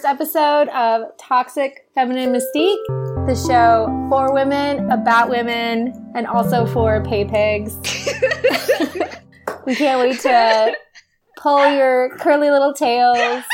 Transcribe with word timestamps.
first 0.00 0.20
episode 0.20 0.68
of 0.68 1.14
Toxic 1.18 1.86
Feminine 1.94 2.32
Mystique, 2.32 3.26
the 3.26 3.34
show 3.34 3.86
for 4.08 4.32
women, 4.32 4.90
about 4.90 5.28
women, 5.28 5.92
and 6.14 6.26
also 6.26 6.64
for 6.64 7.04
pay 7.04 7.26
pigs. 7.26 7.76
we 9.66 9.74
can't 9.74 10.00
wait 10.00 10.18
to 10.20 10.74
pull 11.36 11.70
your 11.74 12.16
curly 12.16 12.50
little 12.50 12.72
tails. 12.72 13.44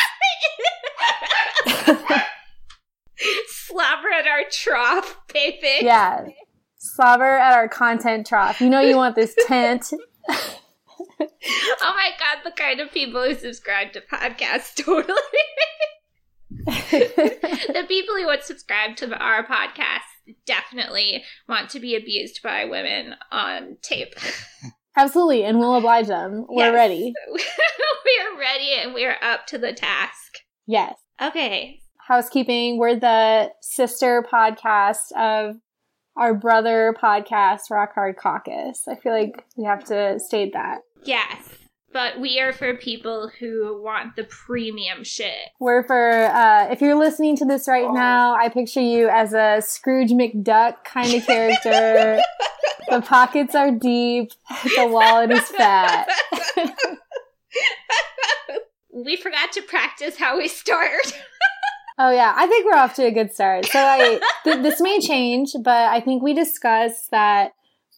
Slobber 3.49 4.09
at 4.17 4.29
our 4.29 4.45
trough, 4.53 5.19
pay 5.27 5.59
pig. 5.61 5.83
Yeah. 5.83 6.27
Slobber 6.77 7.25
at 7.25 7.55
our 7.55 7.69
content 7.69 8.25
trough. 8.25 8.61
You 8.61 8.71
know 8.71 8.81
you 8.81 8.95
want 8.95 9.17
this 9.17 9.35
tent. 9.49 9.93
oh 11.21 11.27
my 11.81 12.11
god, 12.19 12.39
the 12.45 12.51
kind 12.53 12.81
of 12.81 12.91
people 12.93 13.23
who 13.25 13.35
subscribe 13.35 13.93
to 13.93 14.01
podcasts 14.01 14.75
totally. 14.77 15.17
the 17.73 17.85
people 17.89 18.15
who 18.17 18.27
would 18.27 18.43
subscribe 18.43 18.97
to 18.97 19.15
our 19.17 19.47
podcast 19.47 20.01
definitely 20.47 21.25
want 21.49 21.71
to 21.71 21.81
be 21.81 21.95
abused 21.97 22.43
by 22.43 22.65
women 22.65 23.15
on 23.31 23.77
tape. 23.83 24.15
Absolutely, 24.97 25.45
and 25.45 25.59
we'll 25.59 25.75
oblige 25.77 26.07
them. 26.07 26.47
We're 26.49 26.67
Yes. 26.67 26.75
ready. 26.75 27.13
we 27.33 28.21
are 28.23 28.39
ready 28.39 28.73
and 28.83 28.95
we 28.95 29.05
are 29.05 29.17
up 29.23 29.47
to 29.49 29.59
the 29.59 29.73
task. 29.73 30.39
Yes. 30.67 30.95
Okay. 31.21 31.81
Housekeeping. 32.09 32.79
We're 32.79 32.97
the 32.99 33.51
sister 33.61 34.25
podcast 34.33 35.13
of 35.17 35.57
our 36.17 36.33
brother 36.35 36.95
podcast, 37.01 37.71
Rock 37.71 37.93
Hard 37.95 38.17
Caucus. 38.17 38.89
I 38.89 38.95
feel 38.97 39.13
like 39.13 39.45
we 39.57 39.65
have 39.65 39.85
to 39.85 40.19
state 40.19 40.55
that. 40.55 40.79
Yes. 41.05 41.49
But 41.97 42.21
we 42.21 42.39
are 42.41 42.53
for 42.53 42.75
people 42.75 43.31
who 43.41 43.81
want 43.83 44.17
the 44.17 44.25
premium 44.25 45.03
shit. 45.03 45.33
We're 45.59 45.83
for, 45.83 46.27
uh, 46.27 46.71
if 46.71 46.83
you're 46.83 46.99
listening 46.99 47.39
to 47.39 47.47
this 47.47 47.67
right 47.67 47.91
now, 47.91 48.35
I 48.35 48.51
picture 48.51 48.83
you 48.83 49.09
as 49.09 49.33
a 49.33 49.63
Scrooge 49.63 50.11
McDuck 50.11 50.85
kind 50.85 51.15
of 51.15 51.25
character. 51.25 52.21
the 52.91 53.01
pockets 53.01 53.55
are 53.55 53.71
deep, 53.71 54.31
the 54.77 54.89
wallet 54.89 55.31
is 55.31 55.49
fat. 55.49 56.07
we 58.93 59.17
forgot 59.17 59.53
to 59.53 59.63
practice 59.63 60.19
how 60.19 60.37
we 60.37 60.49
start. 60.49 61.15
Oh 61.99 62.11
yeah, 62.11 62.35
I 62.37 62.47
think 62.47 62.67
we're 62.67 62.77
off 62.77 62.93
to 62.97 63.07
a 63.07 63.11
good 63.11 63.33
start. 63.33 63.65
So 63.65 63.79
I 63.79 64.21
th- 64.45 64.63
this 64.63 64.83
may 64.83 65.01
change, 65.01 65.53
but 65.65 65.89
I 65.89 66.03
think 66.03 66.23
we 66.23 66.35
discussed 66.35 67.11
that 67.11 67.53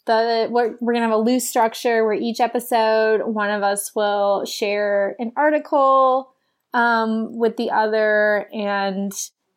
the 0.08 0.48
we're, 0.50 0.74
we're 0.80 0.92
gonna 0.92 1.06
have 1.06 1.14
a 1.14 1.22
loose 1.22 1.48
structure 1.48 2.04
where 2.04 2.14
each 2.14 2.40
episode 2.40 3.22
one 3.24 3.50
of 3.50 3.62
us 3.62 3.94
will 3.94 4.44
share 4.44 5.14
an 5.20 5.30
article 5.36 6.32
um, 6.74 7.38
with 7.38 7.56
the 7.56 7.70
other, 7.70 8.48
and 8.52 9.12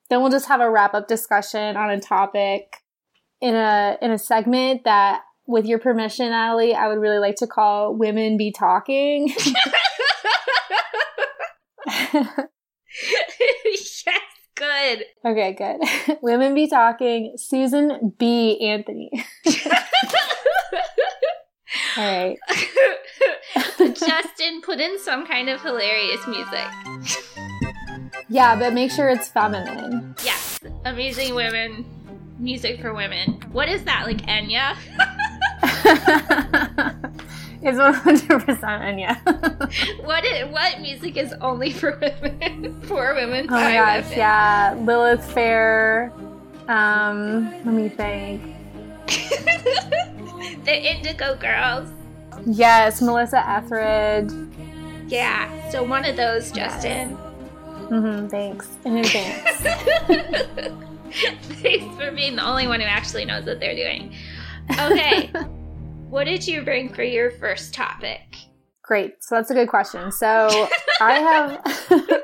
then 0.09 0.21
we'll 0.21 0.29
just 0.29 0.47
have 0.47 0.61
a 0.61 0.69
wrap 0.69 0.93
up 0.93 1.07
discussion 1.07 1.75
on 1.75 1.89
a 1.89 1.99
topic 1.99 2.75
in 3.41 3.55
a 3.55 3.97
in 4.01 4.11
a 4.11 4.19
segment 4.19 4.83
that. 4.83 5.23
With 5.47 5.65
your 5.65 5.79
permission, 5.79 6.29
Natalie, 6.29 6.75
I 6.75 6.87
would 6.87 6.99
really 6.99 7.17
like 7.17 7.35
to 7.37 7.47
call 7.47 7.95
"Women 7.95 8.37
Be 8.37 8.53
Talking." 8.53 9.33
yes, 13.65 14.03
good. 14.61 15.05
Okay, 15.25 15.53
good. 15.53 16.17
Women 16.21 16.53
be 16.53 16.67
talking. 16.67 17.33
Susan 17.37 18.13
B. 18.17 18.59
Anthony. 18.61 19.11
All 21.97 22.03
right. 22.03 22.37
Justin, 23.95 24.61
put 24.61 24.79
in 24.79 24.99
some 24.99 25.25
kind 25.25 25.49
of 25.49 25.61
hilarious 25.61 26.25
music. 26.27 26.65
Yeah, 28.29 28.55
but 28.57 28.73
make 28.73 28.91
sure 28.91 29.09
it's 29.09 29.27
feminine. 29.27 30.15
Yes, 30.23 30.59
amazing 30.85 31.35
women, 31.35 31.85
music 32.39 32.81
for 32.81 32.93
women. 32.93 33.33
What 33.51 33.67
is 33.69 33.83
that, 33.83 34.05
like 34.05 34.21
Enya? 34.21 34.75
it's 37.61 37.77
100% 37.77 38.59
Enya. 38.61 39.17
What 40.05 40.25
is, 40.25 40.47
what 40.51 40.79
music 40.81 41.17
is 41.17 41.33
only 41.41 41.71
for 41.71 41.97
women? 41.99 42.81
for 42.83 43.13
women, 43.15 43.47
oh 43.49 43.53
my 43.53 43.73
gosh, 43.73 44.03
women. 44.05 44.17
yeah. 44.17 44.75
Lilith 44.79 45.25
Fair. 45.33 46.11
Um, 46.67 47.51
let 47.65 47.73
me 47.73 47.89
think. 47.89 48.41
the 50.65 50.95
Indigo 50.95 51.35
Girls. 51.35 51.89
Yes, 52.45 53.01
Melissa 53.01 53.47
Etheridge. 53.47 54.31
Yeah, 55.07 55.69
so 55.69 55.83
one 55.83 56.05
of 56.05 56.15
those, 56.15 56.51
Justin. 56.51 57.17
Mm-hmm. 57.91 58.27
thanks 58.29 58.69
in 58.85 58.97
advance. 58.97 59.57
Thanks 61.11 61.97
for 61.97 62.11
being 62.11 62.37
the 62.37 62.45
only 62.45 62.65
one 62.67 62.79
who 62.79 62.85
actually 62.85 63.25
knows 63.25 63.45
what 63.45 63.59
they're 63.59 63.75
doing. 63.75 64.15
Okay. 64.71 65.27
what 66.09 66.23
did 66.23 66.47
you 66.47 66.61
bring 66.61 66.93
for 66.93 67.03
your 67.03 67.31
first 67.31 67.73
topic? 67.73 68.21
Great. 68.81 69.21
So 69.21 69.35
that's 69.35 69.51
a 69.51 69.53
good 69.53 69.67
question. 69.67 70.09
So 70.11 70.67
I 71.01 71.19
have 71.19 72.23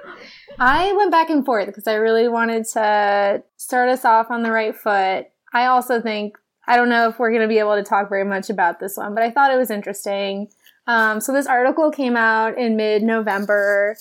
I 0.59 0.93
went 0.93 1.11
back 1.11 1.29
and 1.29 1.45
forth 1.45 1.67
because 1.67 1.87
I 1.87 1.95
really 1.95 2.29
wanted 2.29 2.65
to 2.73 3.43
start 3.57 3.89
us 3.89 4.05
off 4.05 4.31
on 4.31 4.43
the 4.43 4.51
right 4.51 4.75
foot. 4.75 5.27
I 5.53 5.65
also 5.65 6.01
think 6.01 6.37
I 6.67 6.75
don't 6.75 6.89
know 6.89 7.07
if 7.07 7.17
we're 7.17 7.29
going 7.31 7.41
to 7.41 7.47
be 7.47 7.59
able 7.59 7.75
to 7.75 7.83
talk 7.83 8.09
very 8.09 8.25
much 8.25 8.49
about 8.49 8.79
this 8.79 8.97
one, 8.97 9.13
but 9.13 9.23
I 9.23 9.31
thought 9.31 9.53
it 9.53 9.57
was 9.57 9.71
interesting. 9.71 10.49
Um, 10.85 11.21
so 11.21 11.33
this 11.33 11.47
article 11.47 11.91
came 11.91 12.17
out 12.17 12.57
in 12.57 12.75
mid-November 12.75 13.97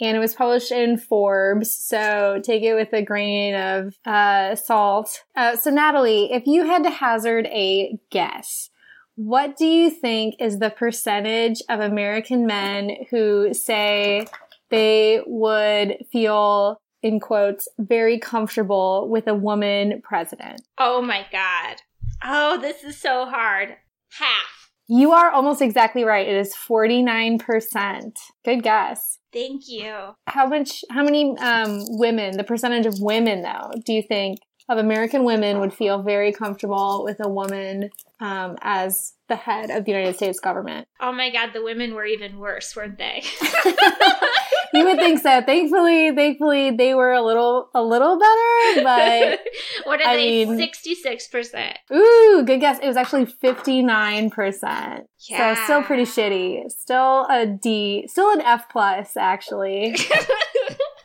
and 0.00 0.16
it 0.16 0.20
was 0.20 0.34
published 0.34 0.72
in 0.72 0.96
Forbes. 0.96 1.74
So 1.74 2.40
take 2.42 2.62
it 2.62 2.74
with 2.74 2.92
a 2.92 3.02
grain 3.02 3.54
of 3.54 3.94
uh, 4.06 4.54
salt. 4.54 5.24
Uh, 5.36 5.56
so 5.56 5.70
Natalie, 5.70 6.32
if 6.32 6.46
you 6.46 6.64
had 6.64 6.82
to 6.84 6.90
hazard 6.90 7.46
a 7.46 7.98
guess, 8.10 8.70
what 9.16 9.56
do 9.56 9.66
you 9.66 9.90
think 9.90 10.36
is 10.38 10.58
the 10.58 10.70
percentage 10.70 11.62
of 11.68 11.80
American 11.80 12.46
men 12.46 12.92
who 13.10 13.52
say 13.52 14.26
they 14.70 15.20
would 15.26 15.98
feel, 16.10 16.80
in 17.02 17.20
quotes, 17.20 17.68
very 17.78 18.18
comfortable 18.18 19.08
with 19.10 19.26
a 19.26 19.34
woman 19.34 20.00
president? 20.02 20.62
Oh 20.78 21.02
my 21.02 21.26
god. 21.30 21.82
Oh, 22.22 22.60
this 22.60 22.84
is 22.84 22.96
so 22.96 23.26
hard. 23.26 23.76
Half. 24.18 24.70
You 24.88 25.12
are 25.12 25.30
almost 25.30 25.62
exactly 25.62 26.02
right. 26.04 26.26
It 26.26 26.36
is 26.36 26.54
49%. 26.54 28.12
Good 28.44 28.62
guess. 28.62 29.18
Thank 29.32 29.68
you. 29.68 29.94
How 30.26 30.46
much, 30.46 30.84
how 30.90 31.04
many 31.04 31.36
um, 31.38 31.84
women, 31.90 32.36
the 32.36 32.44
percentage 32.44 32.86
of 32.86 33.00
women 33.00 33.42
though, 33.42 33.70
do 33.86 33.92
you 33.92 34.02
think 34.02 34.40
of 34.68 34.78
American 34.78 35.24
women 35.24 35.60
would 35.60 35.72
feel 35.72 36.02
very 36.02 36.32
comfortable 36.32 37.02
with 37.04 37.18
a 37.20 37.28
woman 37.28 37.90
um, 38.20 38.56
as 38.62 39.14
the 39.28 39.36
head 39.36 39.70
of 39.70 39.84
the 39.84 39.92
United 39.92 40.16
States 40.16 40.40
government? 40.40 40.88
Oh 41.00 41.12
my 41.12 41.30
god, 41.30 41.50
the 41.52 41.62
women 41.62 41.94
were 41.94 42.04
even 42.04 42.38
worse, 42.38 42.74
weren't 42.74 42.98
they? 42.98 43.22
you 44.74 44.84
would 44.84 44.98
think 44.98 45.20
so. 45.20 45.42
Thankfully, 45.42 46.14
thankfully 46.14 46.70
they 46.70 46.94
were 46.94 47.12
a 47.12 47.22
little 47.22 47.68
a 47.74 47.82
little 47.82 48.18
better, 48.18 48.84
but 48.84 49.40
what 49.84 50.00
are 50.00 50.08
I 50.08 50.16
they? 50.16 50.56
Sixty-six 50.56 51.28
percent. 51.28 51.78
ooh, 51.92 52.42
good 52.46 52.60
guess. 52.60 52.78
It 52.80 52.86
was 52.86 52.96
actually 52.96 53.26
59%. 53.26 55.04
Yeah. 55.28 55.54
So 55.54 55.64
still 55.64 55.82
pretty 55.82 56.04
shitty. 56.04 56.70
Still 56.70 57.26
a 57.30 57.46
D, 57.46 58.06
still 58.08 58.30
an 58.32 58.40
F 58.42 58.68
plus 58.68 59.16
actually. 59.16 59.96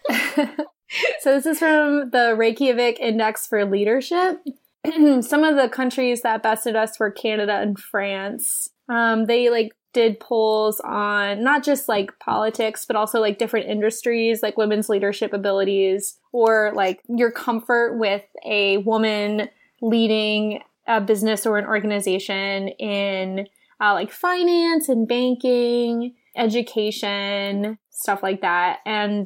so 1.19 1.35
this 1.35 1.45
is 1.45 1.59
from 1.59 2.09
the 2.11 2.35
Reykjavik 2.37 2.99
Index 2.99 3.47
for 3.47 3.65
Leadership. 3.65 4.41
Some 5.21 5.43
of 5.43 5.55
the 5.55 5.69
countries 5.71 6.21
that 6.21 6.43
bested 6.43 6.75
us 6.75 6.99
were 6.99 7.11
Canada 7.11 7.53
and 7.55 7.77
France. 7.79 8.69
Um, 8.87 9.25
they 9.25 9.49
like 9.49 9.71
did 9.95 10.19
polls 10.19 10.81
on 10.81 11.41
not 11.41 11.63
just 11.63 11.87
like 11.87 12.19
politics, 12.19 12.85
but 12.85 12.97
also 12.97 13.21
like 13.21 13.39
different 13.39 13.67
industries, 13.67 14.43
like 14.43 14.57
women's 14.57 14.89
leadership 14.89 15.31
abilities, 15.31 16.19
or 16.33 16.73
like 16.75 16.99
your 17.07 17.31
comfort 17.31 17.97
with 17.97 18.23
a 18.45 18.77
woman 18.79 19.49
leading 19.81 20.61
a 20.85 20.99
business 20.99 21.45
or 21.45 21.57
an 21.57 21.65
organization 21.65 22.67
in 22.67 23.47
uh, 23.81 23.93
like 23.93 24.11
finance 24.11 24.89
and 24.89 25.07
banking, 25.07 26.13
education, 26.35 27.77
stuff 27.89 28.21
like 28.21 28.41
that. 28.41 28.79
And 28.85 29.25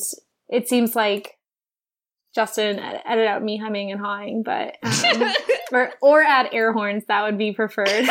it 0.49 0.69
seems 0.69 0.95
like 0.95 1.38
Justin 2.33 2.79
edit 2.79 3.27
out 3.27 3.43
me 3.43 3.57
humming 3.57 3.91
and 3.91 3.99
hawing, 3.99 4.43
but 4.43 4.77
um, 4.83 5.31
or 5.71 5.91
or 6.01 6.21
add 6.21 6.49
air 6.51 6.71
horns 6.73 7.05
that 7.05 7.23
would 7.23 7.37
be 7.37 7.51
preferred. 7.51 7.87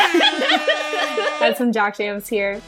add 1.41 1.55
some 1.57 1.71
jock 1.71 1.97
jams 1.97 2.27
here. 2.27 2.61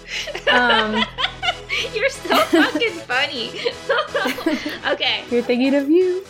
Um, 0.50 1.04
You're 1.94 2.10
so 2.10 2.38
fucking 2.38 2.92
funny. 2.92 3.50
okay. 4.88 5.24
you're 5.32 5.42
thinking 5.42 5.74
of 5.74 5.90
you. 5.90 6.26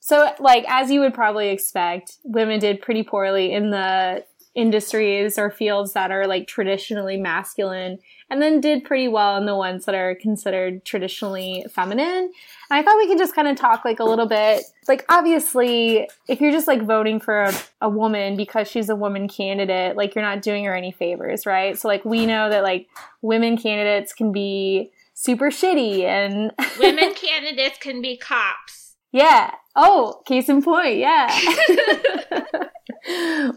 so, 0.00 0.32
like 0.38 0.66
as 0.68 0.90
you 0.90 1.00
would 1.00 1.14
probably 1.14 1.48
expect, 1.48 2.18
women 2.24 2.60
did 2.60 2.82
pretty 2.82 3.02
poorly 3.02 3.52
in 3.52 3.70
the 3.70 4.24
industries 4.54 5.38
or 5.38 5.50
fields 5.50 5.92
that 5.92 6.10
are 6.10 6.26
like 6.26 6.46
traditionally 6.48 7.16
masculine 7.16 7.98
and 8.30 8.40
then 8.40 8.60
did 8.60 8.84
pretty 8.84 9.08
well 9.08 9.36
in 9.36 9.46
the 9.46 9.56
ones 9.56 9.84
that 9.84 9.94
are 9.94 10.14
considered 10.14 10.84
traditionally 10.84 11.64
feminine. 11.70 12.06
And 12.06 12.32
I 12.70 12.82
thought 12.82 12.96
we 12.96 13.08
could 13.08 13.18
just 13.18 13.34
kind 13.34 13.48
of 13.48 13.56
talk 13.56 13.84
like 13.84 13.98
a 13.98 14.04
little 14.04 14.26
bit. 14.26 14.62
Like, 14.86 15.04
obviously, 15.08 16.08
if 16.28 16.40
you're 16.40 16.52
just 16.52 16.68
like 16.68 16.82
voting 16.82 17.20
for 17.20 17.42
a, 17.42 17.54
a, 17.80 17.88
woman 17.88 18.36
because 18.36 18.68
she's 18.68 18.88
a 18.88 18.96
woman 18.96 19.28
candidate, 19.28 19.96
like 19.96 20.14
you're 20.14 20.24
not 20.24 20.42
doing 20.42 20.64
her 20.64 20.74
any 20.74 20.92
favors, 20.92 21.44
right? 21.44 21.78
So, 21.78 21.88
like, 21.88 22.04
we 22.04 22.24
know 22.24 22.48
that 22.50 22.62
like 22.62 22.88
women 23.20 23.56
candidates 23.56 24.12
can 24.12 24.30
be 24.30 24.92
super 25.14 25.50
shitty 25.50 26.02
and 26.02 26.52
women 26.78 27.14
candidates 27.14 27.78
can 27.78 28.00
be 28.00 28.16
cops. 28.16 28.94
Yeah. 29.12 29.52
Oh, 29.74 30.22
case 30.24 30.48
in 30.48 30.62
point. 30.62 30.98
Yeah. 30.98 31.28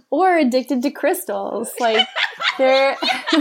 or 0.10 0.38
addicted 0.38 0.81
to 0.84 0.92
crystals. 0.92 1.72
Like, 1.80 2.08
they're. 2.58 2.96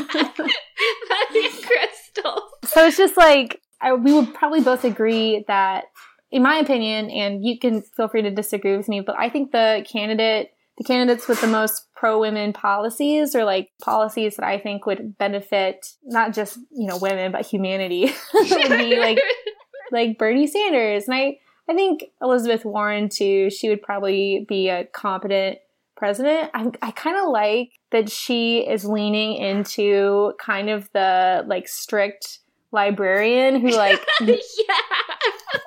crystals. 1.30 2.42
So 2.64 2.86
it's 2.86 2.96
just 2.96 3.16
like, 3.16 3.60
I, 3.80 3.94
we 3.94 4.12
would 4.12 4.34
probably 4.34 4.60
both 4.60 4.84
agree 4.84 5.44
that, 5.48 5.84
in 6.30 6.42
my 6.42 6.56
opinion, 6.56 7.10
and 7.10 7.44
you 7.44 7.58
can 7.58 7.82
feel 7.82 8.08
free 8.08 8.22
to 8.22 8.30
disagree 8.30 8.76
with 8.76 8.88
me, 8.88 9.00
but 9.00 9.16
I 9.18 9.28
think 9.28 9.52
the 9.52 9.84
candidate, 9.90 10.52
the 10.78 10.84
candidates 10.84 11.28
with 11.28 11.40
the 11.40 11.46
most 11.46 11.86
pro 11.94 12.18
women 12.18 12.52
policies 12.52 13.34
or 13.34 13.44
like 13.44 13.70
policies 13.82 14.36
that 14.36 14.46
I 14.46 14.58
think 14.58 14.86
would 14.86 15.18
benefit 15.18 15.86
not 16.04 16.32
just, 16.32 16.58
you 16.70 16.86
know, 16.86 16.96
women, 16.96 17.32
but 17.32 17.46
humanity 17.46 18.12
would 18.34 18.68
be 18.70 18.98
like, 18.98 19.18
like 19.90 20.18
Bernie 20.18 20.46
Sanders. 20.46 21.04
And 21.06 21.14
I, 21.14 21.38
I 21.68 21.74
think 21.74 22.04
Elizabeth 22.20 22.64
Warren 22.64 23.08
too, 23.08 23.50
she 23.50 23.68
would 23.68 23.82
probably 23.82 24.46
be 24.48 24.68
a 24.68 24.84
competent 24.86 25.58
president. 26.02 26.50
I, 26.52 26.68
I 26.82 26.90
kind 26.90 27.16
of 27.16 27.28
like 27.28 27.78
that 27.92 28.10
she 28.10 28.58
is 28.68 28.84
leaning 28.84 29.34
into 29.34 30.32
kind 30.40 30.68
of 30.68 30.90
the 30.90 31.44
like 31.46 31.68
strict 31.68 32.40
librarian 32.72 33.60
who 33.60 33.70
like 33.70 34.04
yeah. 34.20 34.36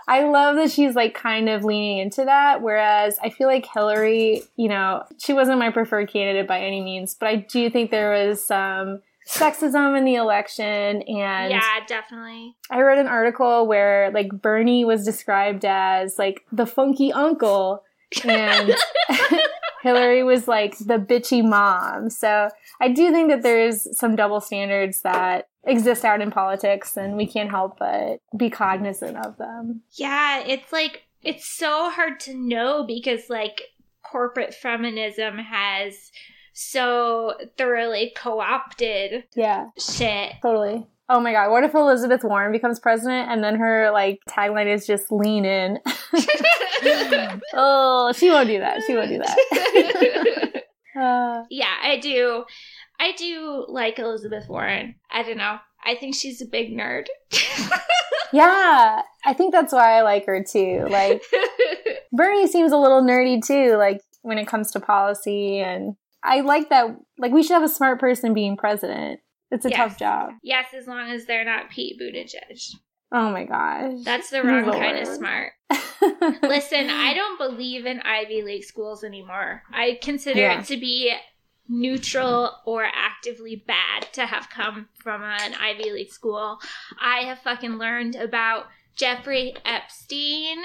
I 0.10 0.24
love 0.24 0.58
that 0.58 0.72
she's 0.72 0.94
like 0.94 1.14
kind 1.14 1.48
of 1.48 1.64
leaning 1.64 2.00
into 2.00 2.26
that 2.26 2.62
whereas 2.62 3.18
I 3.24 3.30
feel 3.30 3.48
like 3.48 3.66
Hillary, 3.66 4.42
you 4.58 4.68
know, 4.68 5.04
she 5.20 5.32
wasn't 5.32 5.58
my 5.58 5.72
preferred 5.72 6.10
candidate 6.10 6.50
by 6.50 6.60
any 6.60 6.82
means, 6.82 7.16
but 7.18 7.30
I 7.30 7.38
do 7.38 7.70
think 7.70 7.92
there 7.92 8.12
was 8.12 8.44
some 8.44 9.04
sexism 9.26 9.98
in 9.98 10.04
the 10.04 10.16
election 10.16 11.02
and 11.04 11.50
Yeah, 11.50 11.80
definitely. 11.88 12.58
I 12.70 12.82
read 12.82 12.98
an 12.98 13.08
article 13.08 13.68
where 13.68 14.12
like 14.12 14.30
Bernie 14.34 14.84
was 14.84 15.06
described 15.06 15.64
as 15.64 16.20
like 16.20 16.46
the 16.52 16.66
funky 16.66 17.14
uncle 17.14 17.84
and 18.26 18.76
Hillary 19.86 20.24
was 20.24 20.48
like 20.48 20.76
the 20.80 20.98
bitchy 20.98 21.48
mom. 21.48 22.10
So 22.10 22.50
I 22.82 22.88
do 22.88 23.12
think 23.12 23.30
that 23.30 23.44
there's 23.44 23.88
some 23.96 24.16
double 24.16 24.42
standards 24.42 25.02
that 25.02 25.48
exist 25.64 26.04
out 26.04 26.22
in 26.22 26.32
politics 26.32 26.98
and 26.98 27.16
we 27.16 27.28
can't 27.28 27.52
help 27.52 27.78
but 27.78 28.20
be 28.36 28.50
cognizant 28.50 29.16
of 29.18 29.38
them. 29.38 29.84
Yeah, 29.92 30.40
it's 30.40 30.74
like 30.74 31.04
it's 31.22 31.48
so 31.48 31.92
hard 31.92 32.20
to 32.22 32.34
know 32.34 32.84
because 32.88 33.30
like 33.30 33.62
corporate 34.02 34.56
feminism 34.56 35.38
has 35.38 36.12
so 36.54 37.36
thoroughly 37.56 38.12
co-opted 38.16 39.26
yeah 39.36 39.68
shit. 39.78 40.34
Totally. 40.42 40.88
Oh 41.08 41.20
my 41.20 41.34
god, 41.34 41.52
what 41.52 41.64
if 41.64 41.76
Elizabeth 41.76 42.24
Warren 42.24 42.52
becomes 42.52 42.80
president 42.80 43.30
and 43.30 43.44
then 43.44 43.56
her 43.56 43.92
like 43.92 44.20
tagline 44.28 44.74
is 44.74 44.88
just 44.88 45.12
lean 45.12 45.46
in? 45.46 45.80
oh, 47.54 48.12
she 48.16 48.30
won't 48.30 48.48
do 48.48 48.60
that. 48.60 48.82
She 48.86 48.96
won't 48.96 49.10
do 49.10 49.20
that. 49.20 50.64
uh, 51.00 51.44
yeah, 51.50 51.74
I 51.82 52.00
do. 52.00 52.46
I 53.00 53.12
do 53.14 53.66
like 53.68 54.00
Elizabeth 54.00 54.48
Warren. 54.50 54.96
I 55.12 55.24
don't 55.24 55.38
know. 55.38 55.58
I 55.84 55.96
think 55.96 56.16
she's 56.16 56.42
a 56.42 56.46
big 56.46 56.76
nerd. 56.76 57.06
yeah, 58.34 59.02
I 59.24 59.34
think 59.34 59.54
that's 59.54 59.74
why 59.74 59.98
I 59.98 60.02
like 60.02 60.26
her 60.26 60.44
too. 60.44 60.88
Like 60.90 61.22
Bernie 62.12 62.48
seems 62.48 62.72
a 62.72 62.78
little 62.78 63.04
nerdy 63.04 63.46
too, 63.46 63.76
like 63.78 64.02
when 64.24 64.40
it 64.40 64.48
comes 64.48 64.72
to 64.72 64.80
policy 64.80 65.60
and 65.60 65.96
I 66.24 66.42
like 66.42 66.70
that 66.70 66.88
like 67.20 67.32
we 67.32 67.44
should 67.44 67.54
have 67.54 67.64
a 67.64 67.70
smart 67.70 68.00
person 68.00 68.34
being 68.34 68.58
president. 68.58 69.20
It's 69.56 69.66
a 69.66 69.70
yes. 69.70 69.78
tough 69.78 70.00
job. 70.00 70.32
Yes, 70.44 70.68
as 70.78 70.86
long 70.86 71.10
as 71.10 71.26
they're 71.26 71.46
not 71.46 71.70
Pete 71.70 72.00
Buttigieg. 72.00 72.76
Oh 73.12 73.32
my 73.32 73.46
gosh. 73.46 74.04
That's 74.04 74.30
the 74.30 74.44
wrong 74.44 74.70
kind 74.70 74.98
of 74.98 75.08
smart. 75.08 75.54
Listen, 76.42 76.90
I 76.90 77.14
don't 77.14 77.38
believe 77.38 77.86
in 77.86 78.02
Ivy 78.02 78.42
League 78.42 78.66
schools 78.66 79.04
anymore. 79.04 79.64
I 79.72 79.98
consider 80.02 80.42
yeah. 80.42 80.60
it 80.60 80.66
to 80.66 80.78
be 80.78 81.16
neutral 81.70 82.52
or 82.66 82.84
actively 82.84 83.64
bad 83.68 84.12
to 84.14 84.26
have 84.26 84.50
come 84.50 84.90
from 84.96 85.24
an 85.24 85.54
Ivy 85.54 85.92
League 85.92 86.12
school. 86.12 86.60
I 87.02 87.20
have 87.20 87.40
fucking 87.40 87.78
learned 87.78 88.16
about 88.16 88.66
Jeffrey 88.98 89.56
Epstein 89.64 90.58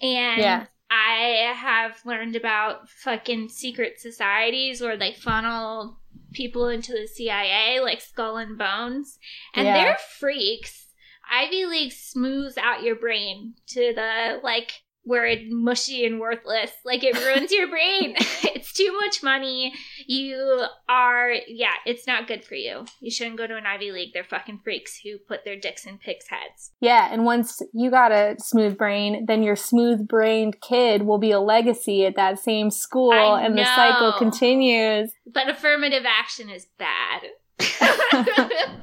and 0.00 0.40
yeah. 0.40 0.66
I 0.90 1.52
have 1.54 2.00
learned 2.04 2.36
about 2.36 2.88
fucking 2.88 3.48
secret 3.48 4.00
societies 4.00 4.80
where 4.80 4.96
they 4.96 5.12
funnel 5.12 5.99
people 6.32 6.68
into 6.68 6.92
the 6.92 7.06
CIA, 7.06 7.80
like 7.80 8.00
Skull 8.00 8.36
and 8.36 8.56
Bones, 8.58 9.18
and 9.54 9.66
yeah. 9.66 9.74
they're 9.74 9.98
freaks. 10.18 10.88
Ivy 11.30 11.64
League 11.66 11.92
smooths 11.92 12.58
out 12.58 12.82
your 12.82 12.96
brain 12.96 13.54
to 13.68 13.92
the 13.94 14.40
like 14.42 14.82
where 15.04 15.26
it's 15.26 15.44
mushy 15.48 16.04
and 16.04 16.20
worthless. 16.20 16.70
Like 16.84 17.02
it 17.02 17.16
ruins 17.16 17.50
your 17.50 17.68
brain. 17.68 18.14
it's 18.54 18.72
too 18.72 18.92
much 19.00 19.22
money. 19.22 19.72
You 20.06 20.64
are, 20.88 21.32
yeah, 21.48 21.74
it's 21.86 22.06
not 22.06 22.26
good 22.26 22.44
for 22.44 22.54
you. 22.54 22.84
You 23.00 23.10
shouldn't 23.10 23.38
go 23.38 23.46
to 23.46 23.56
an 23.56 23.66
Ivy 23.66 23.92
League. 23.92 24.12
They're 24.12 24.24
fucking 24.24 24.60
freaks 24.62 24.98
who 25.02 25.18
put 25.18 25.44
their 25.44 25.58
dicks 25.58 25.86
in 25.86 25.98
pigs' 25.98 26.28
heads. 26.28 26.72
Yeah, 26.80 27.08
and 27.10 27.24
once 27.24 27.60
you 27.72 27.90
got 27.90 28.12
a 28.12 28.36
smooth 28.38 28.76
brain, 28.76 29.26
then 29.26 29.42
your 29.42 29.56
smooth 29.56 30.06
brained 30.06 30.60
kid 30.60 31.02
will 31.02 31.18
be 31.18 31.32
a 31.32 31.40
legacy 31.40 32.06
at 32.06 32.16
that 32.16 32.38
same 32.38 32.70
school, 32.70 33.12
I 33.12 33.42
and 33.42 33.54
know. 33.54 33.62
the 33.62 33.74
cycle 33.74 34.12
continues. 34.18 35.12
But 35.26 35.48
affirmative 35.48 36.04
action 36.06 36.50
is 36.50 36.66
bad. 36.78 37.22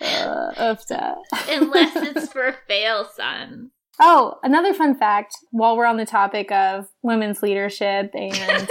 uh. 0.00 1.14
Unless 1.48 1.96
it's 1.96 2.32
for 2.32 2.54
fail 2.68 3.08
son. 3.16 3.70
Oh, 3.98 4.38
another 4.42 4.74
fun 4.74 4.94
fact 4.94 5.36
while 5.50 5.76
we're 5.76 5.86
on 5.86 5.96
the 5.96 6.06
topic 6.06 6.52
of 6.52 6.86
women's 7.02 7.42
leadership 7.42 8.10
and 8.14 8.68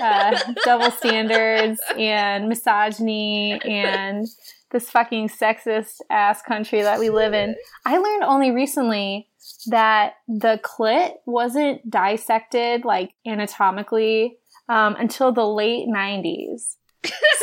uh, 0.00 0.38
double 0.64 0.90
standards 0.92 1.80
and 1.98 2.48
misogyny 2.48 3.60
and 3.64 4.26
this 4.70 4.88
fucking 4.88 5.28
sexist 5.28 5.96
ass 6.08 6.42
country 6.42 6.82
that 6.82 7.00
we 7.00 7.10
live 7.10 7.34
in, 7.34 7.56
I 7.84 7.98
learned 7.98 8.22
only 8.22 8.52
recently 8.52 9.28
that 9.66 10.14
the 10.28 10.60
clit 10.62 11.14
wasn't 11.26 11.90
dissected 11.90 12.84
like 12.84 13.10
anatomically 13.26 14.36
um, 14.68 14.94
until 14.96 15.32
the 15.32 15.46
late 15.46 15.88
90s. 15.88 16.76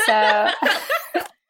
So. 0.06 0.50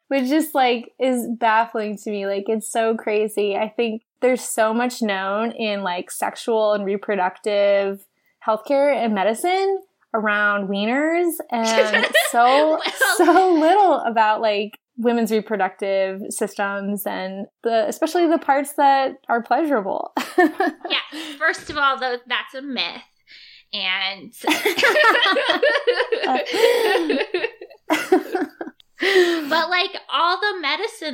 which 0.08 0.28
just 0.28 0.54
like 0.54 0.90
is 0.98 1.26
baffling 1.38 1.96
to 1.98 2.10
me. 2.10 2.26
Like 2.26 2.44
it's 2.48 2.70
so 2.70 2.96
crazy. 2.96 3.56
I 3.56 3.68
think 3.68 4.02
there's 4.20 4.42
so 4.42 4.74
much 4.74 5.02
known 5.02 5.52
in 5.52 5.82
like 5.82 6.10
sexual 6.10 6.72
and 6.72 6.84
reproductive 6.84 8.06
healthcare 8.46 8.94
and 8.94 9.14
medicine 9.14 9.80
around 10.14 10.68
wieners 10.68 11.32
and 11.50 12.06
so 12.30 12.70
well, 12.70 12.82
so 13.16 13.54
little 13.54 14.00
about 14.00 14.40
like 14.40 14.78
women's 14.96 15.30
reproductive 15.30 16.20
systems 16.30 17.06
and 17.06 17.46
the 17.62 17.86
especially 17.88 18.26
the 18.26 18.38
parts 18.38 18.74
that 18.74 19.12
are 19.28 19.42
pleasurable. 19.42 20.12
yeah, 20.38 21.36
first 21.38 21.70
of 21.70 21.76
all 21.76 21.98
though 21.98 22.18
that's 22.26 22.54
a 22.54 22.62
myth. 22.62 23.02
And 23.70 24.32
like 29.68 29.96
all 30.10 30.40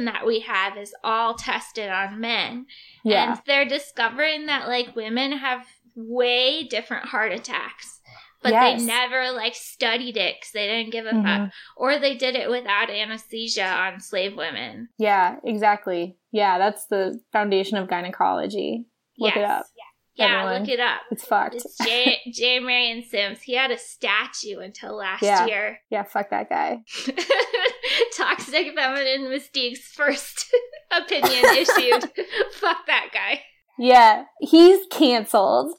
that 0.05 0.27
we 0.27 0.41
have 0.41 0.77
is 0.77 0.95
all 1.05 1.35
tested 1.35 1.89
on 1.89 2.21
men. 2.21 2.67
Yeah. 3.05 3.33
And 3.33 3.43
they're 3.47 3.65
discovering 3.65 4.47
that 4.47 4.69
like 4.69 4.97
women 4.97 5.33
have 5.33 5.67
way 5.95 6.65
different 6.65 7.07
heart 7.07 7.33
attacks. 7.33 8.01
But 8.43 8.53
yes. 8.53 8.81
they 8.81 8.87
never 8.87 9.33
like 9.33 9.55
studied 9.55 10.19
it 10.19 10.37
because 10.39 10.53
they 10.53 10.67
didn't 10.67 10.93
give 10.93 11.07
a 11.07 11.11
mm-hmm. 11.11 11.45
fuck. 11.45 11.53
Or 11.77 11.99
they 11.99 12.15
did 12.15 12.35
it 12.35 12.51
without 12.51 12.91
anesthesia 12.91 13.65
on 13.65 14.01
slave 14.01 14.37
women. 14.37 14.89
Yeah, 14.99 15.37
exactly. 15.45 16.19
Yeah, 16.31 16.59
that's 16.59 16.87
the 16.87 17.19
foundation 17.33 17.79
of 17.79 17.89
gynecology. 17.89 18.85
Look 19.19 19.35
yes. 19.35 19.39
it 19.39 19.45
up. 19.45 19.67
Yeah, 20.17 20.43
Everyone. 20.43 20.61
look 20.61 20.69
it 20.69 20.81
up. 20.81 21.01
It's 21.11 21.25
fucked. 21.25 21.57
It's 21.57 21.77
J. 21.79 22.21
J. 22.33 22.61
Marion 22.61 23.03
Sims. 23.03 23.43
He 23.43 23.55
had 23.55 23.73
a 23.73 23.79
statue 23.79 24.61
until 24.61 24.95
last 24.97 25.23
yeah. 25.23 25.47
year. 25.47 25.81
Yeah, 25.91 26.05
fuck 26.05 26.31
that 26.31 26.49
guy. 26.49 26.85
Toxic 28.17 28.75
Feminine 28.77 29.29
Mystique's 29.29 29.89
first 29.89 30.55
opinion 30.93 31.45
issued. 31.57 32.03
fuck 32.53 32.87
that 32.87 33.09
guy. 33.13 33.43
Yeah, 33.77 34.25
he's 34.39 34.87
canceled. 34.93 35.75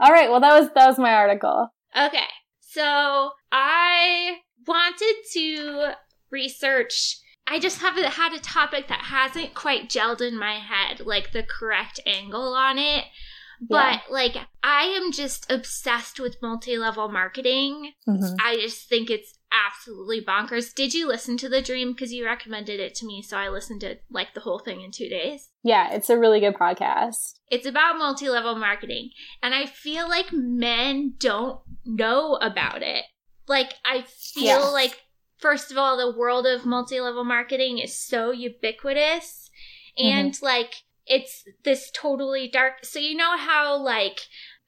All 0.00 0.10
right, 0.10 0.30
well 0.30 0.40
that 0.40 0.58
was 0.58 0.70
that 0.74 0.86
was 0.86 0.98
my 0.98 1.12
article. 1.12 1.68
Okay. 1.94 2.24
So 2.60 3.30
I 3.52 4.36
wanted 4.66 5.14
to 5.34 5.92
research. 6.30 7.18
I 7.50 7.58
just 7.58 7.80
haven't 7.80 8.04
had 8.04 8.32
a 8.32 8.38
topic 8.38 8.86
that 8.88 9.00
hasn't 9.00 9.54
quite 9.54 9.88
gelled 9.88 10.20
in 10.20 10.38
my 10.38 10.60
head, 10.60 11.00
like 11.00 11.32
the 11.32 11.42
correct 11.42 11.98
angle 12.06 12.54
on 12.54 12.78
it. 12.78 13.04
But 13.60 13.92
yeah. 13.92 14.00
like, 14.08 14.36
I 14.62 14.84
am 14.84 15.12
just 15.12 15.50
obsessed 15.50 16.18
with 16.18 16.40
multi 16.40 16.78
level 16.78 17.08
marketing. 17.08 17.92
Mm-hmm. 18.08 18.36
I 18.40 18.56
just 18.56 18.88
think 18.88 19.10
it's 19.10 19.34
absolutely 19.52 20.24
bonkers. 20.24 20.72
Did 20.72 20.94
you 20.94 21.08
listen 21.08 21.36
to 21.38 21.48
The 21.48 21.60
Dream? 21.60 21.92
Because 21.92 22.12
you 22.12 22.24
recommended 22.24 22.80
it 22.80 22.94
to 22.96 23.06
me, 23.06 23.20
so 23.20 23.36
I 23.36 23.48
listened 23.48 23.80
to 23.82 23.98
like 24.10 24.32
the 24.32 24.40
whole 24.40 24.60
thing 24.60 24.80
in 24.80 24.92
two 24.92 25.08
days. 25.08 25.50
Yeah, 25.62 25.92
it's 25.92 26.08
a 26.08 26.18
really 26.18 26.40
good 26.40 26.54
podcast. 26.54 27.34
It's 27.50 27.66
about 27.66 27.98
multi 27.98 28.30
level 28.30 28.54
marketing. 28.54 29.10
And 29.42 29.54
I 29.54 29.66
feel 29.66 30.08
like 30.08 30.32
men 30.32 31.14
don't 31.18 31.60
know 31.84 32.36
about 32.36 32.82
it. 32.82 33.04
Like, 33.46 33.74
I 33.84 34.02
feel 34.02 34.44
yes. 34.44 34.72
like, 34.72 35.00
first 35.40 35.70
of 35.70 35.78
all, 35.78 35.96
the 35.96 36.16
world 36.16 36.46
of 36.46 36.66
multi 36.66 37.00
level 37.00 37.24
marketing 37.24 37.78
is 37.78 37.98
so 37.98 38.30
ubiquitous. 38.30 39.50
And 39.98 40.32
mm-hmm. 40.32 40.44
like, 40.44 40.74
it's 41.06 41.44
this 41.64 41.90
totally 41.92 42.48
dark. 42.48 42.84
So 42.84 42.98
you 42.98 43.16
know 43.16 43.36
how 43.36 43.76
like 43.76 44.20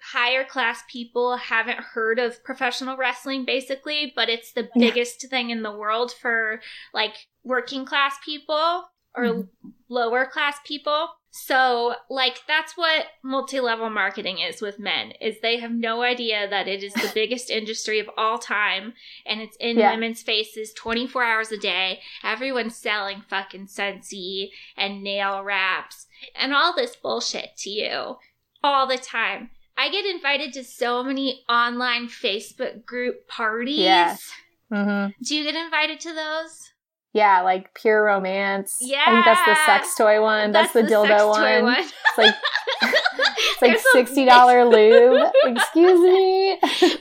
higher 0.02 0.44
class 0.44 0.82
people 0.90 1.36
haven't 1.36 1.78
heard 1.78 2.18
of 2.18 2.42
professional 2.42 2.96
wrestling 2.96 3.44
basically, 3.44 4.12
but 4.16 4.28
it's 4.28 4.52
the 4.52 4.68
yeah. 4.74 4.88
biggest 4.88 5.28
thing 5.30 5.50
in 5.50 5.62
the 5.62 5.70
world 5.70 6.12
for 6.12 6.60
like 6.92 7.14
working 7.44 7.84
class 7.84 8.16
people 8.24 8.84
or 9.14 9.24
mm-hmm. 9.24 9.68
lower 9.88 10.26
class 10.26 10.56
people. 10.66 11.08
So, 11.34 11.94
like 12.10 12.42
that's 12.46 12.76
what 12.76 13.06
multi-level 13.22 13.88
marketing 13.88 14.38
is 14.40 14.60
with 14.60 14.78
men 14.78 15.12
is 15.18 15.40
they 15.40 15.58
have 15.60 15.72
no 15.72 16.02
idea 16.02 16.46
that 16.46 16.68
it 16.68 16.82
is 16.82 16.92
the 16.92 17.10
biggest 17.14 17.48
industry 17.48 17.98
of 17.98 18.10
all 18.18 18.38
time 18.38 18.92
and 19.24 19.40
it's 19.40 19.56
in 19.56 19.78
yeah. 19.78 19.92
women's 19.92 20.20
faces 20.22 20.74
24 20.74 21.24
hours 21.24 21.50
a 21.50 21.56
day. 21.56 22.00
Everyone's 22.22 22.76
selling 22.76 23.22
fucking 23.28 23.68
Scentsy 23.68 24.50
and 24.76 25.02
nail 25.02 25.42
wraps 25.42 26.06
and 26.38 26.52
all 26.52 26.74
this 26.74 26.96
bullshit 26.96 27.56
to 27.58 27.70
you 27.70 28.16
all 28.62 28.86
the 28.86 28.98
time. 28.98 29.48
I 29.74 29.90
get 29.90 30.04
invited 30.04 30.52
to 30.52 30.64
so 30.64 31.02
many 31.02 31.44
online 31.48 32.08
Facebook 32.08 32.84
group 32.84 33.26
parties. 33.26 33.78
Yes. 33.78 34.30
Mm-hmm. 34.70 35.12
Do 35.24 35.34
you 35.34 35.44
get 35.44 35.54
invited 35.54 35.98
to 36.00 36.12
those? 36.12 36.71
Yeah, 37.12 37.42
like 37.42 37.75
pure 37.75 38.04
romance. 38.04 38.78
Yeah, 38.81 39.04
I 39.07 39.12
think 39.12 39.25
that's 39.26 39.45
the 39.45 39.54
sex 39.66 39.95
toy 39.97 40.23
one. 40.23 40.50
That's, 40.52 40.73
that's 40.73 40.88
the, 40.88 40.97
the, 40.97 41.04
dildo 41.07 41.28
one. 41.28 41.64
one. 41.64 41.76
It's 41.78 42.19
like 42.19 42.35
it's 42.83 43.62
like 43.62 43.78
sixty 43.92 44.25
dollar 44.25 44.64
lube. 44.64 45.31
Excuse 45.45 46.00
me. 46.00 46.59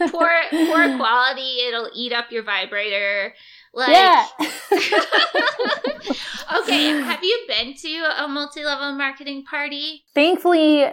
poor 0.09 0.29
poor 0.49 0.97
quality. 0.97 1.61
It'll 1.67 1.89
eat 1.95 2.11
up 2.11 2.29
your 2.29 2.43
vibrator. 2.43 3.33
Like, 3.73 3.89
yeah. 3.91 4.27
okay, 6.59 6.87
have 6.89 7.23
you 7.23 7.45
been 7.47 7.73
to 7.73 8.23
a 8.23 8.27
multi 8.27 8.65
level 8.65 8.93
marketing 8.93 9.45
party? 9.49 10.03
Thankfully, 10.13 10.87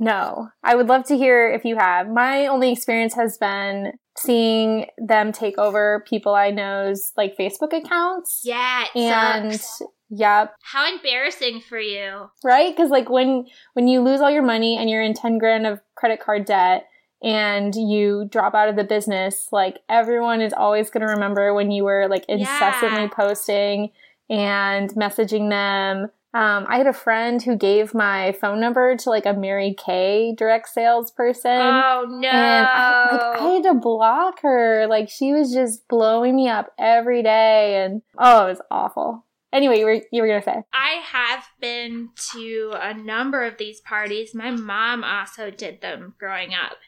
no. 0.00 0.48
I 0.64 0.74
would 0.74 0.88
love 0.88 1.04
to 1.06 1.16
hear 1.16 1.48
if 1.48 1.64
you 1.64 1.76
have. 1.76 2.08
My 2.08 2.48
only 2.48 2.72
experience 2.72 3.14
has 3.14 3.38
been 3.38 3.92
seeing 4.16 4.86
them 4.98 5.32
take 5.32 5.58
over 5.58 6.04
people 6.08 6.34
I 6.34 6.50
know's 6.50 7.12
like 7.16 7.36
Facebook 7.36 7.72
accounts. 7.72 8.42
Yeah, 8.44 8.84
and 8.94 9.54
sucks. 9.54 9.82
yep. 10.10 10.54
How 10.62 10.92
embarrassing 10.92 11.62
for 11.68 11.78
you. 11.78 12.30
Right? 12.42 12.76
Cuz 12.76 12.90
like 12.90 13.10
when 13.10 13.46
when 13.74 13.88
you 13.88 14.00
lose 14.00 14.20
all 14.20 14.30
your 14.30 14.42
money 14.42 14.76
and 14.76 14.88
you're 14.88 15.02
in 15.02 15.14
10 15.14 15.38
grand 15.38 15.66
of 15.66 15.80
credit 15.96 16.20
card 16.20 16.44
debt 16.44 16.86
and 17.22 17.74
you 17.74 18.26
drop 18.30 18.54
out 18.54 18.68
of 18.68 18.76
the 18.76 18.84
business, 18.84 19.48
like 19.50 19.80
everyone 19.88 20.40
is 20.40 20.52
always 20.52 20.90
going 20.90 21.06
to 21.06 21.12
remember 21.12 21.54
when 21.54 21.70
you 21.70 21.84
were 21.84 22.06
like 22.08 22.24
incessantly 22.28 23.02
yeah. 23.02 23.08
posting 23.08 23.90
and 24.30 24.90
messaging 24.90 25.50
them 25.50 26.08
um, 26.34 26.66
I 26.68 26.78
had 26.78 26.88
a 26.88 26.92
friend 26.92 27.40
who 27.40 27.56
gave 27.56 27.94
my 27.94 28.32
phone 28.40 28.60
number 28.60 28.96
to 28.96 29.08
like 29.08 29.24
a 29.24 29.32
Mary 29.32 29.72
Kay 29.78 30.34
direct 30.36 30.68
sales 30.68 31.12
person. 31.12 31.52
Oh 31.52 32.06
no! 32.08 32.28
And 32.28 32.66
I, 32.66 33.08
like, 33.12 33.40
I 33.40 33.44
had 33.50 33.62
to 33.62 33.74
block 33.74 34.40
her. 34.42 34.88
Like 34.88 35.08
she 35.08 35.32
was 35.32 35.52
just 35.52 35.86
blowing 35.86 36.34
me 36.34 36.48
up 36.48 36.72
every 36.76 37.22
day, 37.22 37.84
and 37.84 38.02
oh, 38.18 38.46
it 38.46 38.48
was 38.48 38.60
awful. 38.68 39.24
Anyway, 39.52 39.78
you 39.78 39.84
were 39.84 40.00
you 40.10 40.22
were 40.22 40.26
gonna 40.26 40.42
say? 40.42 40.64
I 40.72 41.00
have 41.04 41.44
been 41.60 42.08
to 42.32 42.72
a 42.80 42.92
number 42.92 43.44
of 43.44 43.56
these 43.56 43.80
parties. 43.80 44.34
My 44.34 44.50
mom 44.50 45.04
also 45.04 45.52
did 45.52 45.82
them 45.82 46.14
growing 46.18 46.52
up. 46.52 46.78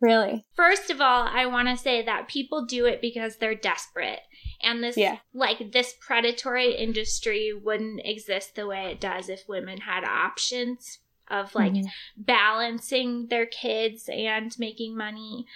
Really? 0.00 0.46
First 0.54 0.90
of 0.90 1.00
all, 1.00 1.26
I 1.28 1.46
want 1.46 1.68
to 1.68 1.76
say 1.76 2.04
that 2.04 2.28
people 2.28 2.64
do 2.64 2.86
it 2.86 3.00
because 3.00 3.36
they're 3.36 3.54
desperate. 3.54 4.20
And 4.62 4.82
this, 4.82 4.96
yeah. 4.96 5.18
like, 5.34 5.72
this 5.72 5.94
predatory 6.00 6.74
industry 6.74 7.52
wouldn't 7.52 8.02
exist 8.04 8.54
the 8.54 8.66
way 8.66 8.92
it 8.92 9.00
does 9.00 9.28
if 9.28 9.48
women 9.48 9.78
had 9.78 10.04
options 10.04 10.98
of, 11.28 11.54
like, 11.54 11.72
mm-hmm. 11.72 11.86
balancing 12.16 13.26
their 13.28 13.46
kids 13.46 14.08
and 14.08 14.56
making 14.58 14.96
money. 14.96 15.46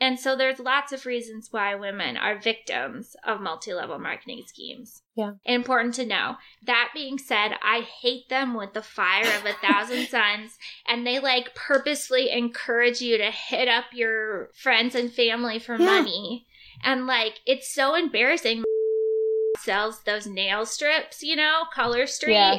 And 0.00 0.18
so 0.18 0.36
there's 0.36 0.60
lots 0.60 0.92
of 0.92 1.06
reasons 1.06 1.48
why 1.50 1.74
women 1.74 2.16
are 2.16 2.38
victims 2.38 3.16
of 3.24 3.40
multi-level 3.40 3.98
marketing 3.98 4.44
schemes. 4.46 5.02
Yeah. 5.16 5.32
Important 5.44 5.94
to 5.94 6.06
know. 6.06 6.36
That 6.62 6.90
being 6.94 7.18
said, 7.18 7.56
I 7.62 7.80
hate 7.80 8.28
them 8.28 8.54
with 8.54 8.74
the 8.74 8.82
fire 8.82 9.26
of 9.26 9.44
a 9.44 9.54
thousand 9.54 10.06
suns 10.08 10.56
and 10.86 11.06
they 11.06 11.18
like 11.18 11.54
purposely 11.54 12.30
encourage 12.30 13.00
you 13.00 13.18
to 13.18 13.30
hit 13.30 13.66
up 13.66 13.86
your 13.92 14.50
friends 14.54 14.94
and 14.94 15.12
family 15.12 15.58
for 15.58 15.76
yeah. 15.76 15.86
money 15.86 16.46
and 16.84 17.06
like, 17.06 17.40
it's 17.46 17.72
so 17.72 17.94
embarrassing. 17.94 18.64
Sells 19.58 20.02
those 20.02 20.26
nail 20.26 20.64
strips, 20.66 21.22
you 21.22 21.36
know, 21.36 21.64
Color 21.74 22.06
Street. 22.06 22.34
Yeah. 22.34 22.58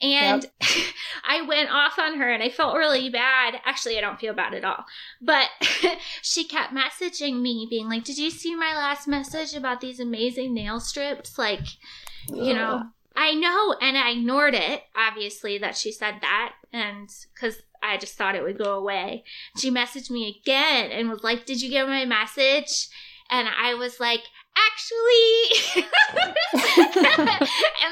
And 0.00 0.44
yep. 0.60 0.70
I 1.28 1.42
went 1.42 1.70
off 1.70 1.98
on 1.98 2.18
her 2.18 2.30
and 2.30 2.42
I 2.42 2.50
felt 2.50 2.76
really 2.76 3.10
bad. 3.10 3.60
Actually, 3.64 3.98
I 3.98 4.00
don't 4.00 4.20
feel 4.20 4.34
bad 4.34 4.54
at 4.54 4.64
all. 4.64 4.84
But 5.20 5.48
she 6.22 6.44
kept 6.44 6.72
messaging 6.74 7.40
me, 7.40 7.66
being 7.68 7.88
like, 7.88 8.04
Did 8.04 8.18
you 8.18 8.30
see 8.30 8.54
my 8.54 8.74
last 8.74 9.08
message 9.08 9.54
about 9.54 9.80
these 9.80 10.00
amazing 10.00 10.54
nail 10.54 10.80
strips? 10.80 11.38
Like, 11.38 11.66
you 12.28 12.54
know, 12.54 12.84
I 13.16 13.34
know. 13.34 13.74
And 13.80 13.96
I 13.96 14.10
ignored 14.10 14.54
it, 14.54 14.82
obviously, 14.94 15.58
that 15.58 15.76
she 15.76 15.90
said 15.90 16.16
that. 16.20 16.54
And 16.72 17.10
because 17.34 17.62
I 17.82 17.96
just 17.96 18.14
thought 18.14 18.36
it 18.36 18.42
would 18.42 18.58
go 18.58 18.74
away. 18.74 19.24
She 19.56 19.70
messaged 19.70 20.10
me 20.10 20.40
again 20.40 20.92
and 20.92 21.08
was 21.08 21.24
like, 21.24 21.44
Did 21.44 21.60
you 21.60 21.70
get 21.70 21.88
my 21.88 22.04
message? 22.04 22.88
And 23.30 23.48
I 23.48 23.74
was 23.74 24.00
like, 24.00 24.22
actually. 24.56 25.84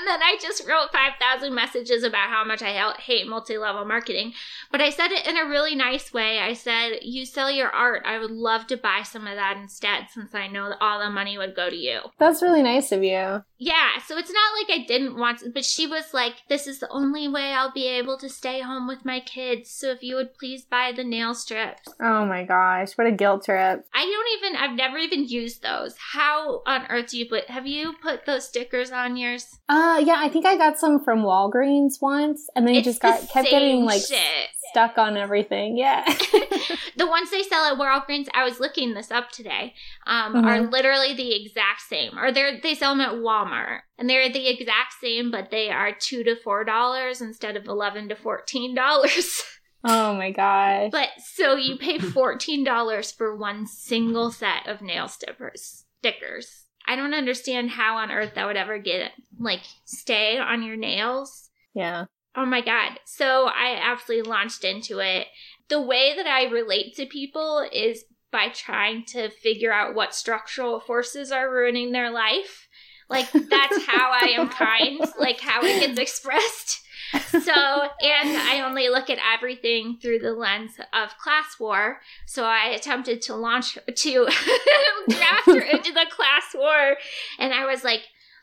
then 0.06 0.22
I 0.22 0.36
just 0.40 0.66
wrote 0.66 0.92
5,000 0.92 1.54
messages 1.54 2.02
about 2.02 2.30
how 2.30 2.44
much 2.44 2.62
I 2.62 2.92
hate 2.98 3.26
multi 3.28 3.58
level 3.58 3.84
marketing. 3.84 4.32
But 4.70 4.80
I 4.80 4.90
said 4.90 5.12
it 5.12 5.26
in 5.26 5.36
a 5.36 5.48
really 5.48 5.74
nice 5.74 6.12
way. 6.12 6.38
I 6.38 6.52
said, 6.52 6.98
You 7.02 7.24
sell 7.24 7.50
your 7.50 7.70
art. 7.70 8.02
I 8.04 8.18
would 8.18 8.30
love 8.30 8.66
to 8.68 8.76
buy 8.76 9.02
some 9.02 9.26
of 9.26 9.36
that 9.36 9.56
instead 9.56 10.06
since 10.12 10.34
I 10.34 10.48
know 10.48 10.68
that 10.68 10.78
all 10.80 11.00
the 11.00 11.10
money 11.10 11.38
would 11.38 11.54
go 11.54 11.70
to 11.70 11.76
you. 11.76 12.00
That's 12.18 12.42
really 12.42 12.62
nice 12.62 12.92
of 12.92 13.02
you. 13.02 13.42
Yeah. 13.58 13.98
So 14.06 14.18
it's 14.18 14.32
not 14.32 14.52
like 14.58 14.80
I 14.80 14.84
didn't 14.86 15.16
want 15.16 15.40
to, 15.40 15.50
but 15.50 15.64
she 15.64 15.86
was 15.86 16.12
like, 16.12 16.34
This 16.48 16.66
is 16.66 16.80
the 16.80 16.88
only 16.90 17.28
way 17.28 17.52
I'll 17.52 17.72
be 17.72 17.86
able 17.86 18.18
to 18.18 18.28
stay 18.28 18.60
home 18.60 18.86
with 18.86 19.04
my 19.04 19.20
kids. 19.20 19.70
So 19.70 19.90
if 19.90 20.02
you 20.02 20.16
would 20.16 20.34
please 20.34 20.64
buy 20.64 20.92
the 20.94 21.04
nail 21.04 21.34
strips. 21.34 21.88
Oh 22.00 22.26
my 22.26 22.44
gosh. 22.44 22.92
What 22.98 23.06
a 23.06 23.12
guilt 23.12 23.44
trip. 23.44 23.86
I 23.94 24.04
don't 24.04 24.44
even, 24.44 24.56
I've 24.56 24.76
never 24.76 24.98
even 24.98 25.26
used 25.26 25.62
those. 25.62 25.94
How 26.12 26.62
on 26.66 26.86
earth 26.90 27.10
do 27.10 27.18
you 27.18 27.26
put? 27.26 27.48
Have 27.50 27.66
you 27.66 27.94
put 28.02 28.26
those 28.26 28.46
stickers 28.46 28.90
on 28.90 29.16
yours? 29.16 29.58
Uh, 29.68 30.02
yeah, 30.04 30.16
I 30.18 30.28
think 30.28 30.46
I 30.46 30.56
got 30.56 30.78
some 30.78 31.02
from 31.02 31.22
Walgreens 31.22 32.00
once, 32.00 32.48
and 32.54 32.66
then 32.66 32.74
you 32.74 32.82
just 32.82 33.00
got 33.00 33.28
kept 33.28 33.50
getting 33.50 33.84
like 33.84 34.02
shit. 34.02 34.48
Stuck 34.70 34.98
on 34.98 35.16
everything. 35.16 35.76
Yeah, 35.76 36.04
the 36.96 37.06
ones 37.06 37.30
they 37.30 37.42
sell 37.42 37.64
at 37.64 37.78
Walgreens, 37.78 38.28
I 38.34 38.44
was 38.44 38.60
looking 38.60 38.94
this 38.94 39.10
up 39.10 39.30
today, 39.30 39.74
um, 40.06 40.34
mm-hmm. 40.34 40.46
are 40.46 40.60
literally 40.60 41.14
the 41.14 41.34
exact 41.34 41.82
same. 41.88 42.18
Or 42.18 42.32
they 42.32 42.60
they 42.62 42.74
sell 42.74 42.96
them 42.96 43.00
at 43.00 43.14
Walmart, 43.14 43.80
and 43.98 44.08
they're 44.08 44.28
the 44.28 44.48
exact 44.48 44.94
same, 45.00 45.30
but 45.30 45.50
they 45.50 45.70
are 45.70 45.92
two 45.92 46.24
to 46.24 46.36
four 46.36 46.64
dollars 46.64 47.20
instead 47.20 47.56
of 47.56 47.66
eleven 47.66 48.08
to 48.08 48.16
fourteen 48.16 48.74
dollars. 48.74 49.42
Oh 49.88 50.14
my 50.14 50.32
gosh. 50.32 50.90
But 50.90 51.10
so 51.18 51.54
you 51.54 51.76
pay 51.78 51.98
$14 51.98 53.16
for 53.16 53.36
one 53.36 53.68
single 53.68 54.32
set 54.32 54.66
of 54.66 54.82
nail 54.82 55.06
stickers 55.06 55.84
stickers. 55.98 56.64
I 56.86 56.96
don't 56.96 57.14
understand 57.14 57.70
how 57.70 57.96
on 57.96 58.10
earth 58.10 58.34
that 58.34 58.46
would 58.46 58.56
ever 58.56 58.78
get 58.78 59.12
like 59.38 59.62
stay 59.84 60.38
on 60.38 60.62
your 60.62 60.76
nails. 60.76 61.50
Yeah. 61.74 62.06
Oh 62.36 62.44
my 62.44 62.60
god. 62.60 63.00
So 63.04 63.46
I 63.46 63.80
absolutely 63.82 64.30
launched 64.30 64.62
into 64.62 64.98
it. 65.00 65.26
The 65.68 65.80
way 65.80 66.14
that 66.14 66.26
I 66.26 66.44
relate 66.44 66.94
to 66.96 67.06
people 67.06 67.66
is 67.72 68.04
by 68.30 68.48
trying 68.48 69.04
to 69.06 69.30
figure 69.30 69.72
out 69.72 69.94
what 69.94 70.14
structural 70.14 70.80
forces 70.80 71.32
are 71.32 71.50
ruining 71.50 71.92
their 71.92 72.10
life. 72.10 72.68
Like 73.08 73.30
that's 73.32 73.86
how 73.86 74.10
I 74.12 74.34
am 74.36 74.48
kind, 74.50 75.00
like 75.18 75.40
how 75.40 75.62
it 75.62 75.80
gets 75.80 75.98
expressed. 75.98 76.82
So, 77.30 77.52
and 77.52 78.36
I 78.36 78.62
only 78.66 78.88
look 78.88 79.08
at 79.10 79.18
everything 79.32 79.98
through 80.02 80.18
the 80.18 80.32
lens 80.32 80.72
of 80.92 81.16
class 81.18 81.56
war. 81.58 82.00
So 82.26 82.44
I 82.44 82.66
attempted 82.70 83.22
to 83.22 83.36
launch 83.36 83.74
to 83.74 84.28
draft 85.08 85.48
into 85.48 85.92
the 85.92 86.06
class 86.10 86.54
war, 86.54 86.96
and 87.38 87.54
I 87.54 87.64
was 87.64 87.84
like, 87.84 88.02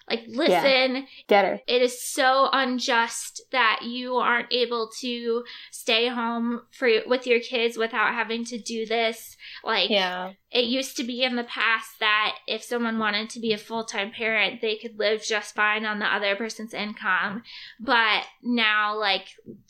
like, 0.09 0.23
listen, 0.27 0.95
yeah. 0.95 1.01
get 1.27 1.45
her. 1.45 1.61
It 1.65 1.81
is 1.81 2.03
so 2.03 2.49
unjust 2.51 3.41
that 3.51 3.81
you 3.83 4.15
aren't 4.15 4.51
able 4.51 4.89
to 4.99 5.43
stay 5.71 6.07
home 6.07 6.61
for 6.71 6.89
with 7.05 7.25
your 7.25 7.39
kids 7.39 7.77
without 7.77 8.13
having 8.13 8.43
to 8.45 8.57
do 8.59 8.85
this. 8.85 9.37
Like, 9.63 9.89
yeah. 9.89 10.33
it 10.51 10.65
used 10.65 10.97
to 10.97 11.03
be 11.03 11.23
in 11.23 11.35
the 11.35 11.45
past 11.45 11.99
that 11.99 12.35
if 12.47 12.63
someone 12.63 12.99
wanted 12.99 13.29
to 13.31 13.39
be 13.39 13.53
a 13.53 13.57
full 13.57 13.85
time 13.85 14.11
parent, 14.11 14.61
they 14.61 14.75
could 14.75 14.99
live 14.99 15.23
just 15.23 15.55
fine 15.55 15.85
on 15.85 15.99
the 15.99 16.13
other 16.13 16.35
person's 16.35 16.73
income. 16.73 17.43
But 17.79 18.25
now, 18.41 18.99
like, 18.99 19.27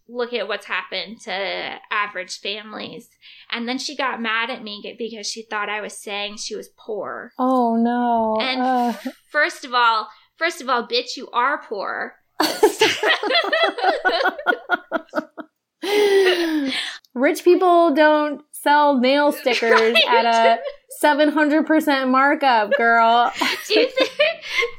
look 0.08 0.34
at 0.34 0.48
what's 0.48 0.66
happened 0.66 1.22
to 1.22 1.80
average 1.92 2.40
families. 2.40 3.10
And 3.52 3.68
then 3.68 3.78
she 3.78 3.96
got 3.96 4.22
mad 4.22 4.50
at 4.50 4.63
me 4.63 4.96
because 4.98 5.28
she 5.28 5.44
thought 5.44 5.70
I 5.70 5.82
was 5.82 5.98
saying 5.98 6.38
she 6.38 6.56
was 6.56 6.70
poor. 6.78 7.34
Oh 7.38 7.75
no. 7.75 8.38
And 8.42 8.62
uh. 8.62 8.94
first 9.30 9.63
of 9.66 9.74
all, 9.74 10.10
First 10.38 10.62
of 10.62 10.70
all, 10.70 10.88
bitch, 10.88 11.18
you 11.18 11.30
are 11.32 11.62
poor. 11.62 12.16
Rich 17.13 17.44
people 17.44 17.94
don't 17.94 18.42
sell 18.52 19.00
nail 19.00 19.32
stickers 19.32 19.94
right. 19.94 20.25
at 20.25 20.28
a 20.60 20.60
700% 21.06 22.10
markup, 22.10 22.72
girl. 22.78 23.32
do 23.68 23.80
you 23.80 23.90
think 23.90 24.12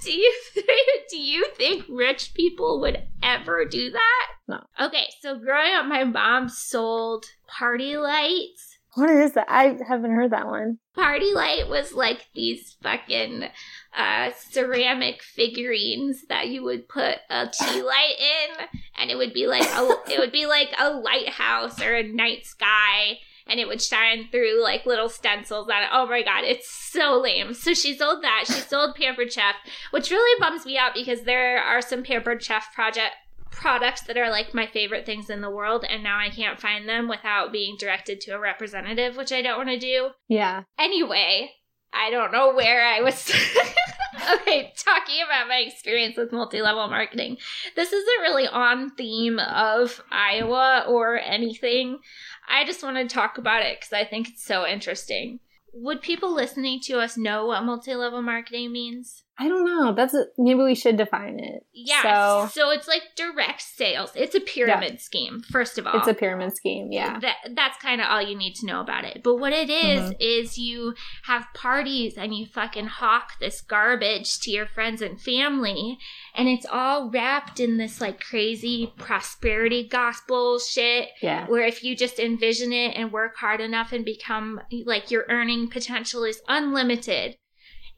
do 0.03 0.13
you 0.13 0.35
think, 0.53 0.69
do 1.11 1.19
you 1.19 1.47
think 1.57 1.85
rich 1.89 2.35
people 2.35 2.81
would 2.81 3.03
ever 3.23 3.65
do 3.65 3.91
that? 3.91 4.27
No. 4.47 4.61
Okay, 4.81 5.07
so 5.21 5.39
growing 5.39 5.75
up 5.75 5.87
my 5.87 6.05
mom 6.05 6.49
sold 6.49 7.25
party 7.47 7.97
lights 7.97 8.75
what 8.95 9.11
is 9.11 9.33
that? 9.33 9.47
I 9.49 9.77
haven't 9.87 10.13
heard 10.13 10.31
that 10.31 10.47
one. 10.47 10.79
PartyLite 10.97 11.69
was 11.69 11.93
like 11.93 12.29
these 12.35 12.77
fucking 12.83 13.45
uh, 13.97 14.31
ceramic 14.51 15.23
figurines 15.23 16.27
that 16.29 16.49
you 16.49 16.63
would 16.65 16.89
put 16.89 17.19
a 17.31 17.49
tea 17.49 17.83
light 17.83 18.15
in, 18.19 18.67
and 18.99 19.11
it 19.11 19.17
would 19.17 19.33
be 19.33 19.47
like 19.47 19.67
a 19.67 19.97
it 20.13 20.19
would 20.19 20.33
be 20.33 20.47
like 20.47 20.75
a 20.79 20.91
lighthouse 20.91 21.81
or 21.81 21.95
a 21.95 22.03
night 22.03 22.47
sky, 22.47 23.19
and 23.47 23.61
it 23.61 23.69
would 23.69 23.81
shine 23.81 24.29
through 24.31 24.63
like 24.63 24.87
little 24.87 25.09
stencils 25.09 25.69
on 25.69 25.83
it. 25.83 25.89
Oh 25.93 26.07
my 26.07 26.23
god, 26.23 26.45
it's 26.45 26.71
so 26.71 27.21
lame. 27.21 27.55
So 27.55 27.75
she 27.75 27.97
sold 27.97 28.23
that. 28.23 28.45
She 28.47 28.55
sold 28.55 28.97
Pampered 28.97 29.33
Chef, 29.33 29.57
which 29.91 30.11
really 30.11 30.41
bums 30.41 30.67
me 30.67 30.77
out 30.77 30.95
because 30.95 31.23
there 31.23 31.59
are 31.59 31.81
some 31.81 32.03
Pampered 32.03 32.43
Chef 32.43 32.73
project 32.75 33.15
products 33.51 34.03
that 34.03 34.17
are 34.17 34.31
like 34.31 34.53
my 34.53 34.67
favorite 34.67 35.07
things 35.07 35.31
in 35.31 35.41
the 35.41 35.51
world 35.51 35.85
and 35.89 36.03
now 36.03 36.19
I 36.19 36.29
can't 36.29 36.61
find 36.61 36.89
them 36.89 37.09
without 37.09 37.53
being 37.53 37.77
directed 37.79 38.21
to 38.23 38.33
a 38.33 38.39
representative, 38.39 39.17
which 39.17 39.33
I 39.33 39.43
don't 39.43 39.57
want 39.57 39.69
to 39.69 39.79
do. 39.79 40.11
Yeah. 40.29 40.65
Anyway, 40.77 41.53
I 41.93 42.11
don't 42.11 42.33
know 42.33 42.53
where 42.55 42.85
I 42.85 43.01
was. 43.01 43.31
okay, 44.41 44.73
talking 44.77 45.23
about 45.25 45.49
my 45.49 45.59
experience 45.59 46.17
with 46.17 46.33
multi 46.33 46.63
level 46.63 46.89
marketing. 46.89 47.39
This 47.77 47.93
isn't 47.93 48.23
really 48.23 48.47
on 48.47 48.91
theme 48.91 49.39
of 49.39 50.03
Iowa 50.11 50.85
or 50.89 51.19
anything. 51.19 51.99
I 52.49 52.65
just 52.65 52.83
want 52.83 52.97
to 52.97 53.13
talk 53.13 53.39
about 53.39 53.63
it 53.63 53.81
because 53.81 53.93
I 53.93 54.05
think 54.05 54.29
it's 54.29 54.45
so 54.45 54.67
interesting. 54.67 55.41
Would 55.73 56.03
people 56.03 56.33
listening 56.33 56.81
to 56.85 57.01
us 57.01 57.17
know 57.17 57.47
what 57.47 57.65
multi 57.65 57.95
level 57.95 58.23
marketing 58.23 58.73
means? 58.73 59.24
I 59.37 59.49
don't 59.49 59.65
know. 59.65 59.93
That's 59.93 60.15
a, 60.15 60.27
maybe 60.39 60.61
we 60.61 60.77
should 60.77 60.97
define 60.97 61.41
it. 61.41 61.67
Yeah. 61.73 62.03
So, 62.03 62.49
so 62.53 62.71
it's 62.71 62.87
like 62.87 63.03
direct 63.17 63.63
sales. 63.63 64.13
It's 64.15 64.37
a 64.37 64.41
pyramid 64.41 64.93
yeah. 64.93 64.99
scheme. 64.99 65.43
First 65.51 65.77
of 65.77 65.89
all, 65.89 65.99
it's 65.99 66.07
a 66.07 66.15
pyramid 66.15 66.55
scheme. 66.55 66.93
Yeah. 66.93 67.19
That 67.19 67.37
that's 67.55 67.77
kind 67.79 68.01
of 68.01 68.07
all 68.09 68.23
you 68.23 68.37
need 68.37 68.55
to 68.57 68.67
know 68.67 68.81
about 68.81 69.05
it. 69.05 69.23
But 69.25 69.37
what 69.37 69.53
it 69.53 69.69
is, 69.69 70.03
mm-hmm. 70.03 70.13
is 70.21 70.57
you 70.57 70.95
have 71.25 71.47
parties 71.53 72.17
and 72.17 72.33
you 72.33 72.47
fucking 72.47 72.87
hawk 72.87 73.33
this 73.41 73.61
garbage 73.61 74.39
to 74.41 74.53
your 74.53 74.67
friends 74.67 75.03
and 75.03 75.21
family, 75.21 75.99
and 76.37 76.49
it's 76.49 76.67
all 76.71 77.11
wrapped 77.11 77.59
in 77.59 77.77
this 77.77 78.01
like 78.01 78.21
crazy 78.21 78.93
prosperity 78.99 79.89
gospel 79.89 80.61
shit. 80.61 81.09
Yeah. 81.21 81.49
Where 81.49 81.67
if 81.67 81.83
you 81.83 81.97
just 81.97 82.21
envision 82.21 82.73
it 82.73 82.95
and 82.97 83.11
work 83.11 83.37
hard 83.37 83.61
enough 83.61 83.93
and 83.93 84.05
become 84.05 84.61
like 84.85 85.11
your 85.11 85.25
earning 85.29 85.69
potential 85.69 86.23
is 86.23 86.41
unlimited 86.47 87.37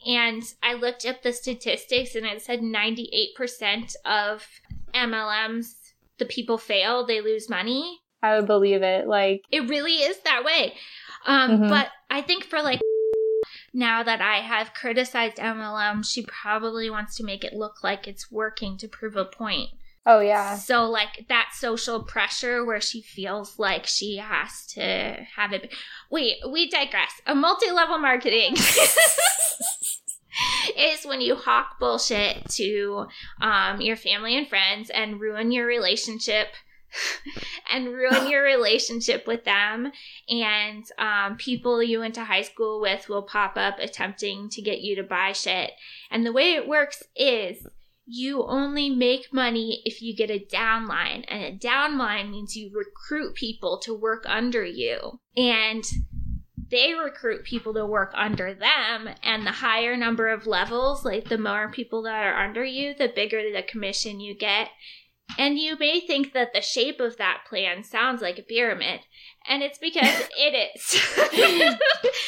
and 0.05 0.43
I 0.63 0.75
looked 0.75 1.05
up 1.07 1.23
the 1.23 1.33
statistics 1.33 2.15
and 2.15 2.27
it 2.27 2.43
said 2.43 2.61
98% 2.61 3.97
of 4.05 4.47
MLMs, 4.95 5.75
the 6.19 6.25
people 6.25 6.59
fail, 6.59 7.07
they 7.07 7.21
lose 7.21 7.49
money. 7.49 8.01
I 8.23 8.37
would 8.37 8.47
believe 8.47 8.83
it. 8.83 9.07
Like, 9.07 9.43
it 9.51 9.69
really 9.69 9.95
is 9.95 10.19
that 10.21 10.45
way. 10.45 10.75
Um, 11.27 11.51
mm-hmm. 11.51 11.69
But 11.69 11.89
I 12.11 12.23
think 12.23 12.45
for 12.45 12.63
like 12.63 12.81
now 13.75 14.03
that 14.03 14.23
I 14.23 14.39
have 14.39 14.75
criticized 14.75 15.37
MLM, 15.37 16.05
she 16.05 16.23
probably 16.23 16.89
wants 16.89 17.17
to 17.17 17.25
make 17.25 17.45
it 17.45 17.53
look 17.53 17.85
like 17.85 18.09
it's 18.09 18.31
working 18.31 18.79
to 18.79 18.89
prove 18.89 19.17
a 19.17 19.25
point. 19.25 19.71
Oh 20.07 20.21
yeah. 20.21 20.55
So 20.55 20.89
like 20.89 21.27
that 21.29 21.51
social 21.53 22.03
pressure 22.03 22.65
where 22.65 22.81
she 22.81 23.03
feels 23.03 23.59
like 23.59 23.87
she 23.87 24.17
has 24.19 24.65
to 24.69 25.27
have 25.37 25.53
it. 25.53 25.75
Wait, 26.11 26.37
we 26.49 26.71
digress. 26.71 27.11
A 27.27 27.35
multi-level 27.35 27.99
marketing 27.99 28.55
is 30.77 31.05
when 31.05 31.21
you 31.21 31.37
hawk 31.37 31.79
bullshit 31.79 32.49
to 32.51 33.07
um, 33.41 33.81
your 33.81 33.97
family 33.97 34.37
and 34.37 34.49
friends 34.49 34.91
and 34.91 35.21
ruin 35.21 35.53
your 35.53 35.67
relationship 35.67 36.49
and 37.73 37.89
ruin 37.89 38.29
your 38.31 38.43
relationship 38.45 39.27
with 39.27 39.45
them. 39.45 39.93
And 40.29 40.85
um, 40.99 41.37
people 41.37 41.83
you 41.83 42.01
went 42.01 42.15
to 42.15 42.25
high 42.25 42.43
school 42.43 42.81
with 42.81 43.09
will 43.09 43.23
pop 43.23 43.57
up 43.57 43.79
attempting 43.79 44.49
to 44.51 44.63
get 44.63 44.81
you 44.81 44.97
to 44.97 45.03
buy 45.03 45.33
shit. 45.33 45.73
And 46.11 46.25
the 46.25 46.33
way 46.33 46.55
it 46.55 46.69
works 46.69 47.03
is 47.15 47.67
you 48.07 48.45
only 48.45 48.89
make 48.89 49.33
money 49.33 49.83
if 49.85 50.01
you 50.01 50.15
get 50.15 50.31
a 50.31 50.39
downline. 50.39 51.25
And 51.29 51.43
a 51.43 51.53
downline 51.59 52.31
means 52.31 52.57
you 52.57 52.71
recruit 52.73 53.35
people 53.35 53.79
to 53.81 53.93
work 53.93 54.25
under 54.27 54.65
you. 54.65 55.21
And 55.37 55.85
they 56.71 56.95
recruit 56.95 57.45
people 57.45 57.75
to 57.75 57.87
work 57.87 58.13
under 58.15 58.55
them. 58.55 59.09
And 59.23 59.47
the 59.47 59.53
higher 59.53 59.97
number 59.97 60.29
of 60.29 60.47
levels, 60.47 61.05
like 61.05 61.29
the 61.29 61.39
more 61.39 61.71
people 61.71 62.03
that 62.03 62.25
are 62.25 62.45
under 62.45 62.65
you, 62.65 62.95
the 62.95 63.13
bigger 63.15 63.43
the 63.53 63.63
commission 63.63 64.21
you 64.21 64.35
get. 64.35 64.71
And 65.39 65.59
you 65.59 65.77
may 65.79 66.01
think 66.01 66.33
that 66.33 66.53
the 66.53 66.61
shape 66.61 67.01
of 67.01 67.17
that 67.17 67.43
plan 67.49 67.83
sounds 67.83 68.23
like 68.23 68.39
a 68.39 68.43
pyramid, 68.43 69.01
and 69.49 69.63
it's 69.63 69.79
because 69.79 70.29
it 70.39 70.71
is. 70.75 71.77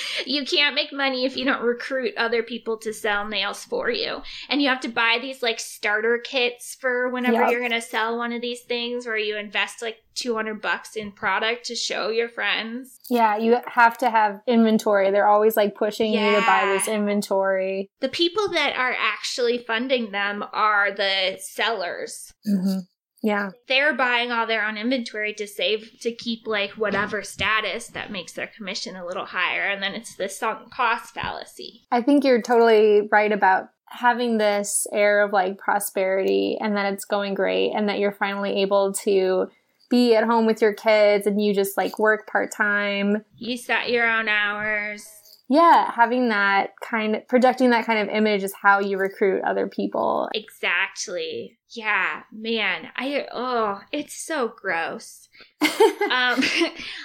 you 0.26 0.44
can't 0.44 0.74
make 0.74 0.92
money 0.92 1.24
if 1.24 1.37
you 1.37 1.44
don't 1.44 1.62
recruit 1.62 2.14
other 2.16 2.42
people 2.42 2.76
to 2.78 2.92
sell 2.92 3.26
nails 3.26 3.64
for 3.64 3.90
you. 3.90 4.22
And 4.48 4.62
you 4.62 4.68
have 4.68 4.81
to 4.81 4.88
buy 4.88 5.18
these 5.20 5.42
like 5.42 5.61
starter 5.61 6.18
kits 6.18 6.76
for 6.81 7.09
whenever 7.11 7.40
yep. 7.40 7.50
you're 7.50 7.61
going 7.61 7.72
to 7.72 7.81
sell 7.81 8.16
one 8.16 8.33
of 8.33 8.40
these 8.40 8.62
things 8.62 9.07
where 9.07 9.18
you 9.18 9.37
invest 9.37 9.83
like 9.83 9.98
200 10.14 10.61
bucks 10.61 10.96
in 10.96 11.12
product 11.12 11.66
to 11.66 11.74
show 11.74 12.09
your 12.11 12.28
friends. 12.28 12.98
Yeah, 13.09 13.37
you 13.37 13.57
have 13.66 13.96
to 13.98 14.11
have 14.11 14.40
inventory. 14.46 15.11
They're 15.11 15.28
always 15.28 15.57
like 15.57 15.74
pushing 15.74 16.12
yeah. 16.12 16.31
you 16.31 16.40
to 16.40 16.46
buy 16.46 16.66
this 16.66 16.88
inventory. 16.88 17.88
The 18.00 18.09
people 18.09 18.48
that 18.50 18.76
are 18.76 18.94
actually 18.98 19.59
funding 19.59 20.11
them 20.11 20.44
are 20.52 20.90
the 20.92 21.38
sellers. 21.40 22.33
Mm-hmm. 22.46 22.78
Yeah. 23.22 23.50
They're 23.66 23.94
buying 23.94 24.31
all 24.31 24.46
their 24.46 24.64
own 24.64 24.76
inventory 24.76 25.35
to 25.35 25.46
save, 25.46 25.98
to 26.00 26.12
keep 26.12 26.46
like 26.46 26.72
whatever 26.72 27.22
status 27.22 27.88
that 27.88 28.12
makes 28.12 28.33
their 28.33 28.46
commission 28.46 28.96
a 28.96 29.07
little 29.07 29.26
higher. 29.26 29.62
And 29.62 29.83
then 29.83 29.94
it's 29.94 30.14
the 30.14 30.28
sunk 30.28 30.70
cost 30.70 31.14
fallacy. 31.14 31.83
I 31.90 32.02
think 32.02 32.24
you're 32.24 32.42
totally 32.42 33.09
right 33.11 33.33
about 33.33 33.70
having 33.87 34.38
this 34.38 34.87
air 34.92 35.22
of 35.24 35.33
like 35.33 35.59
prosperity 35.59 36.59
and 36.61 36.76
that 36.76 36.92
it's 36.92 37.04
going 37.04 37.35
great 37.35 37.72
and 37.72 37.88
that 37.88 37.98
you're 37.98 38.12
finally 38.12 38.62
able 38.62 38.92
to 38.92 39.48
be 39.88 40.14
at 40.14 40.24
home 40.24 40.44
with 40.46 40.61
your 40.61 40.74
kids 40.74 41.26
and 41.26 41.42
you 41.42 41.54
just 41.54 41.76
like 41.76 41.98
work 41.98 42.26
part 42.26 42.52
time. 42.52 43.24
You 43.37 43.57
set 43.57 43.90
your 43.90 44.09
own 44.09 44.28
hours 44.28 45.17
yeah, 45.49 45.91
having 45.91 46.29
that 46.29 46.75
kind 46.83 47.17
of 47.17 47.27
projecting 47.27 47.71
that 47.71 47.87
kind 47.87 47.99
of 47.99 48.15
image 48.15 48.43
is 48.43 48.53
how 48.53 48.81
you 48.81 48.99
recruit 48.99 49.43
other 49.45 49.67
people. 49.67 50.29
Exactly. 50.35 51.59
Yeah, 51.71 52.23
man. 52.31 52.89
I 52.97 53.27
oh, 53.33 53.81
it's 53.91 54.15
so 54.15 54.53
gross. 54.55 55.29
um 55.61 55.69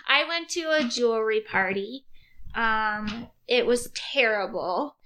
I 0.07 0.25
went 0.27 0.49
to 0.49 0.71
a 0.71 0.83
jewelry 0.83 1.41
party. 1.41 2.05
Um 2.53 3.27
it 3.47 3.65
was 3.65 3.89
terrible. 3.95 4.97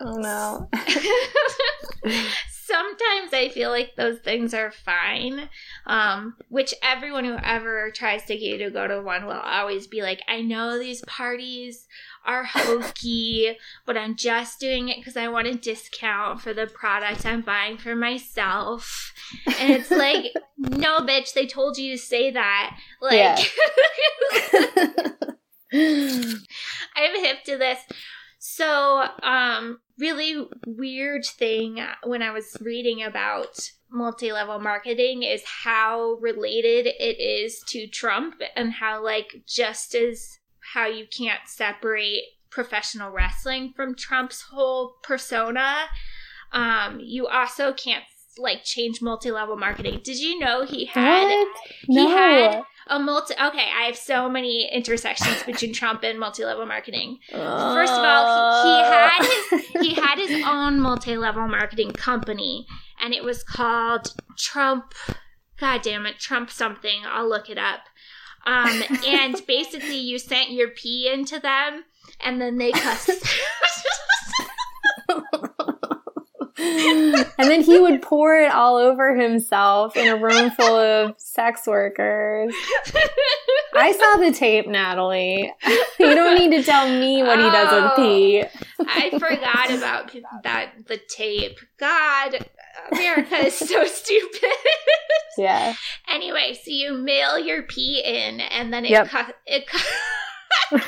Oh 0.00 0.16
no. 0.16 0.70
sometimes 2.66 3.32
I 3.32 3.48
feel 3.52 3.70
like 3.70 3.94
those 3.96 4.18
things 4.18 4.52
are 4.52 4.70
fine. 4.70 5.48
Um, 5.86 6.36
which 6.48 6.74
everyone 6.82 7.24
who 7.24 7.36
ever 7.42 7.90
tries 7.90 8.24
to 8.24 8.36
get 8.36 8.42
you 8.42 8.58
to 8.58 8.70
go 8.70 8.86
to 8.88 9.00
one 9.00 9.26
will 9.26 9.32
always 9.32 9.86
be 9.86 10.02
like, 10.02 10.20
I 10.28 10.40
know 10.42 10.78
these 10.78 11.02
parties 11.06 11.86
are 12.24 12.44
hokey, 12.44 13.56
but 13.84 13.96
I'm 13.96 14.16
just 14.16 14.58
doing 14.58 14.88
it 14.88 14.98
because 14.98 15.16
I 15.16 15.28
want 15.28 15.46
a 15.46 15.54
discount 15.54 16.40
for 16.40 16.52
the 16.52 16.66
product 16.66 17.24
I'm 17.24 17.42
buying 17.42 17.78
for 17.78 17.94
myself. 17.94 19.12
And 19.46 19.72
it's 19.72 19.90
like, 19.92 20.32
no, 20.58 21.00
bitch, 21.00 21.32
they 21.34 21.46
told 21.46 21.78
you 21.78 21.92
to 21.92 21.98
say 21.98 22.32
that. 22.32 22.76
Like, 23.00 23.14
yeah. 23.14 23.42
I'm 25.72 27.24
hip 27.24 27.44
to 27.44 27.56
this. 27.56 27.78
So, 28.38 29.04
um, 29.22 29.80
really 29.98 30.46
weird 30.66 31.24
thing 31.24 31.84
when 32.04 32.22
I 32.22 32.30
was 32.30 32.56
reading 32.60 33.02
about 33.02 33.70
multi 33.90 34.32
level 34.32 34.58
marketing 34.58 35.22
is 35.22 35.42
how 35.44 36.18
related 36.20 36.86
it 36.86 37.20
is 37.20 37.62
to 37.68 37.86
Trump 37.86 38.42
and 38.54 38.72
how, 38.72 39.02
like, 39.02 39.42
just 39.46 39.94
as 39.94 40.38
how 40.74 40.86
you 40.86 41.06
can't 41.06 41.40
separate 41.46 42.22
professional 42.50 43.10
wrestling 43.10 43.72
from 43.74 43.94
Trump's 43.94 44.42
whole 44.42 44.96
persona, 45.02 45.74
um, 46.52 47.00
you 47.00 47.26
also 47.26 47.72
can't 47.72 48.04
like 48.38 48.64
change 48.64 49.00
multi-level 49.00 49.56
marketing. 49.56 50.00
Did 50.02 50.18
you 50.18 50.38
know 50.38 50.64
he 50.64 50.86
had 50.86 51.24
what? 51.24 51.48
he 51.86 52.10
had 52.10 52.62
a 52.88 52.98
multi 52.98 53.34
okay, 53.34 53.68
I 53.76 53.84
have 53.86 53.96
so 53.96 54.28
many 54.28 54.70
intersections 54.72 55.42
between 55.44 55.72
Trump 55.74 56.02
and 56.02 56.18
multi-level 56.18 56.66
marketing. 56.66 57.18
Uh, 57.32 57.74
First 57.74 57.92
of 57.92 58.04
all, 58.04 58.64
he, 58.64 58.70
he 58.70 58.90
had 58.90 59.24
his 59.24 59.60
he 59.82 59.94
had 59.94 60.18
his 60.18 60.46
own 60.46 60.80
multi-level 60.80 61.48
marketing 61.48 61.92
company 61.92 62.66
and 63.02 63.12
it 63.12 63.24
was 63.24 63.42
called 63.42 64.14
Trump 64.36 64.94
God 65.58 65.82
damn 65.82 66.06
it, 66.06 66.18
Trump 66.18 66.50
something. 66.50 67.02
I'll 67.06 67.28
look 67.28 67.48
it 67.48 67.58
up. 67.58 67.80
Um, 68.44 68.82
and 69.06 69.40
basically, 69.46 69.96
you 69.96 70.18
sent 70.18 70.50
your 70.50 70.68
pee 70.68 71.10
into 71.12 71.40
them, 71.40 71.84
and 72.20 72.40
then 72.40 72.58
they 72.58 72.72
cussed. 72.72 73.10
and 76.58 77.26
then 77.38 77.62
he 77.62 77.78
would 77.78 78.00
pour 78.00 78.36
it 78.38 78.50
all 78.50 78.76
over 78.76 79.14
himself 79.14 79.96
in 79.96 80.08
a 80.08 80.16
room 80.16 80.50
full 80.50 80.76
of 80.76 81.14
sex 81.18 81.66
workers. 81.66 82.54
I 83.74 83.92
saw 83.92 84.20
the 84.20 84.32
tape, 84.32 84.66
Natalie. 84.66 85.52
you 86.00 86.14
don't 86.14 86.38
need 86.38 86.56
to 86.56 86.62
tell 86.62 86.88
me 86.88 87.22
what 87.22 87.38
he 87.38 87.44
does 87.44 87.82
with 87.82 87.96
pee. 87.96 88.44
Oh, 88.80 88.84
I 88.88 89.10
forgot 89.18 89.70
about 89.70 90.10
that 90.44 90.72
the 90.86 90.98
tape. 91.08 91.58
God, 91.78 92.46
America 92.90 93.46
is 93.46 93.54
so 93.54 93.84
stupid. 93.86 94.50
yeah. 95.36 95.74
Anyway, 96.08 96.54
so 96.54 96.70
you 96.70 96.94
mail 96.94 97.38
your 97.38 97.64
pee 97.64 98.02
in, 98.04 98.40
and 98.40 98.72
then 98.72 98.86
it 98.86 98.92
yep. 98.92 99.08
cu- 99.10 99.32
it. 99.46 99.66
Cu- 99.68 100.78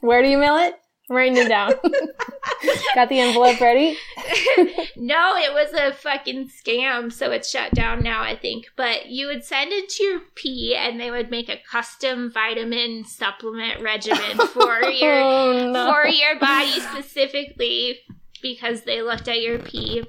Where 0.00 0.22
do 0.22 0.28
you 0.28 0.38
mail 0.38 0.56
it? 0.56 0.74
Writing 1.08 1.36
it 1.36 1.48
down. 1.48 1.72
Got 2.94 3.08
the 3.08 3.20
envelope 3.20 3.60
ready? 3.60 3.98
no, 4.96 5.36
it 5.36 5.52
was 5.52 5.72
a 5.72 5.92
fucking 5.92 6.48
scam, 6.48 7.12
so 7.12 7.30
it's 7.30 7.50
shut 7.50 7.72
down 7.72 8.02
now, 8.02 8.22
I 8.22 8.36
think. 8.36 8.66
But 8.76 9.06
you 9.06 9.26
would 9.26 9.44
send 9.44 9.72
it 9.72 9.88
to 9.90 10.04
your 10.04 10.20
pee, 10.36 10.76
and 10.76 11.00
they 11.00 11.10
would 11.10 11.30
make 11.30 11.48
a 11.48 11.60
custom 11.70 12.30
vitamin 12.30 13.04
supplement 13.04 13.82
regimen 13.82 14.38
for 14.48 14.84
your 14.84 15.20
oh, 15.20 15.72
no. 15.72 15.92
for 15.92 16.06
your 16.06 16.38
body 16.38 16.80
specifically 16.80 17.98
because 18.40 18.82
they 18.82 19.02
looked 19.02 19.28
at 19.28 19.40
your 19.40 19.58
pee 19.58 20.04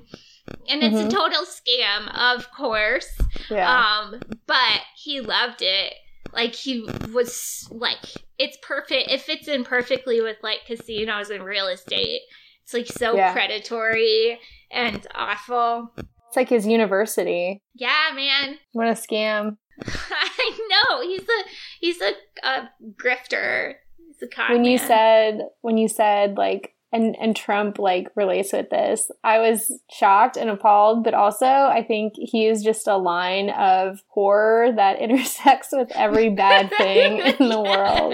and 0.69 0.83
it's 0.83 0.95
mm-hmm. 0.95 1.07
a 1.07 1.11
total 1.11 1.43
scam, 1.43 2.13
of 2.15 2.51
course. 2.51 3.09
Yeah. 3.49 3.69
Um, 3.69 4.21
but 4.45 4.81
he 4.95 5.21
loved 5.21 5.61
it. 5.61 5.93
Like 6.33 6.55
he 6.55 6.85
was 7.11 7.67
like, 7.71 8.05
it's 8.39 8.57
perfect. 8.61 9.11
It 9.11 9.21
fits 9.21 9.47
in 9.47 9.63
perfectly 9.63 10.21
with 10.21 10.37
like 10.41 10.65
casinos 10.65 11.29
and 11.29 11.43
real 11.43 11.67
estate. 11.67 12.21
It's 12.63 12.73
like 12.73 12.87
so 12.87 13.15
yeah. 13.15 13.33
predatory 13.33 14.39
and 14.71 15.05
awful. 15.13 15.91
It's 15.97 16.35
like 16.35 16.49
his 16.49 16.65
university. 16.65 17.61
Yeah, 17.75 18.09
man. 18.15 18.57
What 18.73 18.87
a 18.87 18.91
scam. 18.91 19.57
I 19.85 20.59
know. 20.69 21.01
He's 21.01 21.21
a 21.21 21.43
he's 21.79 22.01
a, 22.01 22.13
a 22.47 22.69
grifter. 22.95 23.75
He's 23.97 24.21
a 24.23 24.27
con 24.27 24.51
When 24.51 24.61
man. 24.63 24.71
you 24.71 24.77
said 24.79 25.39
when 25.61 25.77
you 25.77 25.87
said 25.87 26.37
like 26.37 26.73
and 26.93 27.15
and 27.19 27.35
Trump 27.35 27.79
like 27.79 28.09
relates 28.15 28.53
with 28.53 28.69
this. 28.69 29.11
I 29.23 29.39
was 29.39 29.71
shocked 29.91 30.37
and 30.37 30.49
appalled, 30.49 31.03
but 31.03 31.15
also 31.15 31.45
I 31.45 31.83
think 31.85 32.13
he 32.15 32.45
is 32.45 32.63
just 32.63 32.87
a 32.87 32.95
line 32.95 33.49
of 33.49 34.03
horror 34.07 34.71
that 34.71 34.99
intersects 35.01 35.69
with 35.71 35.91
every 35.95 36.29
bad 36.29 36.69
thing 36.77 37.19
in 37.19 37.49
the 37.49 37.61
world. 37.61 38.13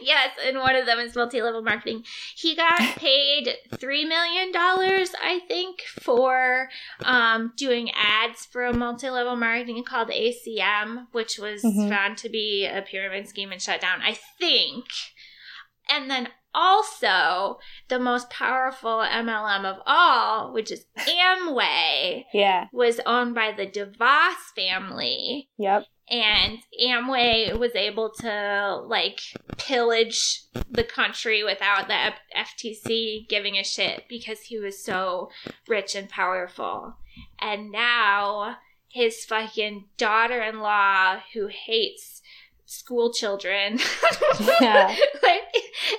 yes, 0.00 0.30
and 0.46 0.58
one 0.58 0.76
of 0.76 0.86
them 0.86 0.98
is 0.98 1.14
multi-level 1.14 1.62
marketing. 1.62 2.04
He 2.34 2.56
got 2.56 2.78
paid 2.96 3.54
three 3.76 4.06
million 4.06 4.50
dollars, 4.50 5.10
I 5.22 5.40
think, 5.46 5.82
for 5.82 6.68
um, 7.04 7.52
doing 7.56 7.90
ads 7.94 8.46
for 8.46 8.64
a 8.64 8.72
multi-level 8.72 9.36
marketing 9.36 9.84
called 9.84 10.08
ACN, 10.08 11.08
which 11.12 11.38
was 11.38 11.62
mm-hmm. 11.62 11.88
found 11.90 12.16
to 12.18 12.30
be 12.30 12.66
a 12.66 12.82
pyramid 12.82 13.28
scheme 13.28 13.52
and 13.52 13.60
shut 13.60 13.82
down. 13.82 14.00
I 14.00 14.18
think. 14.38 14.86
And 15.88 16.10
then 16.10 16.28
also 16.56 17.58
the 17.88 17.98
most 17.98 18.30
powerful 18.30 19.04
MLM 19.04 19.64
of 19.64 19.76
all, 19.86 20.52
which 20.52 20.72
is 20.72 20.86
Amway. 20.98 22.24
yeah. 22.32 22.66
Was 22.72 22.98
owned 23.06 23.34
by 23.34 23.52
the 23.52 23.66
DeVos 23.66 24.54
family. 24.56 25.50
Yep. 25.58 25.84
And 26.08 26.58
Amway 26.82 27.58
was 27.58 27.74
able 27.74 28.12
to 28.20 28.82
like 28.86 29.20
pillage 29.58 30.42
the 30.70 30.84
country 30.84 31.44
without 31.44 31.88
the 31.88 32.12
FTC 32.36 33.28
giving 33.28 33.56
a 33.56 33.64
shit 33.64 34.04
because 34.08 34.40
he 34.42 34.58
was 34.58 34.82
so 34.82 35.30
rich 35.68 35.94
and 35.94 36.08
powerful. 36.08 36.94
And 37.40 37.70
now 37.70 38.56
his 38.88 39.24
fucking 39.24 39.86
daughter 39.98 40.40
in 40.40 40.60
law, 40.60 41.18
who 41.34 41.48
hates 41.48 42.15
school 42.66 43.12
children. 43.12 43.78
Yeah. 44.60 44.94
like, 45.22 45.42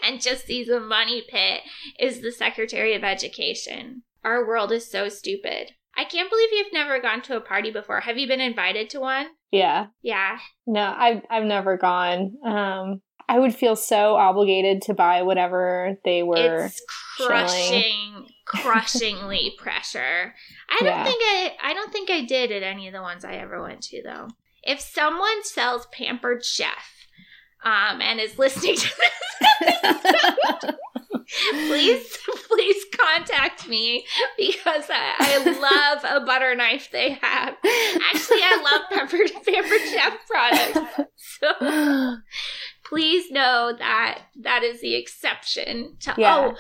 and 0.06 0.22
just 0.22 0.46
sees 0.46 0.70
a 0.70 0.80
money 0.80 1.24
pit 1.28 1.62
is 2.00 2.22
the 2.22 2.32
secretary 2.32 2.94
of 2.94 3.04
education. 3.04 4.04
Our 4.24 4.46
world 4.46 4.72
is 4.72 4.90
so 4.90 5.10
stupid. 5.10 5.72
I 5.96 6.04
can't 6.04 6.30
believe 6.30 6.50
you've 6.52 6.74
never 6.74 7.02
gone 7.02 7.24
to 7.24 7.36
a 7.36 7.42
party 7.42 7.72
before. 7.72 8.02
Have 8.02 8.18
you 8.18 8.28
been 8.28 8.42
invited 8.42 8.90
to 8.92 9.00
one? 9.00 9.28
Yeah. 9.52 9.88
Yeah. 10.02 10.38
No 10.68 10.94
i've 10.96 11.22
i've 11.30 11.46
never 11.46 11.78
gone. 11.78 12.36
Um 12.46 13.02
i 13.28 13.40
would 13.40 13.56
feel 13.56 13.76
so 13.76 14.16
obligated 14.16 14.84
to 14.84 14.94
buy 14.94 15.24
whatever 15.24 15.98
they 16.06 16.24
were 16.24 16.66
it's 16.66 16.82
crushing 17.18 18.28
crushingly 18.46 19.54
pressure. 19.58 20.36
I 20.70 20.78
don't 20.80 20.88
yeah. 20.88 21.04
think 21.04 21.22
i 21.24 21.52
i 21.64 21.74
don't 21.74 21.92
think 21.92 22.10
i 22.10 22.26
did 22.26 22.52
at 22.52 22.64
any 22.64 22.88
of 22.88 22.94
the 22.94 23.02
ones 23.02 23.26
i 23.26 23.34
ever 23.34 23.62
went 23.62 23.82
to 23.84 24.04
though 24.04 24.28
if 24.68 24.80
someone 24.82 25.44
sells 25.44 25.88
pampered 25.88 26.46
chef 26.46 27.08
um, 27.64 28.02
and 28.02 28.20
is 28.20 28.38
listening 28.38 28.76
to 28.76 28.88
this 28.88 30.76
please 31.68 32.18
please 32.48 32.86
contact 32.98 33.68
me 33.68 34.06
because 34.38 34.86
I, 34.90 35.16
I, 35.20 35.60
love 35.60 36.22
a 36.22 36.26
butter 36.26 36.56
knife 36.56 36.90
they 36.92 37.12
have. 37.22 37.56
Actually 37.64 38.42
i 38.44 38.62
love 38.64 38.82
pampered 38.92 39.32
pampered 39.46 39.82
chef 39.90 40.14
products. 40.28 40.80
So 41.40 42.18
please 42.88 43.30
know 43.32 43.74
that 43.78 44.20
that 44.36 44.64
is 44.64 44.82
the 44.82 44.96
exception 44.96 45.96
to 46.00 46.14
yeah. 46.18 46.36
oh 46.38 46.56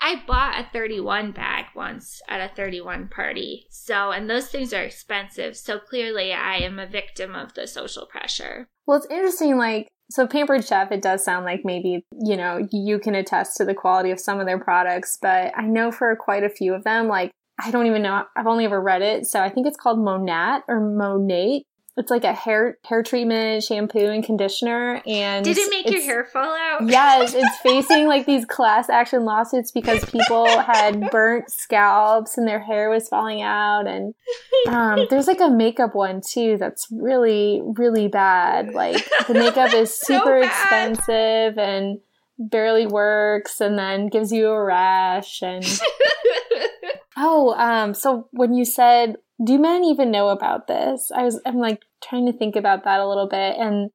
i 0.00 0.22
bought 0.26 0.60
a 0.60 0.68
31 0.72 1.32
bag 1.32 1.66
once 1.74 2.20
at 2.28 2.40
a 2.40 2.54
31 2.54 3.08
party 3.08 3.66
so 3.70 4.10
and 4.10 4.28
those 4.28 4.48
things 4.48 4.72
are 4.72 4.82
expensive 4.82 5.56
so 5.56 5.78
clearly 5.78 6.32
i 6.32 6.56
am 6.56 6.78
a 6.78 6.86
victim 6.86 7.34
of 7.34 7.54
the 7.54 7.66
social 7.66 8.06
pressure 8.06 8.66
well 8.86 8.98
it's 8.98 9.06
interesting 9.10 9.56
like 9.56 9.88
so 10.10 10.26
pampered 10.26 10.64
chef 10.64 10.90
it 10.92 11.02
does 11.02 11.24
sound 11.24 11.44
like 11.44 11.60
maybe 11.64 12.04
you 12.20 12.36
know 12.36 12.66
you 12.72 12.98
can 12.98 13.14
attest 13.14 13.56
to 13.56 13.64
the 13.64 13.74
quality 13.74 14.10
of 14.10 14.20
some 14.20 14.40
of 14.40 14.46
their 14.46 14.58
products 14.58 15.18
but 15.20 15.52
i 15.56 15.66
know 15.66 15.90
for 15.90 16.14
quite 16.16 16.44
a 16.44 16.50
few 16.50 16.74
of 16.74 16.84
them 16.84 17.08
like 17.08 17.30
I 17.62 17.70
don't 17.70 17.86
even 17.86 18.00
know. 18.00 18.24
I've 18.34 18.46
only 18.46 18.64
ever 18.64 18.80
read 18.80 19.02
it. 19.02 19.26
So 19.26 19.40
I 19.40 19.50
think 19.50 19.66
it's 19.66 19.76
called 19.76 19.98
Monat 19.98 20.62
or 20.66 20.80
Monate. 20.80 21.62
It's 21.96 22.10
like 22.10 22.24
a 22.24 22.32
hair 22.32 22.78
hair 22.84 23.02
treatment, 23.02 23.62
shampoo, 23.62 24.06
and 24.06 24.24
conditioner. 24.24 25.02
And 25.06 25.44
did 25.44 25.58
it 25.58 25.70
make 25.70 25.90
your 25.90 26.02
hair 26.02 26.24
fall 26.24 26.56
out? 26.56 26.88
yes, 26.88 27.34
it's 27.34 27.56
facing 27.62 28.06
like 28.06 28.26
these 28.26 28.44
class 28.44 28.88
action 28.88 29.24
lawsuits 29.24 29.70
because 29.72 30.04
people 30.06 30.46
had 30.46 31.10
burnt 31.10 31.50
scalps 31.50 32.38
and 32.38 32.46
their 32.46 32.60
hair 32.60 32.90
was 32.90 33.08
falling 33.08 33.42
out. 33.42 33.86
And 33.86 34.14
um, 34.68 35.06
there's 35.10 35.26
like 35.26 35.40
a 35.40 35.50
makeup 35.50 35.94
one 35.94 36.20
too 36.26 36.56
that's 36.58 36.86
really 36.90 37.60
really 37.76 38.08
bad. 38.08 38.72
Like 38.72 39.08
the 39.26 39.34
makeup 39.34 39.74
is 39.74 39.94
super 40.00 40.42
so 40.42 40.46
expensive 40.46 41.58
and 41.58 41.98
barely 42.40 42.86
works, 42.86 43.60
and 43.60 43.78
then 43.78 44.08
gives 44.08 44.32
you 44.32 44.48
a 44.48 44.64
rash 44.64 45.42
and. 45.42 45.64
Oh, 47.22 47.52
um, 47.54 47.92
so 47.92 48.28
when 48.30 48.54
you 48.54 48.64
said, 48.64 49.16
do 49.44 49.58
men 49.58 49.84
even 49.84 50.10
know 50.10 50.28
about 50.28 50.66
this? 50.66 51.12
I 51.14 51.22
was, 51.22 51.40
I'm 51.44 51.58
like 51.58 51.82
trying 52.02 52.24
to 52.26 52.32
think 52.32 52.56
about 52.56 52.84
that 52.84 53.00
a 53.00 53.06
little 53.06 53.28
bit. 53.28 53.56
And, 53.58 53.90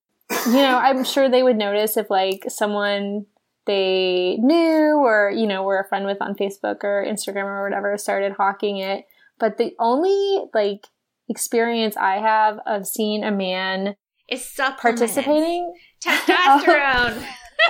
you 0.46 0.62
know, 0.62 0.78
I'm 0.78 1.04
sure 1.04 1.28
they 1.28 1.42
would 1.42 1.58
notice 1.58 1.98
if 1.98 2.10
like 2.12 2.44
someone 2.50 3.26
they 3.66 4.38
knew 4.40 4.98
or, 4.98 5.32
you 5.32 5.48
know, 5.48 5.64
were 5.64 5.80
a 5.80 5.88
friend 5.88 6.06
with 6.06 6.22
on 6.22 6.36
Facebook 6.36 6.84
or 6.84 7.04
Instagram 7.04 7.46
or 7.46 7.64
whatever 7.64 7.98
started 7.98 8.34
hawking 8.34 8.78
it. 8.78 9.06
But 9.40 9.58
the 9.58 9.74
only 9.80 10.46
like 10.54 10.86
experience 11.28 11.98
I 11.98 12.18
have 12.18 12.60
of 12.68 12.86
seeing 12.86 13.24
a 13.24 13.32
man 13.32 13.96
is 14.30 14.48
participating 14.78 15.74
testosterone. 16.04 17.26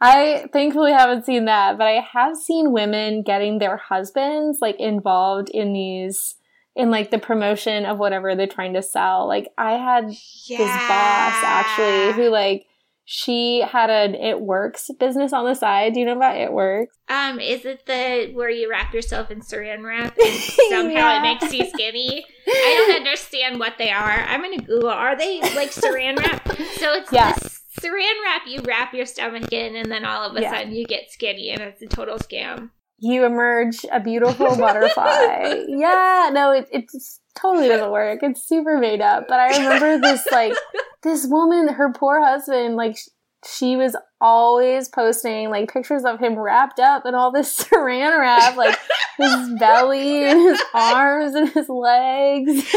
I 0.00 0.46
thankfully 0.52 0.92
haven't 0.92 1.26
seen 1.26 1.44
that, 1.44 1.76
but 1.76 1.86
I 1.86 2.04
have 2.12 2.36
seen 2.36 2.72
women 2.72 3.22
getting 3.22 3.58
their 3.58 3.76
husbands 3.76 4.58
like 4.60 4.76
involved 4.78 5.50
in 5.50 5.72
these 5.72 6.36
in 6.76 6.90
like 6.90 7.10
the 7.10 7.18
promotion 7.18 7.84
of 7.84 7.98
whatever 7.98 8.34
they're 8.34 8.46
trying 8.46 8.74
to 8.74 8.82
sell. 8.82 9.26
Like 9.26 9.48
I 9.58 9.72
had 9.72 10.04
yeah. 10.46 10.58
this 10.58 10.70
boss 10.88 11.44
actually 11.44 12.12
who 12.12 12.30
like 12.30 12.66
she 13.12 13.60
had 13.60 13.90
an 13.90 14.14
It 14.14 14.40
Works 14.40 14.88
business 15.00 15.32
on 15.32 15.44
the 15.44 15.54
side. 15.54 15.94
Do 15.94 16.00
you 16.00 16.06
know 16.06 16.16
about 16.16 16.36
It 16.36 16.52
Works? 16.52 16.96
Um, 17.08 17.40
is 17.40 17.64
it 17.64 17.84
the 17.84 18.30
where 18.34 18.48
you 18.48 18.70
wrap 18.70 18.94
yourself 18.94 19.32
in 19.32 19.40
saran 19.40 19.82
wrap 19.82 20.16
and 20.24 20.38
somehow 20.70 20.92
yeah. 20.92 21.18
it 21.18 21.22
makes 21.22 21.52
you 21.52 21.68
skinny? 21.68 22.24
I 22.46 22.86
don't 22.86 22.96
understand 22.96 23.58
what 23.58 23.74
they 23.78 23.90
are. 23.90 24.24
I'm 24.28 24.42
gonna 24.42 24.62
Google. 24.62 24.90
Are 24.90 25.16
they 25.16 25.40
like 25.40 25.72
saran 25.72 26.18
wrap? 26.18 26.46
So 26.76 26.94
it's 26.94 27.10
this 27.10 27.59
saran 27.80 28.22
wrap 28.24 28.42
you 28.46 28.60
wrap 28.62 28.94
your 28.94 29.06
stomach 29.06 29.52
in, 29.52 29.76
and 29.76 29.90
then 29.90 30.04
all 30.04 30.30
of 30.30 30.36
a 30.36 30.42
yeah. 30.42 30.50
sudden 30.50 30.72
you 30.72 30.84
get 30.84 31.10
skinny, 31.10 31.50
and 31.50 31.60
it's 31.60 31.82
a 31.82 31.86
total 31.86 32.18
scam. 32.18 32.70
You 32.98 33.24
emerge 33.24 33.86
a 33.90 33.98
beautiful 33.98 34.56
butterfly. 34.56 35.64
yeah, 35.68 36.30
no, 36.32 36.52
it, 36.52 36.68
it 36.70 36.84
totally 37.34 37.68
doesn't 37.68 37.90
work. 37.90 38.20
It's 38.22 38.46
super 38.46 38.78
made 38.78 39.00
up. 39.00 39.26
But 39.26 39.40
I 39.40 39.56
remember 39.56 39.98
this 39.98 40.26
like 40.30 40.52
this 41.02 41.26
woman, 41.26 41.68
her 41.68 41.92
poor 41.92 42.20
husband, 42.22 42.76
like 42.76 42.96
she 43.46 43.76
was 43.76 43.96
always 44.20 44.88
posting 44.88 45.48
like 45.48 45.72
pictures 45.72 46.04
of 46.04 46.20
him 46.20 46.38
wrapped 46.38 46.78
up 46.78 47.06
in 47.06 47.14
all 47.14 47.32
this 47.32 47.64
saran 47.72 48.18
wrap, 48.18 48.56
like 48.56 48.78
his 49.16 49.58
belly 49.58 50.24
and 50.24 50.40
his 50.40 50.60
arms 50.74 51.34
and 51.34 51.48
his 51.48 51.68
legs, 51.68 52.74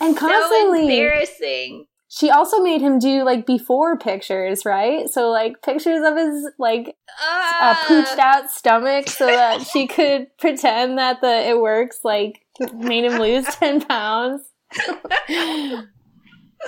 and 0.00 0.16
constantly 0.16 0.80
so 0.80 0.82
embarrassing. 0.82 1.86
She 2.18 2.30
also 2.30 2.60
made 2.60 2.80
him 2.80 2.98
do 2.98 3.22
like 3.22 3.46
before 3.46 3.96
pictures, 3.96 4.64
right? 4.64 5.08
So 5.08 5.30
like 5.30 5.62
pictures 5.62 6.04
of 6.04 6.16
his 6.16 6.50
like 6.58 6.96
uh. 7.22 7.52
Uh, 7.60 7.74
pooched 7.84 8.18
out 8.18 8.50
stomach, 8.50 9.08
so 9.08 9.26
that 9.26 9.62
she 9.62 9.86
could 9.86 10.26
pretend 10.38 10.98
that 10.98 11.20
the 11.20 11.48
it 11.48 11.60
works 11.60 12.00
like 12.02 12.40
made 12.74 13.04
him 13.04 13.20
lose 13.20 13.44
ten 13.54 13.80
pounds. 13.80 14.42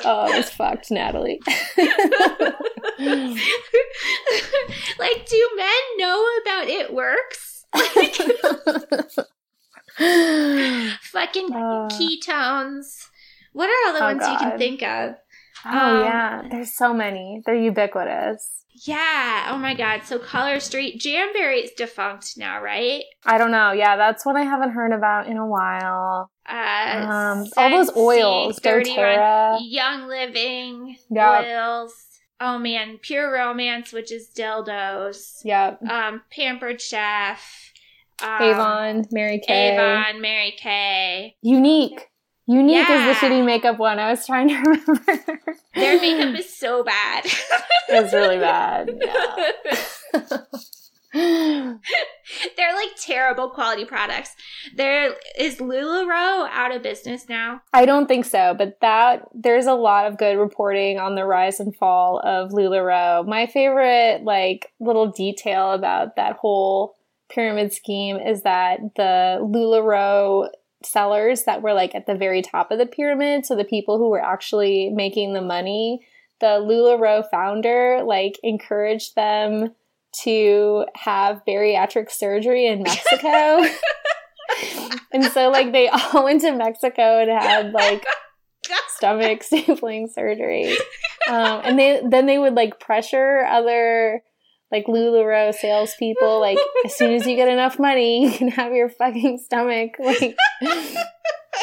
Oh, 0.04 0.32
it 0.32 0.36
was 0.36 0.50
fucked, 0.50 0.92
Natalie. 0.92 1.40
like, 1.76 1.88
do 5.26 5.50
men 5.56 5.82
know 5.96 6.28
about 6.42 6.68
it 6.68 6.94
works? 6.94 7.64
fucking 11.02 11.52
uh, 11.52 11.88
ketones. 11.90 13.08
What 13.52 13.68
are 13.68 13.90
other 13.90 14.04
oh 14.04 14.06
ones 14.06 14.20
God. 14.20 14.32
you 14.32 14.38
can 14.38 14.58
think 14.58 14.82
of? 14.84 15.16
Oh 15.64 15.98
um, 15.98 16.04
yeah, 16.04 16.42
there's 16.50 16.76
so 16.76 16.92
many. 16.92 17.42
They're 17.44 17.54
ubiquitous. 17.54 18.60
Yeah. 18.72 19.48
Oh 19.50 19.58
my 19.58 19.74
God. 19.74 20.04
So 20.04 20.18
Color 20.18 20.60
Street 20.60 21.00
Jamberry 21.00 21.64
is 21.64 21.70
defunct 21.76 22.36
now, 22.36 22.62
right? 22.62 23.02
I 23.26 23.36
don't 23.36 23.50
know. 23.50 23.72
Yeah, 23.72 23.96
that's 23.96 24.24
one 24.24 24.36
I 24.36 24.42
haven't 24.42 24.70
heard 24.70 24.92
about 24.92 25.26
in 25.26 25.36
a 25.36 25.46
while. 25.46 26.30
Uh, 26.48 27.06
um, 27.08 27.46
all 27.56 27.70
those 27.70 27.94
oils, 27.96 28.58
doTERRA, 28.60 29.58
Young 29.62 30.08
Living, 30.08 30.96
yep. 31.10 31.44
oils. 31.44 31.94
Oh 32.40 32.58
man, 32.58 32.98
Pure 33.02 33.32
Romance, 33.32 33.92
which 33.92 34.10
is 34.10 34.30
dildos. 34.34 35.40
Yep. 35.44 35.82
Um, 35.82 36.22
Pampered 36.30 36.80
Chef. 36.80 37.72
Um, 38.22 38.42
Avon, 38.42 39.04
Mary 39.12 39.40
Kay. 39.46 39.74
Avon, 39.74 40.20
Mary 40.20 40.54
Kay. 40.58 41.36
Younique. 41.44 42.00
Younique 42.50 42.72
yeah. 42.72 43.10
is 43.10 43.20
the 43.20 43.26
shitty 43.26 43.44
makeup 43.44 43.78
one. 43.78 44.00
I 44.00 44.10
was 44.10 44.26
trying 44.26 44.48
to 44.48 44.54
remember. 44.86 45.38
Their 45.74 46.00
makeup 46.00 46.36
is 46.38 46.52
so 46.52 46.82
bad. 46.82 47.24
it's 47.88 48.12
really 48.12 48.38
bad. 48.38 48.90
Yeah. 49.00 49.50
They're 52.56 52.74
like 52.74 52.90
terrible 53.00 53.50
quality 53.50 53.84
products. 53.84 54.34
There 54.74 55.14
is 55.38 55.56
LuLaRoe 55.56 56.48
out 56.50 56.74
of 56.74 56.82
business 56.82 57.28
now. 57.28 57.62
I 57.72 57.84
don't 57.84 58.06
think 58.06 58.24
so, 58.24 58.54
but 58.56 58.78
that 58.80 59.28
there's 59.32 59.66
a 59.66 59.74
lot 59.74 60.06
of 60.06 60.18
good 60.18 60.36
reporting 60.36 60.98
on 60.98 61.14
the 61.14 61.24
rise 61.24 61.60
and 61.60 61.74
fall 61.74 62.20
of 62.24 62.50
LuLaRoe. 62.50 63.26
My 63.26 63.46
favorite 63.46 64.22
like 64.24 64.72
little 64.80 65.10
detail 65.10 65.72
about 65.72 66.16
that 66.16 66.36
whole 66.36 66.96
pyramid 67.28 67.72
scheme 67.72 68.16
is 68.16 68.42
that 68.42 68.80
the 68.96 69.38
LuLaRoe 69.40 70.48
sellers 70.82 71.44
that 71.44 71.62
were 71.62 71.74
like 71.74 71.94
at 71.94 72.06
the 72.06 72.14
very 72.14 72.42
top 72.42 72.70
of 72.70 72.78
the 72.78 72.86
pyramid, 72.86 73.46
so 73.46 73.56
the 73.56 73.64
people 73.64 73.98
who 73.98 74.10
were 74.10 74.22
actually 74.22 74.90
making 74.90 75.32
the 75.32 75.42
money, 75.42 76.00
the 76.40 76.46
LuLaRoe 76.46 77.28
founder 77.30 78.02
like 78.04 78.38
encouraged 78.42 79.14
them 79.14 79.74
to 80.22 80.86
have 80.94 81.42
bariatric 81.46 82.10
surgery 82.10 82.66
in 82.66 82.82
Mexico. 82.82 83.62
and 85.12 85.24
so 85.24 85.50
like 85.50 85.72
they 85.72 85.88
all 85.88 86.24
went 86.24 86.40
to 86.40 86.52
Mexico 86.52 87.20
and 87.20 87.30
had 87.30 87.72
like 87.72 88.04
stomach 88.96 89.40
stapling 89.50 90.10
surgery. 90.12 90.76
Um, 91.28 91.60
and 91.64 91.78
they 91.78 92.02
then 92.08 92.26
they 92.26 92.38
would 92.38 92.54
like 92.54 92.80
pressure 92.80 93.44
other 93.48 94.22
like 94.70 94.86
LuLaRoe 94.86 95.54
salespeople, 95.54 96.40
like 96.40 96.58
as 96.84 96.94
soon 96.94 97.14
as 97.14 97.26
you 97.26 97.36
get 97.36 97.48
enough 97.48 97.78
money, 97.78 98.24
you 98.26 98.32
can 98.32 98.48
have 98.48 98.72
your 98.72 98.88
fucking 98.88 99.38
stomach 99.38 99.96
like 99.98 100.36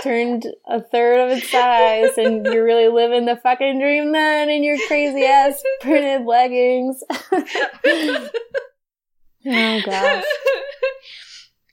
turned 0.04 0.46
a 0.68 0.82
third 0.82 1.20
of 1.20 1.38
its 1.38 1.50
size, 1.50 2.18
and 2.18 2.46
you're 2.46 2.64
really 2.64 2.88
living 2.88 3.26
the 3.26 3.36
fucking 3.38 3.80
dream 3.80 4.12
then 4.12 4.50
in 4.50 4.64
your 4.64 4.78
crazy 4.88 5.24
ass 5.26 5.62
printed 5.82 6.26
leggings. 6.26 7.04
oh 9.46 9.82
gosh. 9.86 10.24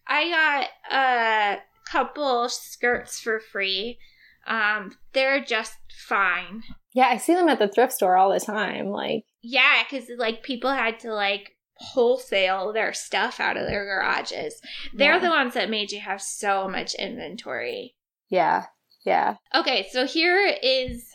I 0.07 0.29
got 0.29 0.69
a 0.93 1.59
couple 1.91 2.49
skirts 2.49 3.21
for 3.21 3.41
free. 3.41 3.99
Um, 4.47 4.97
they're 5.13 5.43
just 5.43 5.75
fine. 6.07 6.63
Yeah, 6.93 7.09
I 7.09 7.17
see 7.17 7.35
them 7.35 7.49
at 7.49 7.59
the 7.59 7.69
thrift 7.69 7.93
store 7.93 8.17
all 8.17 8.33
the 8.33 8.41
time. 8.41 8.89
Like, 8.89 9.25
yeah, 9.45 9.83
because 9.83 10.09
like 10.17 10.43
people 10.43 10.71
had 10.71 10.99
to 11.01 11.13
like 11.13 11.57
wholesale 11.77 12.73
their 12.73 12.95
stuff 12.95 13.41
out 13.41 13.57
of 13.57 13.67
their 13.67 13.85
garages. 13.85 14.61
They're 14.95 15.15
yeah. 15.15 15.19
the 15.21 15.29
ones 15.29 15.55
that 15.55 15.69
made 15.69 15.93
you 15.93 16.01
have 16.01 16.23
so 16.23 16.67
much 16.67 16.95
inventory. 16.95 17.95
Yeah, 18.31 18.65
yeah. 19.05 19.37
Okay, 19.55 19.87
so 19.93 20.07
here 20.07 20.57
is 20.63 21.13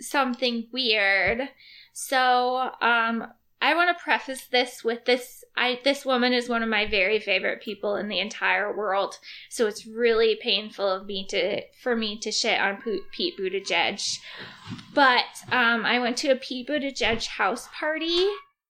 something 0.00 0.68
weird. 0.72 1.50
So, 1.92 2.70
um, 2.80 3.26
I 3.60 3.74
want 3.74 3.96
to 3.96 4.02
preface 4.02 4.46
this 4.46 4.82
with 4.82 5.04
this 5.04 5.44
I 5.56 5.80
this 5.84 6.04
woman 6.04 6.32
is 6.32 6.48
one 6.48 6.62
of 6.62 6.68
my 6.68 6.86
very 6.86 7.18
favorite 7.18 7.62
people 7.62 7.96
in 7.96 8.08
the 8.08 8.20
entire 8.20 8.76
world. 8.76 9.18
So 9.50 9.66
it's 9.66 9.86
really 9.86 10.38
painful 10.40 10.88
of 10.88 11.06
me 11.06 11.26
to 11.30 11.62
for 11.82 11.96
me 11.96 12.18
to 12.20 12.30
shit 12.30 12.60
on 12.60 12.82
Pete 13.12 13.38
Buttigieg. 13.38 14.18
But 14.94 15.24
um 15.50 15.84
I 15.84 15.98
went 15.98 16.16
to 16.18 16.28
a 16.28 16.36
Pete 16.36 16.68
Buttigieg 16.68 17.26
house 17.26 17.68
party. 17.78 18.26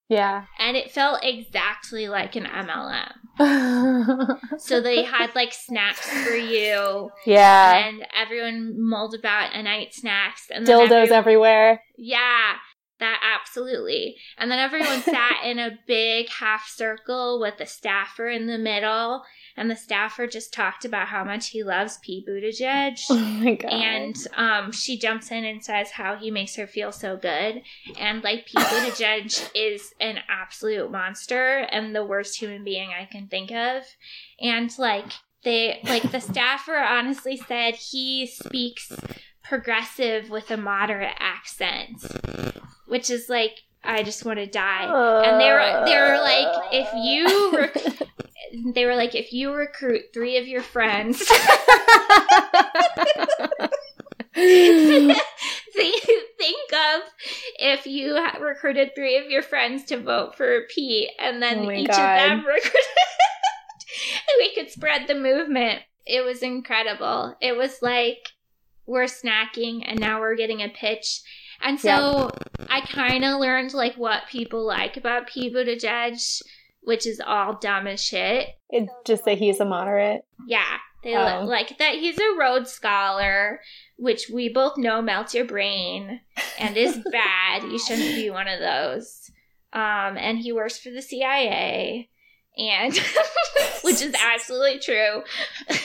Yeah. 0.09 0.45
And 0.59 0.77
it 0.77 0.93
felt 0.93 1.25
exactly 1.25 2.07
like 2.09 2.37
an 2.37 2.45
MLM. 2.45 3.13
so 4.59 4.81
they 4.81 5.03
had 5.03 5.35
like 5.35 5.53
snacks 5.53 6.09
for 6.09 6.37
you. 6.37 7.11
Yeah. 7.27 7.89
And 7.89 8.07
everyone 8.17 8.77
mulled 8.81 9.15
about 9.15 9.55
a 9.55 9.63
night 9.63 9.95
snacks 9.95 10.47
and 10.51 10.67
dildos 10.67 10.85
everyone, 10.85 11.13
everywhere. 11.13 11.83
Yeah. 11.99 12.55
That 12.99 13.21
absolutely. 13.23 14.17
And 14.39 14.51
then 14.51 14.59
everyone 14.59 15.03
sat 15.03 15.45
in 15.45 15.59
a 15.59 15.79
big 15.87 16.31
half 16.31 16.67
circle 16.67 17.39
with 17.39 17.59
the 17.59 17.67
staffer 17.67 18.29
in 18.29 18.47
the 18.47 18.57
middle. 18.59 19.23
And 19.59 19.71
the 19.71 19.77
staffer 19.77 20.27
just 20.27 20.53
talked 20.53 20.85
about 20.85 21.09
how 21.09 21.25
much 21.25 21.49
he 21.51 21.63
loves 21.63 21.99
Pete 21.99 22.27
Buttigieg. 22.27 22.99
Oh 23.11 23.17
my 23.17 23.55
god. 23.55 23.73
And 23.73 24.17
um, 24.37 24.73
she 24.73 24.99
jumps 24.99 25.31
in 25.31 25.45
and 25.45 25.63
says 25.63 25.91
how 25.91 26.17
he 26.17 26.31
makes 26.31 26.57
her 26.57 26.67
feel 26.67 26.91
so 26.91 27.17
good. 27.17 27.63
And 27.99 28.25
like 28.25 28.47
Pete 28.47 28.57
Buttigieg 28.65 29.51
is 29.55 29.93
an 30.01 30.19
absolute 30.29 30.91
monster 30.91 31.67
and 31.71 31.95
the 31.95 32.05
worst 32.05 32.39
human 32.39 32.65
being 32.65 32.91
I 32.91 33.05
can 33.05 33.29
think 33.29 33.51
of. 33.51 33.83
And 34.41 34.77
like 34.79 35.13
they 35.45 35.81
like 35.85 36.11
the 36.11 36.21
staffer 36.21 36.77
honestly 36.77 37.37
said 37.37 37.75
he 37.77 38.27
speaks 38.27 38.93
progressive 39.43 40.29
with 40.29 40.51
a 40.51 40.57
moderate 40.57 41.15
accent, 41.19 42.05
which 42.87 43.11
is 43.11 43.29
like 43.29 43.63
I 43.85 44.03
just 44.03 44.25
want 44.25 44.39
to 44.39 44.47
die. 44.47 44.87
Uh, 44.87 45.23
and 45.23 45.41
they 45.41 45.51
were 45.51 45.85
they 45.87 45.99
were 46.01 46.19
like, 46.21 46.49
if 46.73 46.89
you 46.95 48.73
they 48.73 48.85
were 48.85 48.97
like, 48.97 49.15
if 49.15 49.33
you 49.33 49.53
recruit 49.53 50.07
three 50.13 50.39
of 50.39 50.47
your 50.47 50.63
friends. 50.63 51.19
think, 55.77 56.03
think 56.39 56.73
of 56.73 57.03
if 57.59 57.87
you 57.87 58.19
recruited 58.41 58.91
three 58.95 59.17
of 59.17 59.31
your 59.31 59.43
friends 59.43 59.85
to 59.85 60.01
vote 60.01 60.35
for 60.37 60.63
Pete, 60.69 61.11
and 61.19 61.43
then 61.43 61.61
oh 61.61 61.71
each 61.71 61.89
God. 61.89 61.99
of 61.99 62.29
them 62.29 62.39
recruited. 62.47 62.81
we 64.39 64.55
could 64.55 64.71
spread 64.71 65.07
the 65.07 65.15
movement. 65.15 65.83
It 66.05 66.25
was 66.25 66.43
incredible. 66.43 67.37
It 67.41 67.57
was 67.57 67.83
like 67.83 68.29
we're 68.87 69.05
snacking, 69.05 69.83
and 69.87 69.99
now 69.99 70.21
we're 70.21 70.37
getting 70.37 70.63
a 70.63 70.69
pitch. 70.69 71.23
And 71.63 71.81
so 71.81 72.31
yep. 72.59 72.69
I 72.71 72.81
kind 72.83 73.25
of 73.25 73.41
learned 73.41 73.75
like 73.75 73.95
what 73.95 74.29
people 74.31 74.65
like 74.65 74.97
about 74.97 75.29
Pete 75.29 75.55
Buttigieg, 75.55 76.43
which 76.83 77.07
is 77.07 77.21
all 77.25 77.59
dumb 77.59 77.87
as 77.87 78.03
shit. 78.03 78.49
It's 78.71 78.93
just 79.05 79.25
that 79.25 79.39
he's 79.39 79.61
a 79.61 79.65
moderate. 79.65 80.25
Yeah, 80.47 80.79
they 81.03 81.15
oh. 81.15 81.45
like 81.45 81.79
that 81.79 81.95
he's 81.95 82.19
a 82.19 82.37
Rhodes 82.39 82.73
Scholar, 82.73 83.61
which 83.97 84.29
we 84.33 84.49
both 84.49 84.77
know 84.77 85.01
melts 85.01 85.35
your 85.35 85.45
brain 85.45 86.21
and 86.59 86.77
is 86.77 86.99
bad. 87.13 87.63
you 87.63 87.79
shouldn't 87.79 88.17
be 88.17 88.29
one 88.31 88.49
of 88.49 88.61
those. 88.61 89.31
Um, 89.73 90.17
and 90.17 90.39
he 90.39 90.53
works 90.53 90.79
for 90.79 90.91
the 90.91 91.03
CIA, 91.03 92.09
and 92.57 92.93
which 93.83 94.03
is 94.03 94.15
absolutely 94.21 94.81
true. 94.81 95.23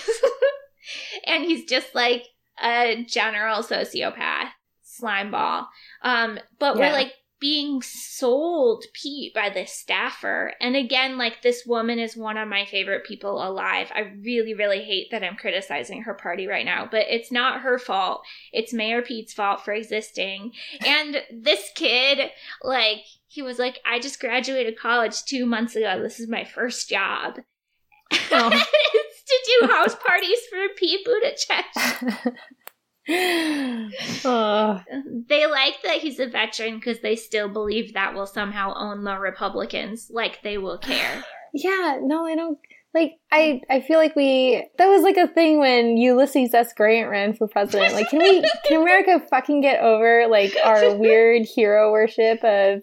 and 1.27 1.43
he's 1.43 1.65
just 1.65 1.93
like 1.93 2.25
a 2.63 3.03
general 3.07 3.62
sociopath, 3.62 4.49
slime 4.91 5.32
ball. 5.32 5.67
Um, 6.01 6.39
but 6.60 6.75
yeah. 6.75 6.88
we're 6.88 6.93
like 6.93 7.13
being 7.41 7.82
sold 7.82 8.86
Pete 8.93 9.34
by 9.34 9.49
this 9.49 9.73
staffer. 9.73 10.54
And 10.62 10.75
again, 10.75 11.17
like 11.17 11.41
this 11.41 11.63
woman 11.65 11.97
is 11.97 12.15
one 12.15 12.38
of 12.38 12.47
my 12.47 12.65
favorite 12.65 13.04
people 13.04 13.43
alive. 13.43 13.91
I 13.93 14.13
really, 14.23 14.54
really 14.54 14.84
hate 14.84 15.08
that 15.10 15.23
I'm 15.23 15.36
criticizing 15.36 16.04
her 16.04 16.13
party 16.13 16.45
right 16.45 16.63
now, 16.63 16.88
but 16.89 17.08
it's 17.10 17.32
not 17.32 17.62
her 17.62 17.80
fault. 17.80 18.21
It's 18.54 18.73
Mayor 18.73 19.01
Pete's 19.01 19.34
fault 19.34 19.65
for 19.65 19.73
existing. 19.73 20.51
And 20.86 21.23
this 21.34 21.71
kid, 21.75 22.30
like, 22.62 22.99
he 23.27 23.41
was 23.41 23.58
like, 23.58 23.80
I 23.86 23.99
just 23.99 24.19
graduated 24.19 24.77
college 24.77 25.23
two 25.23 25.47
months 25.47 25.75
ago. 25.75 25.99
This 25.99 26.19
is 26.19 26.30
my 26.30 26.43
first 26.43 26.89
job. 26.89 27.39
Oh. 28.32 28.51
it's 28.93 29.23
to 29.23 29.60
do 29.62 29.67
house 29.67 29.95
parties 29.95 30.39
for 30.49 30.60
Pete 30.77 31.08
Buttigieg. 31.08 32.34
oh. 33.09 34.81
They 35.29 35.45
like 35.45 35.75
that 35.83 35.97
he's 36.01 36.19
a 36.19 36.27
veteran 36.27 36.75
because 36.75 36.99
they 36.99 37.15
still 37.15 37.49
believe 37.49 37.93
that 37.93 38.13
will 38.13 38.27
somehow 38.27 38.73
own 38.75 39.03
the 39.03 39.17
Republicans, 39.17 40.09
like 40.11 40.41
they 40.43 40.57
will 40.57 40.77
care. 40.77 41.23
Yeah, 41.53 41.99
no, 42.01 42.25
I 42.25 42.35
don't. 42.35 42.57
Like 42.93 43.13
I, 43.32 43.62
I 43.69 43.80
feel 43.80 43.97
like 43.97 44.17
we 44.17 44.67
that 44.77 44.88
was 44.88 45.01
like 45.01 45.15
a 45.15 45.27
thing 45.27 45.60
when 45.60 45.95
Ulysses 45.95 46.54
S. 46.54 46.73
Grant 46.73 47.10
ran 47.10 47.34
for 47.34 47.47
president. 47.47 47.93
Like, 47.93 48.10
can 48.10 48.19
we, 48.19 48.41
can 48.65 48.82
America 48.82 49.25
fucking 49.30 49.62
get 49.62 49.82
over 49.82 50.27
like 50.27 50.54
our 50.62 50.93
weird 50.93 51.43
hero 51.45 51.93
worship 51.93 52.43
of 52.43 52.82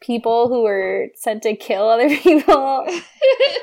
people 0.00 0.48
who 0.48 0.62
were 0.62 1.08
sent 1.16 1.42
to 1.42 1.56
kill 1.56 1.88
other 1.88 2.08
people? 2.16 2.86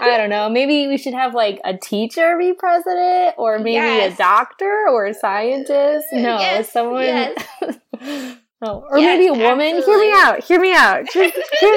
I 0.02 0.18
don't 0.18 0.30
know. 0.30 0.50
Maybe 0.50 0.88
we 0.88 0.98
should 0.98 1.14
have 1.14 1.34
like 1.34 1.62
a 1.64 1.78
teacher 1.78 2.38
be 2.38 2.52
president, 2.52 3.36
or 3.38 3.58
maybe 3.58 3.72
yes. 3.72 4.14
a 4.14 4.18
doctor 4.18 4.88
or 4.90 5.06
a 5.06 5.14
scientist. 5.14 6.08
No, 6.12 6.38
yes, 6.38 6.70
someone. 6.72 7.04
Yes. 7.04 8.38
Oh, 8.64 8.86
or 8.92 9.00
yes, 9.00 9.18
maybe 9.18 9.26
a 9.26 9.34
woman. 9.34 9.78
Absolutely. 9.78 10.06
Hear 10.06 10.14
me 10.14 10.22
out. 10.22 10.44
Hear 10.44 10.60
me 10.60 10.74
out. 10.74 11.12
Here's, 11.12 11.32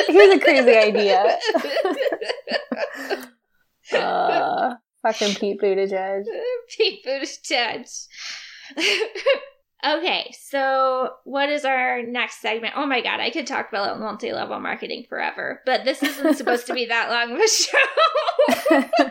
here's 0.07 0.35
a 0.35 0.39
crazy 0.39 0.77
idea 0.77 1.39
uh, 3.93 4.75
fucking 5.03 5.35
Pete 5.37 5.61
Buttigieg. 5.61 6.25
Pete 6.77 7.05
Buttigieg. 7.05 8.07
okay, 9.87 10.35
so 10.41 11.11
what 11.25 11.49
is 11.49 11.65
our 11.65 12.03
next 12.03 12.41
segment? 12.41 12.75
Oh 12.77 12.87
my 12.87 13.01
god, 13.03 13.21
I 13.21 13.31
could 13.31 13.47
talk 13.47 13.69
about 13.69 14.01
multi-level 14.01 14.61
marketing 14.61 15.05
forever, 15.09 15.61
but 15.67 15.85
this 15.85 16.03
isn't 16.03 16.37
supposed 16.37 16.67
to 16.67 16.75
be 16.75 16.87
that 16.87 17.11
long 17.11 17.33
of 17.33 17.41
a 17.41 17.49
show. 17.49 17.79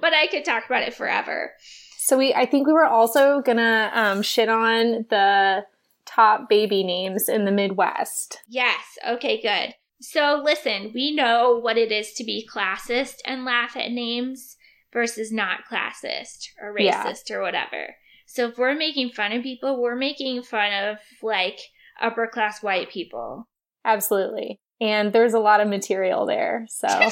but 0.00 0.14
I 0.14 0.26
could 0.28 0.44
talk 0.44 0.66
about 0.66 0.82
it 0.82 0.94
forever. 0.94 1.52
So 1.98 2.16
we, 2.16 2.32
I 2.34 2.46
think 2.46 2.66
we 2.66 2.72
were 2.72 2.86
also 2.86 3.42
gonna 3.42 3.90
um, 3.94 4.22
shit 4.22 4.48
on 4.48 5.06
the 5.10 5.64
top 6.06 6.48
baby 6.48 6.82
names 6.82 7.28
in 7.28 7.44
the 7.44 7.52
Midwest. 7.52 8.38
Yes. 8.48 8.80
Okay. 9.06 9.40
Good. 9.42 9.74
So 10.00 10.40
listen, 10.44 10.92
we 10.94 11.14
know 11.14 11.58
what 11.58 11.76
it 11.76 11.90
is 11.90 12.12
to 12.14 12.24
be 12.24 12.48
classist 12.52 13.16
and 13.24 13.44
laugh 13.44 13.76
at 13.76 13.90
names 13.90 14.56
versus 14.92 15.32
not 15.32 15.60
classist 15.70 16.48
or 16.60 16.74
racist 16.74 17.30
yeah. 17.30 17.36
or 17.36 17.42
whatever. 17.42 17.96
So 18.26 18.48
if 18.48 18.58
we're 18.58 18.74
making 18.74 19.10
fun 19.10 19.32
of 19.32 19.42
people, 19.42 19.80
we're 19.80 19.96
making 19.96 20.42
fun 20.42 20.72
of 20.72 20.98
like 21.22 21.58
upper 22.00 22.26
class 22.26 22.62
white 22.62 22.90
people. 22.90 23.48
Absolutely. 23.84 24.60
And 24.80 25.12
there's 25.12 25.34
a 25.34 25.40
lot 25.40 25.60
of 25.60 25.68
material 25.68 26.26
there. 26.26 26.66
So 26.68 26.86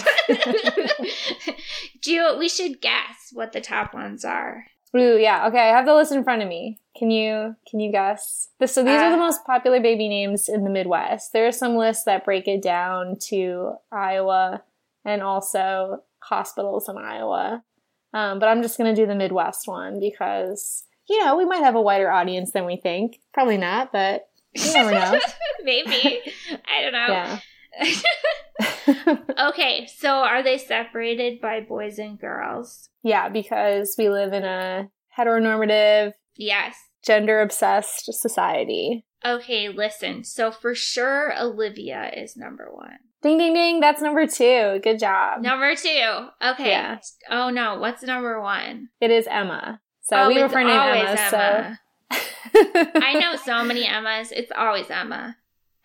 Do 2.03 2.13
you, 2.13 2.37
we 2.39 2.49
should 2.49 2.81
guess 2.81 3.31
what 3.33 3.53
the 3.53 3.61
top 3.61 3.93
ones 3.95 4.25
are. 4.25 4.67
Ooh, 4.97 5.19
yeah. 5.19 5.47
Okay, 5.49 5.59
I 5.59 5.77
have 5.77 5.87
the 5.87 5.95
list 5.95 6.13
in 6.13 6.25
front 6.25 6.43
of 6.43 6.49
me. 6.49 6.79
Can 6.97 7.11
you 7.11 7.57
can 7.69 7.81
you 7.81 7.93
guess? 7.93 8.49
So 8.65 8.83
these 8.83 8.99
uh, 8.99 9.05
are 9.05 9.11
the 9.11 9.17
uh, 9.17 9.27
most 9.27 9.45
popular 9.45 9.81
baby 9.81 10.09
names 10.09 10.49
in 10.49 10.65
the 10.65 10.71
Midwest. 10.71 11.33
There 11.33 11.47
are 11.47 11.53
some 11.53 11.77
lists 11.77 12.05
that 12.05 12.25
break 12.25 12.49
it 12.49 12.63
down 12.63 13.17
to 13.29 13.75
Iowa 13.93 14.63
and 15.05 15.23
also 15.23 16.03
hospitals 16.21 16.89
in 16.89 16.97
Iowa. 16.97 17.63
Um, 18.15 18.39
but 18.39 18.49
I'm 18.49 18.63
just 18.63 18.79
going 18.79 18.95
to 18.95 19.01
do 19.01 19.07
the 19.07 19.15
Midwest 19.15 19.69
one 19.69 20.01
because 20.01 20.85
you 21.09 21.23
know 21.23 21.37
we 21.37 21.45
might 21.45 21.63
have 21.63 21.75
a 21.75 21.83
wider 21.83 22.11
audience 22.11 22.53
than 22.53 22.65
we 22.65 22.77
think. 22.77 23.21
Probably 23.35 23.59
not, 23.59 23.93
but 23.93 24.29
you 24.55 24.73
never 24.73 24.93
know. 24.93 25.21
Maybe 25.63 26.21
I 26.67 26.83
don't 26.83 26.93
know. 26.93 27.07
Yeah. 27.09 27.39
okay, 29.39 29.87
so 29.87 30.09
are 30.09 30.43
they 30.43 30.59
separated 30.59 31.41
by 31.41 31.61
boys 31.61 31.99
and 31.99 32.19
girls? 32.19 32.89
Yeah, 33.03 33.29
because 33.29 33.95
we 33.99 34.09
live 34.09 34.33
in 34.33 34.45
a 34.45 34.89
heteronormative, 35.19 36.13
yes, 36.37 36.77
gender 37.05 37.41
obsessed 37.41 38.13
society. 38.13 39.05
Okay, 39.25 39.69
listen. 39.69 40.25
So 40.25 40.51
for 40.51 40.75
sure, 40.75 41.33
Olivia 41.39 42.11
is 42.15 42.37
number 42.37 42.69
one. 42.71 42.99
Ding, 43.23 43.39
ding, 43.39 43.55
ding. 43.55 43.81
That's 43.81 44.03
number 44.03 44.27
two. 44.27 44.79
Good 44.83 44.99
job. 44.99 45.43
Number 45.43 45.75
two. 45.75 46.29
Okay. 46.43 46.71
Yeah. 46.71 46.99
Oh 47.31 47.51
no, 47.51 47.79
what's 47.79 48.03
number 48.03 48.41
one? 48.41 48.89
It 49.01 49.11
is 49.11 49.27
Emma. 49.27 49.81
So 50.03 50.17
oh, 50.17 50.29
we 50.29 50.41
refer 50.41 50.63
to 50.63 50.71
Emma, 50.71 51.17
Emma. 51.19 51.31
So. 51.31 52.19
I 53.01 53.15
know 53.19 53.37
so 53.37 53.65
many 53.65 53.87
Emmas. 53.87 54.31
It's 54.31 54.53
always 54.57 54.89
Emma. 54.91 55.37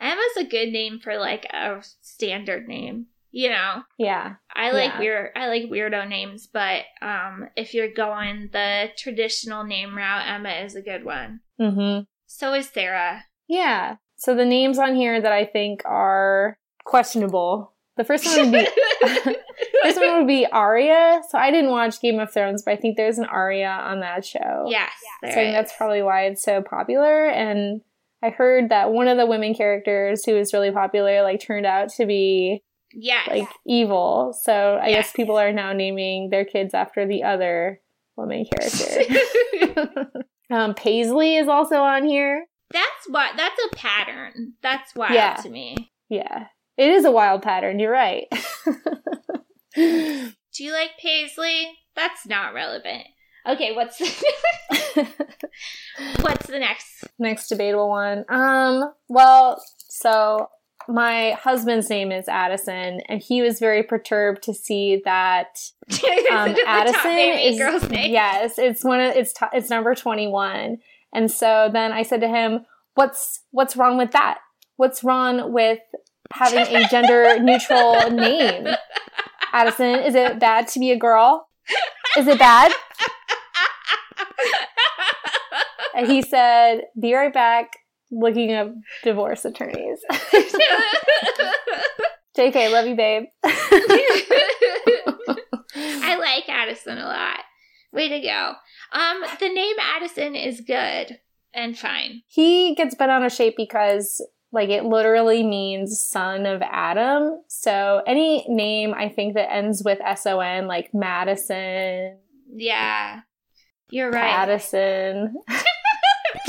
Emma's 0.02 0.38
a 0.38 0.44
good 0.44 0.70
name 0.70 1.00
for 1.00 1.18
like 1.18 1.46
a 1.46 1.82
standard 2.02 2.68
name. 2.68 3.08
You 3.32 3.50
know. 3.50 3.84
Yeah. 3.98 4.36
I 4.54 4.72
like 4.72 4.94
yeah. 4.94 5.00
weird 5.00 5.30
I 5.36 5.48
like 5.48 5.64
weirdo 5.64 6.08
names, 6.10 6.48
but 6.48 6.84
um 7.02 7.48
if 7.56 7.74
you're 7.74 7.94
going 7.94 8.50
the 8.52 8.90
traditional 8.98 9.64
name 9.64 9.96
route, 9.96 10.28
Emma 10.28 10.50
is 10.66 10.76
a 10.76 10.82
good 10.82 11.06
one. 11.06 11.40
Mm-hmm. 11.60 12.04
So 12.28 12.54
is 12.54 12.68
Sarah. 12.70 13.26
Yeah. 13.48 13.98
So 14.18 14.36
the 14.36 14.46
names 14.46 14.80
on 14.80 14.96
here 14.96 15.22
that 15.22 15.32
I 15.32 15.46
think 15.46 15.82
are 15.86 16.58
questionable. 16.84 17.74
The 17.98 18.04
first 18.04 18.26
one 18.26 18.52
would 18.52 18.52
be 18.52 18.68
first 19.84 20.00
one 20.00 20.18
would 20.18 20.28
be 20.28 20.46
Arya. 20.46 21.22
So 21.30 21.38
I 21.38 21.52
didn't 21.52 21.72
watch 21.72 22.02
Game 22.02 22.20
of 22.20 22.34
Thrones, 22.34 22.64
but 22.64 22.72
I 22.72 22.78
think 22.78 22.98
there's 22.98 23.18
an 23.18 23.26
Arya 23.26 23.70
on 23.70 24.02
that 24.02 24.26
show. 24.26 24.66
Yes. 24.68 24.92
So 25.24 25.30
I 25.30 25.34
think 25.34 25.54
that's 25.54 25.74
probably 25.78 26.02
why 26.02 26.26
it's 26.26 26.44
so 26.44 26.62
popular. 26.62 27.28
And 27.28 27.82
I 28.24 28.30
heard 28.30 28.70
that 28.70 28.92
one 28.92 29.08
of 29.08 29.18
the 29.18 29.26
women 29.26 29.54
characters 29.54 30.24
who 30.26 30.34
was 30.34 30.54
really 30.54 30.72
popular 30.72 31.24
like 31.24 31.40
turned 31.40 31.66
out 31.66 31.90
to 31.94 32.06
be 32.06 32.64
yes. 32.94 33.28
like 33.28 33.50
evil. 33.66 34.38
So 34.40 34.80
I 34.82 34.90
yes. 34.90 35.08
guess 35.08 35.14
people 35.14 35.38
are 35.38 35.52
now 35.52 35.74
naming 35.74 36.30
their 36.30 36.46
kids 36.46 36.74
after 36.74 37.08
the 37.08 37.24
other 37.24 37.82
woman 38.16 38.46
character. 38.46 40.04
um, 40.52 40.74
Paisley 40.76 41.38
is 41.38 41.48
also 41.48 41.78
on 41.78 42.06
here. 42.06 42.46
That's 42.72 43.08
what 43.08 43.36
that's 43.36 43.60
a 43.72 43.76
pattern. 43.76 44.54
That's 44.62 44.96
wild 44.96 45.14
yeah. 45.14 45.36
to 45.36 45.50
me. 45.50 45.92
Yeah. 46.10 46.48
It 46.78 46.90
is 46.90 47.06
a 47.06 47.12
wild 47.12 47.42
pattern, 47.42 47.80
you're 47.80 47.92
right. 47.92 48.28
Do 49.76 50.34
you 50.64 50.74
like 50.74 50.92
Paisley? 51.02 51.78
That's 51.96 52.26
not 52.26 52.54
relevant. 52.54 53.04
Okay, 53.48 53.76
what's 53.76 53.98
the 53.98 55.08
what's 56.22 56.48
the 56.48 56.60
next 56.60 57.06
next 57.18 57.48
debatable 57.48 57.90
one? 57.90 58.26
Um, 58.30 58.94
well, 59.10 59.64
so 59.90 60.50
my 60.88 61.32
husband's 61.32 61.90
name 61.90 62.12
is 62.12 62.28
Addison, 62.28 63.02
and 63.08 63.22
he 63.22 63.42
was 63.42 63.60
very 63.60 63.84
perturbed 63.84 64.44
to 64.44 64.54
see 64.54 65.02
that 65.06 65.60
um, 66.32 66.56
Addison 66.66 67.12
is 67.12 67.58
yes, 67.92 68.58
it's 68.58 68.84
one 68.84 69.00
of 69.00 69.16
it's 69.16 69.34
t- 69.34 69.46
it's 69.54 69.70
number 69.70 69.96
twenty 69.96 70.28
one, 70.28 70.78
and 71.14 71.32
so 71.32 71.70
then 71.72 71.92
I 71.92 72.04
said 72.04 72.22
to 72.22 72.28
him, 72.28 72.66
"What's 72.96 73.42
what's 73.52 73.76
wrong 73.76 73.98
with 73.98 74.12
that? 74.12 74.40
What's 74.78 75.04
wrong 75.04 75.52
with 75.52 75.80
having 76.32 76.76
a 76.76 76.88
gender 76.88 77.40
neutral 77.40 78.10
name?" 78.12 78.68
Addison, 79.54 79.96
is 79.96 80.16
it 80.16 80.40
bad 80.40 80.68
to 80.70 80.80
be 80.80 80.92
a 80.92 80.98
girl? 80.98 81.48
Is 82.18 82.28
it 82.28 82.40
bad? 82.40 82.72
And 85.96 86.08
he 86.08 86.22
said, 86.22 86.82
Be 87.00 87.14
right 87.14 87.34
back 87.34 87.72
looking 88.12 88.54
up 88.54 88.74
divorce 89.04 89.46
attorneys. 89.46 90.00
JK, 92.38 92.72
love 92.72 92.88
you, 92.88 92.96
babe. 92.96 93.24
I 95.74 96.18
like 96.20 96.48
Addison 96.48 96.98
a 96.98 97.06
lot. 97.06 97.40
Way 97.92 98.10
to 98.10 98.20
go. 98.22 98.54
Um, 98.94 99.24
the 99.40 99.50
name 99.50 99.76
Addison 99.80 100.36
is 100.36 100.62
good 100.62 101.20
and 101.54 101.78
fine. 101.78 102.22
He 102.28 102.74
gets 102.76 102.96
bent 102.96 103.12
out 103.12 103.24
of 103.24 103.32
shape 103.32 103.56
because 103.58 104.26
like 104.54 104.70
it 104.70 104.86
literally 104.86 105.44
means 105.44 106.02
son 106.02 106.46
of 106.46 106.62
Adam. 106.62 107.42
So 107.48 108.02
any 108.06 108.46
name 108.48 108.94
I 108.94 109.10
think 109.10 109.34
that 109.36 109.52
ends 109.52 109.82
with 109.84 110.00
S 110.02 110.26
O 110.26 110.40
N, 110.40 110.68
like 110.68 110.94
Madison. 110.94 112.18
Yeah. 112.54 113.22
You're 113.90 114.12
right. 114.12 114.34
Addison. 114.34 115.36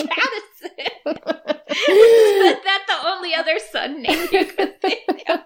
Is 1.74 2.56
that 2.64 2.82
the 2.86 3.08
only 3.08 3.34
other 3.34 3.58
son 3.70 4.02
name 4.02 4.28
you 4.32 4.44
could 4.46 4.80
think 4.80 5.04
of? 5.28 5.40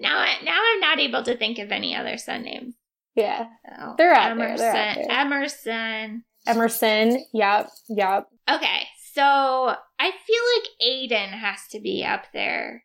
Now, 0.00 0.18
I, 0.18 0.34
now 0.44 0.58
I'm 0.60 0.80
not 0.80 0.98
able 1.00 1.22
to 1.22 1.36
think 1.36 1.58
of 1.58 1.70
any 1.72 1.94
other 1.94 2.18
son 2.18 2.42
names. 2.42 2.74
Yeah. 3.14 3.46
Oh, 3.80 3.94
They're 3.96 4.12
out 4.12 4.32
Emerson. 4.32 4.56
there. 4.56 4.72
They're 4.72 4.82
out 4.90 4.96
there. 4.96 5.10
Emerson. 5.10 6.24
Emerson. 6.46 7.24
Yep. 7.32 7.70
Yep. 7.88 8.26
Okay, 8.50 8.82
so 9.12 9.22
I 9.22 10.10
feel 10.26 10.42
like 10.56 10.68
Aiden 10.82 11.30
has 11.30 11.60
to 11.70 11.80
be 11.80 12.04
up 12.04 12.24
there 12.34 12.84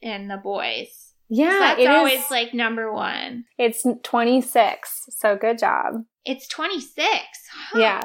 in 0.00 0.28
the 0.28 0.36
boys. 0.38 1.12
Yeah. 1.28 1.50
That's 1.58 1.80
it 1.80 1.84
is- 1.84 1.88
always 1.88 2.30
like 2.30 2.54
number 2.54 2.92
one. 2.92 3.44
It's 3.58 3.84
26. 4.04 5.06
So 5.10 5.36
good 5.36 5.58
job. 5.58 6.04
It's 6.24 6.46
26. 6.48 7.10
Huh. 7.52 7.78
Yeah. 7.78 8.00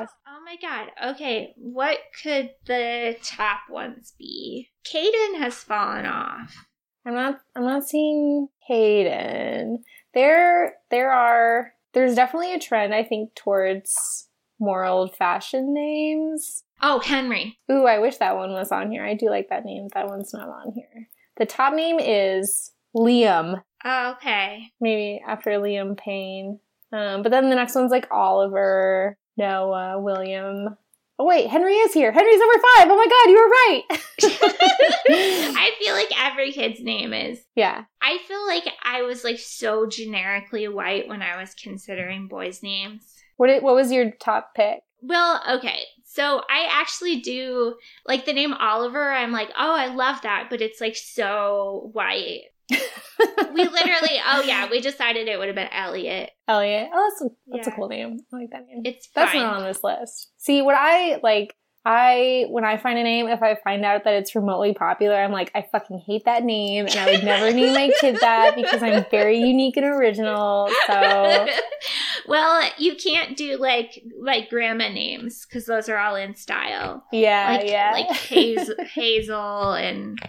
My 0.49 0.55
god. 0.55 1.11
Okay, 1.11 1.53
what 1.57 1.99
could 2.23 2.49
the 2.65 3.15
top 3.21 3.59
ones 3.69 4.15
be? 4.17 4.69
Caden 4.83 5.37
has 5.37 5.53
fallen 5.53 6.07
off. 6.07 6.65
I'm 7.05 7.13
not 7.13 7.39
I'm 7.55 7.65
not 7.65 7.87
seeing 7.87 8.47
Hayden. 8.67 9.83
There 10.15 10.73
there 10.89 11.11
are 11.11 11.73
there's 11.93 12.15
definitely 12.15 12.55
a 12.55 12.59
trend 12.59 12.95
I 12.95 13.03
think 13.03 13.35
towards 13.35 14.27
more 14.59 14.85
old 14.85 15.15
fashioned 15.15 15.71
names. 15.71 16.63
Oh, 16.81 16.97
Henry. 16.97 17.59
Ooh, 17.71 17.85
I 17.85 17.99
wish 17.99 18.17
that 18.17 18.35
one 18.35 18.51
was 18.51 18.71
on 18.71 18.89
here. 18.89 19.05
I 19.05 19.13
do 19.13 19.29
like 19.29 19.49
that 19.49 19.65
name. 19.65 19.89
That 19.93 20.07
one's 20.07 20.33
not 20.33 20.49
on 20.49 20.71
here. 20.73 21.09
The 21.37 21.45
top 21.45 21.75
name 21.75 21.99
is 21.99 22.71
Liam. 22.97 23.61
Oh, 23.85 24.13
okay. 24.17 24.63
Maybe 24.81 25.21
after 25.27 25.51
Liam 25.51 25.95
Payne. 25.95 26.59
Um, 26.91 27.21
but 27.21 27.29
then 27.29 27.51
the 27.51 27.55
next 27.55 27.75
one's 27.75 27.91
like 27.91 28.07
Oliver, 28.09 29.15
Noah, 29.39 29.99
William. 29.99 30.77
Oh 31.17 31.25
wait, 31.25 31.49
Henry 31.49 31.73
is 31.73 31.93
here. 31.93 32.11
Henry's 32.11 32.39
number 32.39 32.61
five. 32.77 32.87
Oh 32.89 32.95
my 32.95 33.07
god, 33.07 33.29
you 33.29 33.35
were 33.35 33.49
right. 33.49 33.83
I 35.57 35.71
feel 35.79 35.93
like 35.93 36.07
every 36.17 36.51
kid's 36.51 36.81
name 36.81 37.13
is. 37.13 37.39
yeah. 37.55 37.85
I 38.01 38.19
feel 38.27 38.45
like 38.47 38.65
I 38.83 39.01
was 39.01 39.23
like 39.23 39.39
so 39.39 39.87
generically 39.87 40.67
white 40.67 41.07
when 41.07 41.21
I 41.21 41.39
was 41.39 41.53
considering 41.55 42.27
boys' 42.27 42.63
names. 42.63 43.15
What 43.37 43.47
did, 43.47 43.63
what 43.63 43.75
was 43.75 43.91
your 43.91 44.11
top 44.11 44.53
pick? 44.55 44.79
Well, 45.01 45.41
okay. 45.57 45.83
So 46.05 46.41
I 46.49 46.67
actually 46.71 47.21
do 47.21 47.75
like 48.05 48.25
the 48.25 48.33
name 48.33 48.53
Oliver. 48.53 49.11
I'm 49.11 49.31
like, 49.31 49.49
oh, 49.57 49.75
I 49.75 49.87
love 49.87 50.21
that, 50.23 50.47
but 50.49 50.61
it's 50.61 50.81
like 50.81 50.95
so 50.95 51.89
white. 51.93 52.43
We 52.69 53.63
literally, 53.65 54.21
oh 54.25 54.43
yeah, 54.45 54.69
we 54.69 54.79
decided 54.81 55.27
it 55.27 55.37
would 55.37 55.47
have 55.47 55.55
been 55.55 55.67
Elliot. 55.71 56.31
Elliot. 56.47 56.89
Oh, 56.93 57.09
that's 57.09 57.21
a, 57.31 57.35
that's 57.51 57.67
a 57.67 57.71
cool 57.71 57.89
name. 57.89 58.19
I 58.33 58.37
like 58.37 58.49
that 58.51 58.65
name. 58.67 58.81
It's 58.85 59.09
That's 59.13 59.31
fine. 59.33 59.41
not 59.41 59.57
on 59.57 59.63
this 59.63 59.83
list. 59.83 60.31
See, 60.37 60.61
what 60.61 60.75
I 60.77 61.19
like, 61.21 61.55
I 61.85 62.45
when 62.49 62.65
I 62.65 62.77
find 62.77 62.99
a 62.99 63.03
name, 63.03 63.27
if 63.27 63.41
I 63.41 63.55
find 63.63 63.83
out 63.85 64.03
that 64.03 64.13
it's 64.13 64.35
remotely 64.35 64.73
popular, 64.73 65.15
I'm 65.15 65.31
like, 65.31 65.51
I 65.55 65.65
fucking 65.71 66.03
hate 66.05 66.25
that 66.25 66.43
name, 66.43 66.85
and 66.85 66.95
I 66.95 67.11
would 67.11 67.23
never 67.23 67.51
name 67.51 67.73
my 67.73 67.91
kid 67.99 68.17
that 68.21 68.55
because 68.57 68.83
I'm 68.83 69.05
very 69.09 69.39
unique 69.39 69.77
and 69.77 69.85
original. 69.85 70.69
So 70.87 71.47
well, 72.27 72.69
you 72.77 72.95
can't 72.95 73.35
do 73.35 73.57
like 73.57 74.01
like 74.21 74.49
grandma 74.49 74.89
names 74.89 75.45
because 75.45 75.65
those 75.65 75.89
are 75.89 75.97
all 75.97 76.15
in 76.15 76.35
style. 76.35 77.03
yeah, 77.11 77.57
Like 77.59 77.69
yeah. 77.69 77.91
like 77.93 78.15
Hazel, 78.17 78.75
Hazel 78.93 79.73
and 79.73 80.19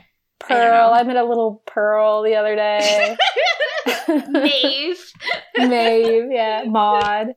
Pearl. 0.40 0.90
I 0.92 1.00
I 1.00 1.02
met 1.04 1.16
a 1.16 1.24
little 1.24 1.62
Pearl 1.66 2.22
the 2.22 2.34
other 2.34 2.56
day. 2.56 3.16
Maeve. 4.28 5.12
Maeve, 5.56 6.30
yeah, 6.30 6.64
Maud. 6.66 7.34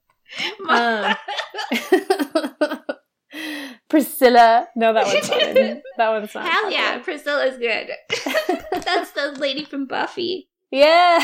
Um, 0.68 1.16
Priscilla. 3.90 4.68
No, 4.76 4.94
that 4.94 5.06
one's 5.06 5.30
not. 5.30 5.42
In, 5.42 5.82
that 5.98 6.10
one's 6.10 6.34
not. 6.34 6.50
Hell 6.50 6.72
yeah. 6.72 7.00
Priscilla's 7.00 7.58
good. 7.58 7.92
That's 8.72 9.12
the 9.12 9.36
lady 9.38 9.66
from 9.66 9.86
Buffy. 9.86 10.50
Yeah. 10.72 11.24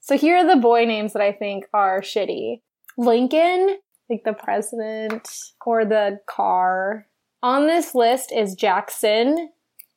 so 0.00 0.16
here 0.16 0.36
are 0.36 0.46
the 0.46 0.60
boy 0.60 0.84
names 0.84 1.12
that 1.14 1.22
I 1.22 1.32
think 1.32 1.66
are 1.74 2.00
shitty. 2.00 2.60
Lincoln, 2.96 3.78
like 4.08 4.22
the 4.24 4.34
president, 4.34 5.28
or 5.64 5.84
the 5.84 6.20
car. 6.28 7.08
On 7.42 7.66
this 7.66 7.94
list 7.94 8.32
is 8.32 8.54
Jackson 8.54 9.50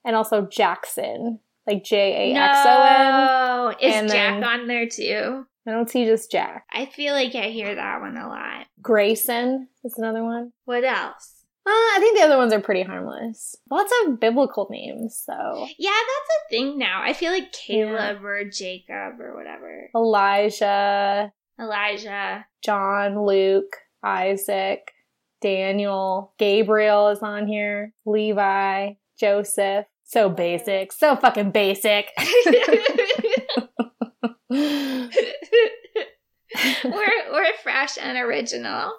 and 0.07 0.15
also 0.15 0.47
Jackson, 0.47 1.39
like 1.67 1.83
J 1.83 2.31
A 2.33 2.35
X 2.35 2.57
O 2.65 2.83
N. 2.83 3.11
No, 3.11 4.05
is 4.05 4.11
Jack 4.11 4.43
on 4.43 4.67
there 4.67 4.87
too? 4.87 5.45
I 5.67 5.71
don't 5.71 5.89
see 5.89 6.05
just 6.05 6.31
Jack. 6.31 6.65
I 6.71 6.85
feel 6.85 7.13
like 7.13 7.35
I 7.35 7.49
hear 7.49 7.75
that 7.75 7.99
one 7.99 8.15
a 8.15 8.27
lot. 8.27 8.67
Grayson 8.81 9.67
is 9.83 9.97
another 9.97 10.23
one. 10.23 10.53
What 10.63 10.85
else? 10.85 11.33
Uh, 11.65 11.69
I 11.69 11.97
think 11.99 12.17
the 12.17 12.23
other 12.23 12.37
ones 12.37 12.53
are 12.53 12.61
pretty 12.61 12.83
harmless. 12.83 13.53
Lots 13.69 13.91
of 14.05 14.21
biblical 14.21 14.69
names, 14.71 15.25
though. 15.27 15.67
Yeah, 15.77 15.89
that's 15.89 16.29
a 16.45 16.49
thing 16.49 16.77
now. 16.77 17.01
I 17.03 17.11
feel 17.11 17.33
like 17.33 17.51
Caleb 17.51 18.23
or 18.23 18.45
Jacob 18.45 19.19
or 19.19 19.35
whatever. 19.35 19.89
Elijah, 19.93 21.33
Elijah. 21.59 22.45
John, 22.63 23.25
Luke, 23.25 23.75
Isaac, 24.01 24.93
Daniel, 25.41 26.33
Gabriel 26.39 27.09
is 27.09 27.19
on 27.19 27.45
here, 27.47 27.93
Levi, 28.05 28.93
Joseph. 29.19 29.85
So 30.07 30.29
basic, 30.29 30.93
so 30.93 31.17
fucking 31.17 31.51
basic. 31.51 32.11
we're 34.49 35.11
we're 36.83 37.53
fresh 37.61 37.97
and 38.01 38.17
original. 38.17 38.93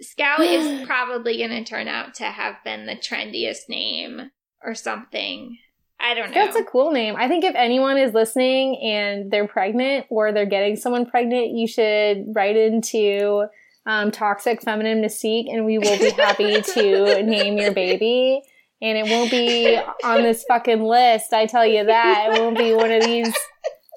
Scout 0.00 0.40
is 0.40 0.82
probably 0.86 1.36
going 1.36 1.50
to 1.50 1.62
turn 1.62 1.88
out 1.88 2.14
to 2.14 2.24
have 2.24 2.56
been 2.64 2.86
the 2.86 2.96
trendiest 2.96 3.68
name 3.68 4.30
or 4.64 4.74
something. 4.74 5.58
I 6.00 6.14
don't 6.14 6.30
know. 6.30 6.46
That's 6.46 6.56
a 6.56 6.64
cool 6.64 6.92
name. 6.92 7.14
I 7.16 7.28
think 7.28 7.44
if 7.44 7.54
anyone 7.54 7.98
is 7.98 8.14
listening 8.14 8.80
and 8.82 9.30
they're 9.30 9.48
pregnant 9.48 10.06
or 10.08 10.32
they're 10.32 10.46
getting 10.46 10.76
someone 10.76 11.04
pregnant, 11.04 11.50
you 11.50 11.66
should 11.66 12.24
write 12.34 12.56
into 12.56 13.44
um, 13.84 14.10
Toxic 14.10 14.62
Feminine 14.62 15.02
Mystique 15.02 15.52
and 15.52 15.66
we 15.66 15.76
will 15.76 15.98
be 15.98 16.10
happy 16.10 16.62
to 16.62 17.22
name 17.22 17.58
your 17.58 17.72
baby. 17.72 18.42
And 18.80 18.96
it 18.96 19.10
won't 19.10 19.30
be 19.30 19.76
on 20.04 20.22
this 20.22 20.44
fucking 20.48 20.82
list, 20.82 21.32
I 21.32 21.46
tell 21.46 21.66
you 21.66 21.84
that. 21.84 22.30
It 22.30 22.40
won't 22.40 22.56
be 22.56 22.74
one 22.74 22.90
of 22.90 23.02
these 23.02 23.34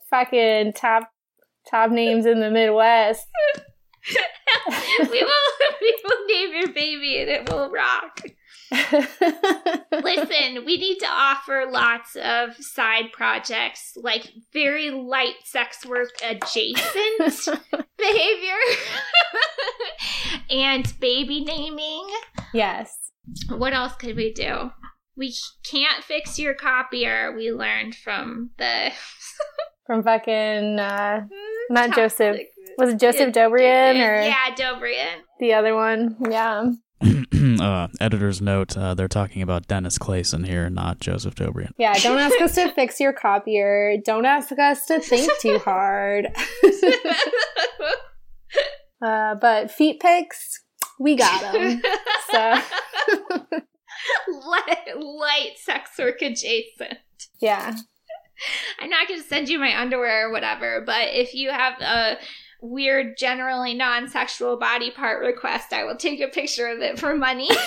fucking 0.09 0.73
top 0.73 1.09
top 1.69 1.91
names 1.91 2.25
in 2.25 2.39
the 2.39 2.49
Midwest. 2.49 3.25
we 4.99 5.23
will 5.23 5.29
we 5.81 5.97
will 6.03 6.25
name 6.27 6.49
your 6.53 6.73
baby 6.73 7.21
and 7.21 7.29
it 7.29 7.49
will 7.49 7.69
rock. 7.69 8.21
Listen, 9.91 10.65
we 10.65 10.77
need 10.77 10.97
to 10.99 11.07
offer 11.07 11.65
lots 11.69 12.15
of 12.15 12.55
side 12.55 13.11
projects, 13.11 13.93
like 13.97 14.31
very 14.53 14.89
light 14.91 15.35
sex 15.43 15.85
work 15.85 16.09
adjacent 16.23 17.49
behavior 17.97 18.57
and 20.49 20.93
baby 20.99 21.43
naming. 21.43 22.07
yes. 22.53 23.10
What 23.49 23.73
else 23.73 23.95
could 23.95 24.15
we 24.15 24.33
do? 24.33 24.71
We 25.17 25.33
can't 25.63 26.03
fix 26.03 26.39
your 26.39 26.53
copier, 26.53 27.33
we 27.35 27.51
learned 27.51 27.95
from 27.95 28.51
the 28.57 28.91
From 29.87 30.03
fucking 30.03 30.79
uh 30.79 31.25
not 31.69 31.95
Joseph. 31.95 32.37
Toxic- 32.37 32.47
Was 32.77 32.89
it 32.93 32.99
Joseph 32.99 33.33
Dobrian 33.33 33.95
or 33.95 34.21
Yeah, 34.21 34.55
Dobrian. 34.55 35.19
the 35.39 35.53
other 35.53 35.75
one? 35.75 36.15
Yeah. 36.29 36.71
uh, 37.61 37.87
editor's 37.99 38.41
note: 38.41 38.77
uh, 38.77 38.93
They're 38.93 39.07
talking 39.07 39.41
about 39.41 39.67
Dennis 39.67 39.97
Clayson 39.97 40.45
here, 40.45 40.69
not 40.69 40.99
Joseph 40.99 41.33
Dobrian. 41.35 41.71
Yeah, 41.77 41.93
don't 41.97 42.19
ask 42.19 42.39
us 42.39 42.53
to 42.55 42.71
fix 42.75 42.99
your 42.99 43.11
copier. 43.11 43.97
Don't 44.05 44.25
ask 44.25 44.51
us 44.57 44.85
to 44.85 44.99
think 44.99 45.31
too 45.41 45.57
hard. 45.59 46.27
uh, 49.03 49.35
but 49.35 49.71
feet 49.71 49.99
pics, 49.99 50.63
we 51.01 51.15
got 51.15 51.53
them. 51.53 51.81
So, 52.31 52.37
light, 54.45 54.97
light 54.97 55.53
sex 55.57 55.91
work 55.97 56.21
adjacent. 56.21 56.99
yeah. 57.41 57.75
I'm 58.79 58.89
not 58.89 59.07
going 59.07 59.21
to 59.21 59.27
send 59.27 59.49
you 59.49 59.59
my 59.59 59.79
underwear 59.79 60.27
or 60.27 60.31
whatever, 60.31 60.81
but 60.85 61.09
if 61.09 61.35
you 61.35 61.51
have 61.51 61.79
a 61.81 62.17
weird, 62.61 63.17
generally 63.17 63.73
non 63.73 64.07
sexual 64.07 64.57
body 64.57 64.91
part 64.91 65.23
request, 65.23 65.73
I 65.73 65.83
will 65.83 65.97
take 65.97 66.21
a 66.21 66.27
picture 66.27 66.67
of 66.67 66.79
it 66.79 66.99
for 66.99 67.15
money. 67.15 67.49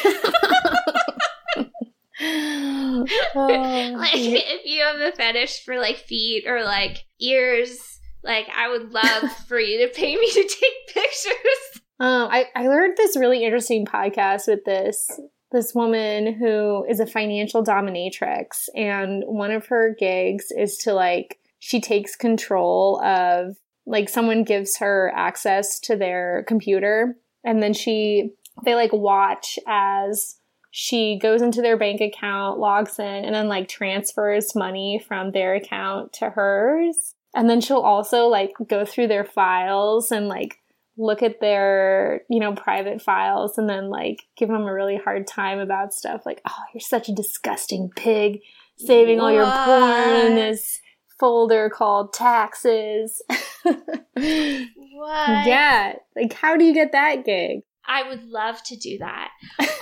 oh, 2.20 3.05
like, 3.35 4.12
if 4.14 4.64
you 4.64 4.82
have 4.82 5.01
a 5.01 5.12
fetish 5.12 5.64
for 5.64 5.78
like 5.78 5.97
feet 5.97 6.47
or 6.47 6.64
like 6.64 7.05
ears, 7.20 8.01
like 8.22 8.47
I 8.55 8.68
would 8.68 8.93
love 8.93 9.30
for 9.49 9.59
you 9.59 9.87
to 9.87 9.93
pay 9.93 10.16
me 10.16 10.30
to 10.30 10.43
take 10.43 10.95
pictures. 10.95 11.74
Um, 12.05 12.28
I, 12.30 12.48
I 12.55 12.68
learned 12.68 12.98
this 12.98 13.16
really 13.16 13.44
interesting 13.44 13.86
podcast 13.86 14.46
with 14.46 14.62
this 14.66 15.18
this 15.52 15.74
woman 15.74 16.34
who 16.34 16.84
is 16.84 17.00
a 17.00 17.07
financial 17.07 17.64
dominatrix 17.64 18.68
and 18.74 19.22
one 19.24 19.50
of 19.50 19.68
her 19.68 19.96
gigs 19.98 20.50
is 20.50 20.76
to 20.78 20.92
like 20.92 21.38
she 21.61 21.80
takes 21.80 22.14
control 22.14 23.02
of 23.02 23.57
like 23.86 24.11
someone 24.11 24.44
gives 24.44 24.76
her 24.76 25.12
access 25.16 25.80
to 25.80 25.96
their 25.96 26.44
computer 26.46 27.16
and 27.42 27.62
then 27.62 27.72
she 27.72 28.32
they 28.66 28.74
like 28.74 28.92
watch 28.92 29.59
as 29.66 30.36
she 30.72 31.18
goes 31.18 31.40
into 31.40 31.62
their 31.62 31.78
bank 31.78 32.02
account 32.02 32.59
logs 32.59 32.98
in 32.98 33.24
and 33.24 33.34
then 33.34 33.48
like 33.48 33.66
transfers 33.66 34.55
money 34.55 35.02
from 35.09 35.30
their 35.30 35.55
account 35.55 36.12
to 36.12 36.28
hers. 36.28 37.14
And 37.34 37.48
then 37.48 37.62
she'll 37.62 37.78
also 37.78 38.26
like 38.26 38.52
go 38.68 38.84
through 38.84 39.07
their 39.07 39.24
files 39.24 40.11
and 40.11 40.28
like 40.28 40.59
look 40.97 41.22
at 41.22 41.40
their, 41.40 42.22
you 42.28 42.40
know, 42.40 42.55
private 42.55 43.03
files 43.03 43.59
and 43.59 43.68
then 43.68 43.90
like 43.90 44.18
give 44.36 44.49
them 44.49 44.62
a 44.62 44.72
really 44.72 44.97
hard 44.97 45.26
time 45.26 45.59
about 45.59 45.92
stuff 45.92 46.22
like, 46.24 46.40
oh, 46.49 46.62
you're 46.72 46.80
such 46.80 47.09
a 47.09 47.14
disgusting 47.14 47.90
pig, 47.97 48.40
saving 48.78 49.18
what? 49.18 49.24
all 49.24 49.32
your 49.32 49.47
porn 49.47 50.26
in 50.26 50.34
this 50.36 50.80
folder 51.18 51.70
called 51.70 52.12
taxes. 52.12 53.22
what? 53.64 53.86
Yeah. 54.16 55.95
Like, 56.16 56.32
how 56.32 56.57
do 56.57 56.64
you 56.64 56.74
get 56.74 56.92
that 56.92 57.24
gig? 57.24 57.61
I 57.86 58.09
would 58.09 58.24
love 58.24 58.62
to 58.64 58.76
do 58.76 58.99
that. 58.99 59.30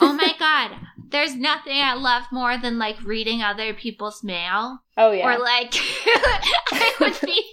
Oh 0.00 0.12
my 0.12 0.34
god. 0.38 0.72
There's 1.10 1.36
nothing 1.36 1.76
I 1.76 1.94
love 1.94 2.24
more 2.32 2.56
than 2.56 2.78
like 2.78 3.02
reading 3.04 3.42
other 3.42 3.74
people's 3.74 4.24
mail. 4.24 4.78
Oh 4.96 5.12
yeah. 5.12 5.26
Or 5.26 5.38
like 5.38 5.74
I 6.06 6.94
would 7.00 7.20
be 7.20 7.44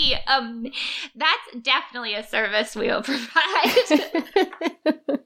be 0.00 0.16
um 0.26 0.66
that's 1.14 1.62
definitely 1.62 2.14
a 2.14 2.26
service 2.26 2.74
we 2.74 2.88
will 2.88 3.02
provide. 3.04 3.30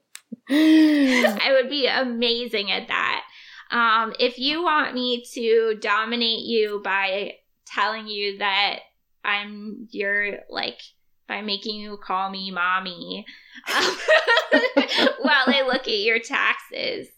I 0.50 1.58
would 1.58 1.70
be 1.70 1.86
amazing 1.86 2.70
at 2.70 2.88
that. 2.88 3.22
Um 3.70 4.14
if 4.18 4.38
you 4.38 4.62
want 4.62 4.94
me 4.94 5.24
to 5.34 5.78
dominate 5.80 6.44
you 6.44 6.80
by 6.84 7.34
telling 7.66 8.06
you 8.06 8.38
that 8.38 8.80
I'm 9.24 9.88
your 9.90 10.40
like 10.50 10.80
by 11.26 11.40
making 11.40 11.76
you 11.76 11.96
call 11.96 12.30
me 12.30 12.50
mommy 12.50 13.24
um, 13.74 13.96
while 15.22 15.44
I 15.46 15.64
look 15.66 15.82
at 15.82 15.88
your 15.88 16.18
taxes. 16.18 17.08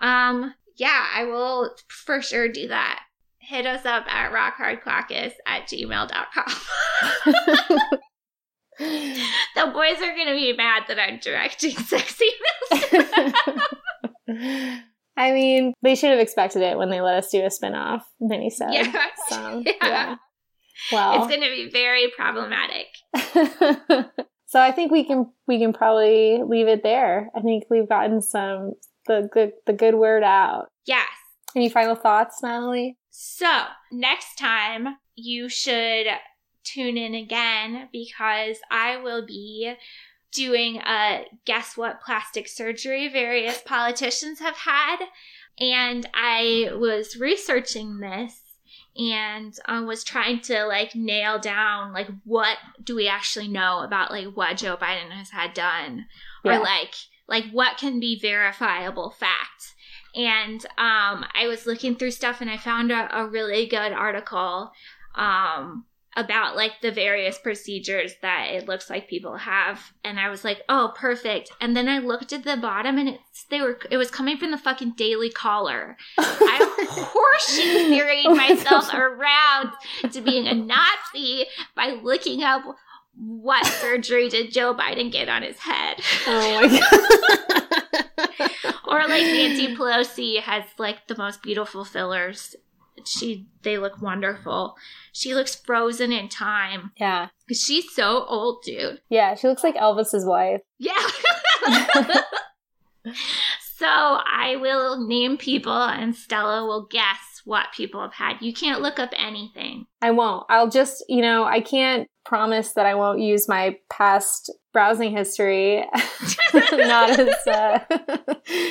Um, 0.00 0.52
yeah, 0.76 1.06
I 1.14 1.24
will 1.24 1.74
for 1.88 2.20
sure 2.20 2.48
do 2.48 2.68
that. 2.68 3.02
Hit 3.46 3.64
us 3.64 3.86
up 3.86 4.04
at 4.12 4.32
rockhardcaucus 4.32 5.34
at 5.46 5.68
gmail.com. 5.68 6.52
the 8.80 9.66
boys 9.72 10.02
are 10.02 10.14
going 10.16 10.26
to 10.26 10.34
be 10.34 10.52
mad 10.56 10.82
that 10.88 10.98
I'm 10.98 11.20
directing 11.20 11.70
sex 11.76 12.20
emails. 12.72 13.20
I 15.16 15.30
mean, 15.30 15.74
they 15.80 15.94
should 15.94 16.10
have 16.10 16.18
expected 16.18 16.62
it 16.62 16.76
when 16.76 16.90
they 16.90 17.00
let 17.00 17.14
us 17.14 17.30
do 17.30 17.40
a 17.42 17.48
spinoff, 17.48 18.00
said. 18.50 18.72
Yeah. 18.72 18.92
So, 19.28 19.62
yeah. 19.64 19.72
yeah. 19.80 20.16
Well, 20.90 21.18
it's 21.18 21.28
going 21.28 21.42
to 21.42 21.46
be 21.46 21.70
very 21.70 22.10
problematic. 22.16 22.86
so 24.46 24.60
I 24.60 24.72
think 24.72 24.90
we 24.90 25.04
can 25.04 25.30
we 25.46 25.60
can 25.60 25.72
probably 25.72 26.42
leave 26.44 26.66
it 26.66 26.82
there. 26.82 27.30
I 27.36 27.42
think 27.42 27.62
we've 27.70 27.88
gotten 27.88 28.20
some 28.20 28.72
the 29.06 29.28
good 29.32 29.52
the 29.66 29.72
good 29.72 29.94
word 29.94 30.24
out. 30.24 30.66
Yes. 30.84 31.06
Any 31.54 31.68
final 31.68 31.94
thoughts, 31.94 32.42
Natalie? 32.42 32.98
So 33.18 33.64
next 33.90 34.36
time 34.36 34.98
you 35.14 35.48
should 35.48 36.06
tune 36.64 36.98
in 36.98 37.14
again 37.14 37.88
because 37.90 38.58
I 38.70 38.98
will 38.98 39.24
be 39.24 39.72
doing 40.32 40.76
a 40.76 41.24
guess 41.46 41.78
what 41.78 42.02
plastic 42.02 42.46
surgery 42.46 43.08
various 43.08 43.62
politicians 43.62 44.40
have 44.40 44.56
had. 44.56 44.98
And 45.58 46.06
I 46.12 46.72
was 46.74 47.16
researching 47.16 48.00
this 48.00 48.38
and 48.94 49.58
uh, 49.66 49.82
was 49.86 50.04
trying 50.04 50.40
to 50.40 50.66
like 50.66 50.94
nail 50.94 51.38
down 51.38 51.94
like 51.94 52.08
what 52.24 52.58
do 52.84 52.94
we 52.94 53.08
actually 53.08 53.48
know 53.48 53.80
about 53.80 54.10
like 54.10 54.26
what 54.34 54.58
Joe 54.58 54.76
Biden 54.76 55.10
has 55.10 55.30
had 55.30 55.54
done 55.54 56.04
yeah. 56.44 56.58
or 56.58 56.62
like 56.62 56.94
like 57.28 57.46
what 57.50 57.78
can 57.78 57.98
be 57.98 58.18
verifiable 58.18 59.14
facts. 59.18 59.74
And 60.16 60.64
um, 60.78 61.26
I 61.34 61.46
was 61.46 61.66
looking 61.66 61.94
through 61.94 62.12
stuff 62.12 62.40
and 62.40 62.50
I 62.50 62.56
found 62.56 62.90
a, 62.90 63.14
a 63.16 63.26
really 63.26 63.66
good 63.66 63.92
article 63.92 64.72
um, 65.14 65.84
about 66.16 66.56
like 66.56 66.80
the 66.80 66.90
various 66.90 67.38
procedures 67.38 68.14
that 68.22 68.46
it 68.46 68.66
looks 68.66 68.88
like 68.88 69.08
people 69.08 69.36
have. 69.36 69.92
And 70.02 70.18
i 70.18 70.30
was 70.30 70.42
like 70.42 70.62
oh 70.68 70.94
perfect. 70.96 71.50
And 71.60 71.76
then 71.76 71.88
i 71.88 71.98
looked 71.98 72.32
at 72.32 72.44
the 72.44 72.56
bottom 72.56 72.96
and 72.96 73.10
it's 73.10 73.44
they 73.44 73.60
were 73.60 73.78
it 73.90 73.98
was 73.98 74.10
coming 74.10 74.38
from 74.38 74.50
the 74.50 74.58
fucking 74.58 74.94
daily 74.96 75.30
caller. 75.30 75.96
I 76.18 76.74
horseshoe 76.88 77.90
theorying 77.90 78.34
myself 78.34 78.92
around 78.94 79.72
to 80.10 80.20
being 80.22 80.48
a 80.48 80.54
nazi 80.54 81.44
by 81.74 81.98
looking 82.02 82.42
up 82.42 82.62
what 83.18 83.66
surgery 83.66 84.28
did 84.28 84.52
joe 84.52 84.74
biden 84.74 85.12
get 85.12 85.28
on 85.28 85.42
his 85.42 85.58
head. 85.58 86.00
Oh 86.26 86.60
my 86.62 86.80
god 87.50 87.62
or 88.88 89.00
like 89.00 89.24
nancy 89.24 89.74
pelosi 89.74 90.40
has 90.40 90.64
like 90.78 91.06
the 91.06 91.16
most 91.16 91.42
beautiful 91.42 91.84
fillers 91.84 92.56
she 93.04 93.46
they 93.62 93.78
look 93.78 94.00
wonderful. 94.00 94.76
She 95.12 95.34
looks 95.34 95.54
frozen 95.54 96.12
in 96.12 96.28
time. 96.28 96.92
Yeah. 96.96 97.28
She's 97.52 97.94
so 97.94 98.24
old, 98.26 98.62
dude. 98.62 99.00
Yeah, 99.08 99.34
she 99.34 99.48
looks 99.48 99.64
like 99.64 99.76
Elvis's 99.76 100.24
wife. 100.24 100.60
Yeah. 100.78 101.06
so 103.76 103.86
I 103.86 104.56
will 104.60 105.06
name 105.06 105.36
people 105.36 105.72
and 105.72 106.14
Stella 106.14 106.66
will 106.66 106.86
guess 106.86 107.35
what 107.46 107.66
people 107.74 108.02
have 108.02 108.12
had. 108.12 108.42
You 108.42 108.52
can't 108.52 108.82
look 108.82 108.98
up 108.98 109.10
anything. 109.16 109.86
I 110.02 110.10
won't. 110.10 110.44
I'll 110.48 110.68
just, 110.68 111.04
you 111.08 111.22
know, 111.22 111.44
I 111.44 111.60
can't 111.60 112.08
promise 112.24 112.72
that 112.72 112.86
I 112.86 112.96
won't 112.96 113.20
use 113.20 113.48
my 113.48 113.78
past 113.88 114.52
browsing 114.72 115.12
history 115.12 115.84
not 116.72 117.18
as 117.18 117.46
a 117.46 117.86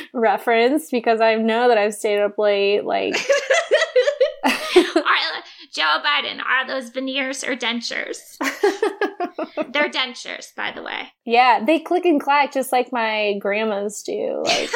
reference 0.13 0.91
because 0.91 1.21
I 1.21 1.36
know 1.36 1.69
that 1.69 1.78
I've 1.78 1.95
stayed 1.95 2.19
up 2.19 2.38
late 2.38 2.84
like 2.84 3.15
are, 4.43 4.53
Joe 5.73 5.97
Biden, 6.05 6.41
are 6.45 6.67
those 6.67 6.89
veneers 6.89 7.45
or 7.45 7.55
dentures? 7.55 8.38
They're 9.71 9.89
dentures, 9.89 10.53
by 10.55 10.71
the 10.71 10.84
way. 10.84 11.13
Yeah, 11.26 11.63
they 11.65 11.80
click 11.80 12.05
and 12.05 12.21
clack 12.21 12.53
just 12.53 12.71
like 12.73 12.91
my 12.91 13.36
grandmas 13.39 14.03
do. 14.03 14.43
Like 14.45 14.69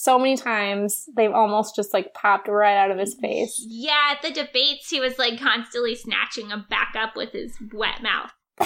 so 0.00 0.16
many 0.18 0.36
times 0.36 1.08
they've 1.16 1.32
almost 1.32 1.74
just 1.74 1.92
like 1.92 2.14
popped 2.14 2.46
right 2.46 2.76
out 2.76 2.92
of 2.92 2.98
his 2.98 3.14
face. 3.14 3.60
Yeah, 3.66 4.12
at 4.12 4.22
the 4.22 4.30
debates 4.30 4.90
he 4.90 5.00
was 5.00 5.18
like 5.18 5.40
constantly 5.40 5.96
snatching 5.96 6.48
them 6.48 6.66
back 6.70 6.94
up 6.96 7.16
with 7.16 7.32
his 7.32 7.56
wet 7.72 8.00
mouth. 8.02 8.30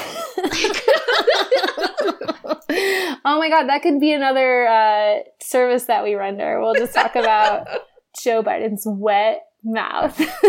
oh 3.24 3.38
my 3.38 3.48
god, 3.48 3.68
that 3.68 3.80
could 3.82 3.98
be 3.98 4.12
another 4.12 4.66
uh, 4.66 5.20
service 5.40 5.84
that 5.84 6.04
we 6.04 6.14
render. 6.14 6.60
We'll 6.60 6.74
just 6.74 6.94
talk 6.94 7.16
about 7.16 7.66
Joe 8.22 8.42
Biden's 8.42 8.84
wet 8.86 9.40
mouth. 9.64 10.20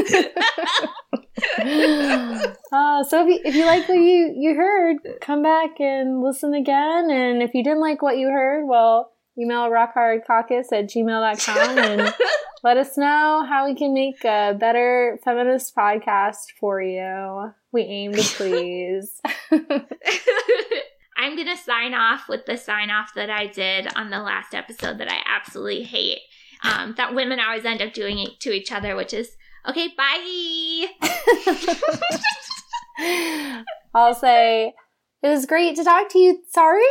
uh, 2.71 3.03
so 3.03 3.25
if 3.25 3.27
you, 3.27 3.39
if 3.45 3.55
you 3.55 3.65
like 3.65 3.87
what 3.87 3.95
you, 3.95 4.35
you 4.37 4.55
heard, 4.55 4.97
come 5.21 5.41
back 5.43 5.79
and 5.79 6.21
listen 6.21 6.53
again. 6.53 7.09
And 7.09 7.41
if 7.41 7.53
you 7.53 7.63
didn't 7.63 7.81
like 7.81 8.01
what 8.01 8.17
you 8.17 8.27
heard, 8.27 8.67
well, 8.67 9.12
email 9.37 9.69
rockhardcaucus 9.69 10.71
at 10.71 10.89
gmail.com 10.89 11.77
and 11.77 12.13
let 12.63 12.77
us 12.77 12.97
know 12.97 13.45
how 13.47 13.65
we 13.65 13.75
can 13.75 13.93
make 13.93 14.23
a 14.23 14.55
better 14.59 15.19
feminist 15.23 15.75
podcast 15.75 16.51
for 16.59 16.81
you. 16.81 17.51
We 17.71 17.81
aim 17.81 18.13
to 18.13 18.21
please. 18.21 19.19
I'm 21.15 21.35
going 21.35 21.47
to 21.47 21.57
sign 21.57 21.93
off 21.93 22.27
with 22.27 22.45
the 22.45 22.57
sign 22.57 22.89
off 22.89 23.11
that 23.15 23.29
I 23.29 23.47
did 23.47 23.87
on 23.95 24.09
the 24.09 24.19
last 24.19 24.53
episode 24.53 24.97
that 24.97 25.11
I 25.11 25.17
absolutely 25.25 25.83
hate 25.83 26.19
um, 26.63 26.93
that 26.97 27.13
women 27.13 27.39
always 27.39 27.65
end 27.65 27.81
up 27.81 27.93
doing 27.93 28.19
it 28.19 28.39
to 28.41 28.51
each 28.51 28.71
other, 28.71 28.95
which 28.95 29.13
is 29.13 29.35
okay, 29.67 29.89
bye. 29.97 30.87
I'll 33.93 34.15
say 34.15 34.73
it 35.21 35.27
was 35.27 35.45
great 35.45 35.75
to 35.75 35.83
talk 35.83 36.09
to 36.09 36.19
you. 36.19 36.41
Sorry. 36.49 36.81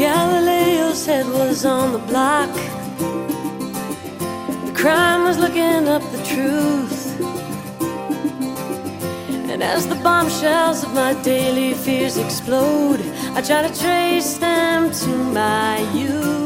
Galileo's 0.00 1.04
head 1.04 1.26
was 1.26 1.64
on 1.66 1.92
the 1.92 1.98
block. 1.98 2.48
The 4.66 4.72
crime 4.74 5.24
was 5.24 5.38
looking 5.38 5.88
up 5.88 6.02
the 6.10 6.22
truth. 6.24 6.99
And 9.60 9.68
as 9.68 9.86
the 9.86 9.96
bombshells 9.96 10.84
of 10.84 10.94
my 10.94 11.12
daily 11.22 11.74
fears 11.74 12.16
explode, 12.16 13.02
I 13.36 13.42
try 13.42 13.60
to 13.60 13.78
trace 13.78 14.38
them 14.38 14.90
to 14.90 15.08
my 15.34 15.80
youth. 15.92 16.39